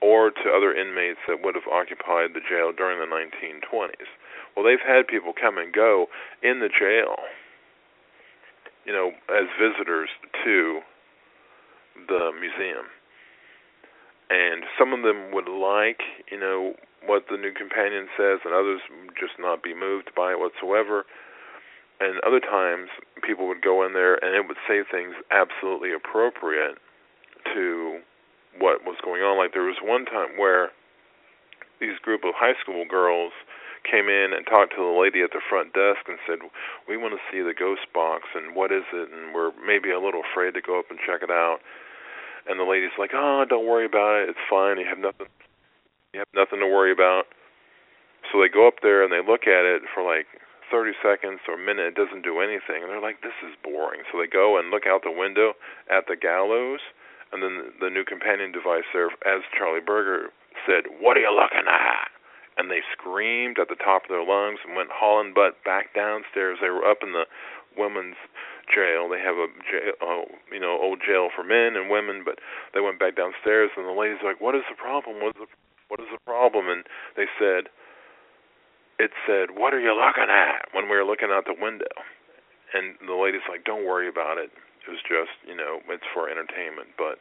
or 0.00 0.30
to 0.30 0.46
other 0.50 0.72
inmates 0.74 1.18
that 1.26 1.42
would 1.42 1.54
have 1.54 1.66
occupied 1.70 2.30
the 2.34 2.40
jail 2.40 2.72
during 2.76 2.98
the 2.98 3.08
1920s. 3.08 4.08
Well, 4.54 4.64
they've 4.64 4.82
had 4.84 5.06
people 5.06 5.32
come 5.34 5.58
and 5.58 5.72
go 5.72 6.06
in 6.42 6.60
the 6.60 6.68
jail, 6.68 7.16
you 8.84 8.92
know, 8.92 9.12
as 9.28 9.46
visitors 9.58 10.08
to 10.44 10.80
the 12.06 12.30
museum. 12.38 12.86
And 14.30 14.64
some 14.78 14.92
of 14.92 15.02
them 15.02 15.32
would 15.32 15.48
like, 15.48 16.04
you 16.30 16.38
know, 16.38 16.74
what 17.04 17.24
the 17.30 17.36
NuCompanion 17.36 18.06
says, 18.16 18.40
and 18.44 18.52
others 18.52 18.80
just 19.18 19.38
not 19.38 19.62
be 19.62 19.74
moved 19.74 20.10
by 20.14 20.32
it 20.32 20.38
whatsoever. 20.38 21.06
And 22.00 22.20
other 22.20 22.40
times, 22.40 22.90
people 23.26 23.48
would 23.48 23.62
go 23.62 23.84
in 23.84 23.92
there 23.92 24.22
and 24.22 24.36
it 24.36 24.46
would 24.46 24.60
say 24.68 24.82
things 24.84 25.14
absolutely 25.30 25.92
appropriate 25.92 26.78
to 27.54 28.00
what 28.58 28.84
was 28.84 28.96
going 29.02 29.22
on. 29.22 29.38
Like 29.38 29.52
there 29.52 29.66
was 29.66 29.80
one 29.82 30.04
time 30.04 30.36
where 30.36 30.70
these 31.80 31.98
group 32.02 32.22
of 32.24 32.34
high 32.34 32.54
school 32.60 32.84
girls 32.84 33.32
came 33.86 34.08
in 34.10 34.34
and 34.34 34.44
talked 34.46 34.74
to 34.74 34.82
the 34.82 34.98
lady 34.98 35.22
at 35.22 35.30
the 35.30 35.40
front 35.40 35.72
desk 35.72 36.06
and 36.08 36.18
said, 36.26 36.42
"We 36.88 36.96
want 36.96 37.14
to 37.14 37.22
see 37.30 37.40
the 37.40 37.54
ghost 37.54 37.86
box 37.94 38.26
and 38.34 38.54
what 38.54 38.70
is 38.70 38.84
it?" 38.92 39.10
And 39.10 39.34
we're 39.34 39.52
maybe 39.64 39.90
a 39.90 40.00
little 40.00 40.22
afraid 40.22 40.54
to 40.54 40.60
go 40.60 40.78
up 40.78 40.90
and 40.90 40.98
check 40.98 41.22
it 41.22 41.30
out. 41.30 41.60
And 42.46 42.58
the 42.58 42.64
lady's 42.64 42.96
like, 42.98 43.10
"Oh, 43.14 43.44
don't 43.48 43.66
worry 43.66 43.86
about 43.86 44.22
it. 44.22 44.28
It's 44.30 44.46
fine. 44.48 44.78
You 44.78 44.86
have 44.86 44.98
nothing. 44.98 45.26
You 46.12 46.20
have 46.20 46.32
nothing 46.34 46.60
to 46.60 46.66
worry 46.66 46.92
about." 46.92 47.26
So 48.30 48.40
they 48.40 48.48
go 48.48 48.66
up 48.66 48.80
there 48.82 49.02
and 49.02 49.12
they 49.12 49.20
look 49.20 49.46
at 49.46 49.64
it 49.64 49.82
for 49.94 50.02
like 50.02 50.26
30 50.70 50.92
seconds 51.02 51.40
or 51.48 51.54
a 51.54 51.58
minute. 51.58 51.86
It 51.86 51.94
doesn't 51.94 52.22
do 52.22 52.40
anything, 52.40 52.82
and 52.82 52.90
they're 52.90 53.00
like, 53.00 53.20
"This 53.22 53.36
is 53.42 53.56
boring." 53.62 54.02
So 54.12 54.18
they 54.18 54.26
go 54.26 54.58
and 54.58 54.70
look 54.70 54.86
out 54.86 55.02
the 55.02 55.10
window 55.10 55.56
at 55.88 56.06
the 56.06 56.16
gallows, 56.16 56.80
and 57.32 57.42
then 57.42 57.72
the, 57.80 57.88
NuCompanion 57.88 58.52
device 58.52 58.84
there, 58.92 59.10
as 59.24 59.42
Charlie 59.56 59.80
Berger 59.80 60.32
said, 60.66 60.86
"What 61.00 61.16
are 61.16 61.20
you 61.20 61.30
looking 61.30 61.66
at?" 61.66 62.10
And 62.56 62.70
they 62.70 62.82
screamed 62.92 63.58
at 63.58 63.68
the 63.68 63.76
top 63.76 64.04
of 64.04 64.08
their 64.08 64.24
lungs 64.24 64.60
and 64.64 64.74
went 64.74 64.90
hauling 64.90 65.32
butt 65.32 65.62
back 65.64 65.94
downstairs. 65.94 66.58
They 66.60 66.70
were 66.70 66.84
up 66.84 67.02
in 67.02 67.12
the 67.12 67.26
women's 67.76 68.16
jail. 68.68 69.08
They 69.08 69.20
have 69.20 69.36
a 69.36 69.48
jail, 69.64 69.94
uh, 70.00 70.24
you 70.52 70.60
know, 70.60 70.78
old 70.80 71.00
jail 71.04 71.28
for 71.34 71.42
men 71.42 71.76
and 71.76 71.90
women, 71.90 72.22
but 72.24 72.38
they 72.74 72.80
went 72.80 72.98
back 72.98 73.16
downstairs, 73.16 73.70
and 73.76 73.86
the 73.86 73.96
lady's 73.96 74.22
like, 74.22 74.40
"What 74.40 74.54
is 74.54 74.64
the 74.68 74.76
problem? 74.76 75.20
What 75.20 75.36
is 75.36 75.40
the 75.42 75.50
what 75.88 76.00
is 76.00 76.10
the 76.12 76.22
problem?" 76.24 76.68
And 76.68 76.84
they 77.16 77.26
said, 77.38 77.68
"It 78.98 79.12
said, 79.26 79.56
what 79.56 79.74
are 79.74 79.80
you 79.80 79.94
looking 79.94 80.30
at?" 80.30 80.68
When 80.72 80.88
we 80.88 80.96
were 80.96 81.04
looking 81.04 81.30
out 81.30 81.46
the 81.46 81.56
window, 81.58 81.92
and 82.74 82.96
the 83.04 83.14
lady's 83.14 83.46
like, 83.48 83.64
"Don't 83.64 83.84
worry 83.84 84.08
about 84.08 84.38
it. 84.38 84.50
It 84.86 84.90
was 84.90 85.02
just, 85.02 85.36
you 85.46 85.54
know, 85.54 85.80
it's 85.88 86.06
for 86.12 86.28
entertainment." 86.28 86.96
But 86.96 87.18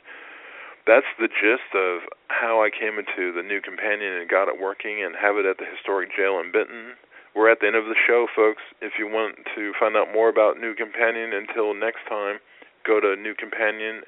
that's 0.86 1.08
the 1.20 1.28
gist 1.28 1.76
of 1.76 2.08
how 2.30 2.64
I 2.64 2.70
came 2.70 2.98
into 2.98 3.32
the 3.34 3.43
NuCompanion 3.43 4.22
and 4.22 4.30
got 4.30 4.48
it 4.48 4.60
working 4.60 5.04
and 5.04 5.16
have 5.16 5.36
it 5.36 5.45
at 5.45 5.58
the 5.58 5.66
historic 5.66 6.16
jail 6.16 6.39
in 6.39 6.52
Benton 6.52 6.95
we're 7.38 7.52
at 7.54 7.62
the 7.62 7.68
end 7.68 7.76
of 7.76 7.86
the 7.86 7.96
show, 7.96 8.26
folks. 8.36 8.64
If 8.82 8.94
you 8.98 9.06
want 9.06 9.38
to 9.54 9.72
find 9.80 9.96
out 9.96 10.10
more 10.12 10.28
about 10.28 10.58
NuCompanion, 10.58 11.38
until 11.38 11.78
next 11.78 12.02
time, 12.10 12.42
go 12.82 13.00
to 13.00 13.14
nucompanion, 13.14 14.02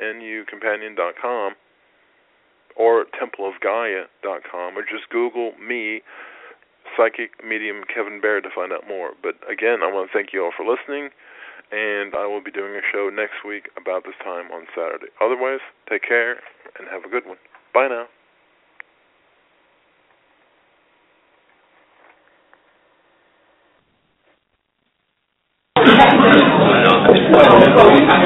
or 2.76 3.06
templeofgaia.com, 3.14 4.78
or 4.78 4.82
just 4.82 5.10
Google 5.12 5.54
me, 5.62 6.02
psychic 6.98 7.32
medium 7.46 7.84
Kevin 7.94 8.20
Baird, 8.20 8.44
to 8.44 8.50
find 8.50 8.74
out 8.74 8.88
more. 8.88 9.12
But 9.22 9.36
again, 9.46 9.84
I 9.84 9.94
want 9.94 10.10
to 10.10 10.18
thank 10.18 10.34
you 10.34 10.44
all 10.44 10.52
for 10.56 10.66
listening, 10.66 11.12
and 11.72 12.16
I 12.16 12.26
will 12.26 12.42
be 12.42 12.52
doing 12.52 12.74
a 12.74 12.82
show 12.92 13.12
next 13.14 13.46
week 13.48 13.70
about 13.78 14.06
this 14.06 14.18
time 14.24 14.50
on 14.52 14.66
Saturday. 14.74 15.14
Otherwise, 15.22 15.62
take 15.88 16.02
care 16.02 16.42
and 16.80 16.88
have 16.90 17.04
a 17.06 17.10
good 17.10 17.28
one. 17.28 17.38
Bye 17.76 17.90
now. 17.90 18.08
So, 27.80 27.86
uh, 27.86 28.20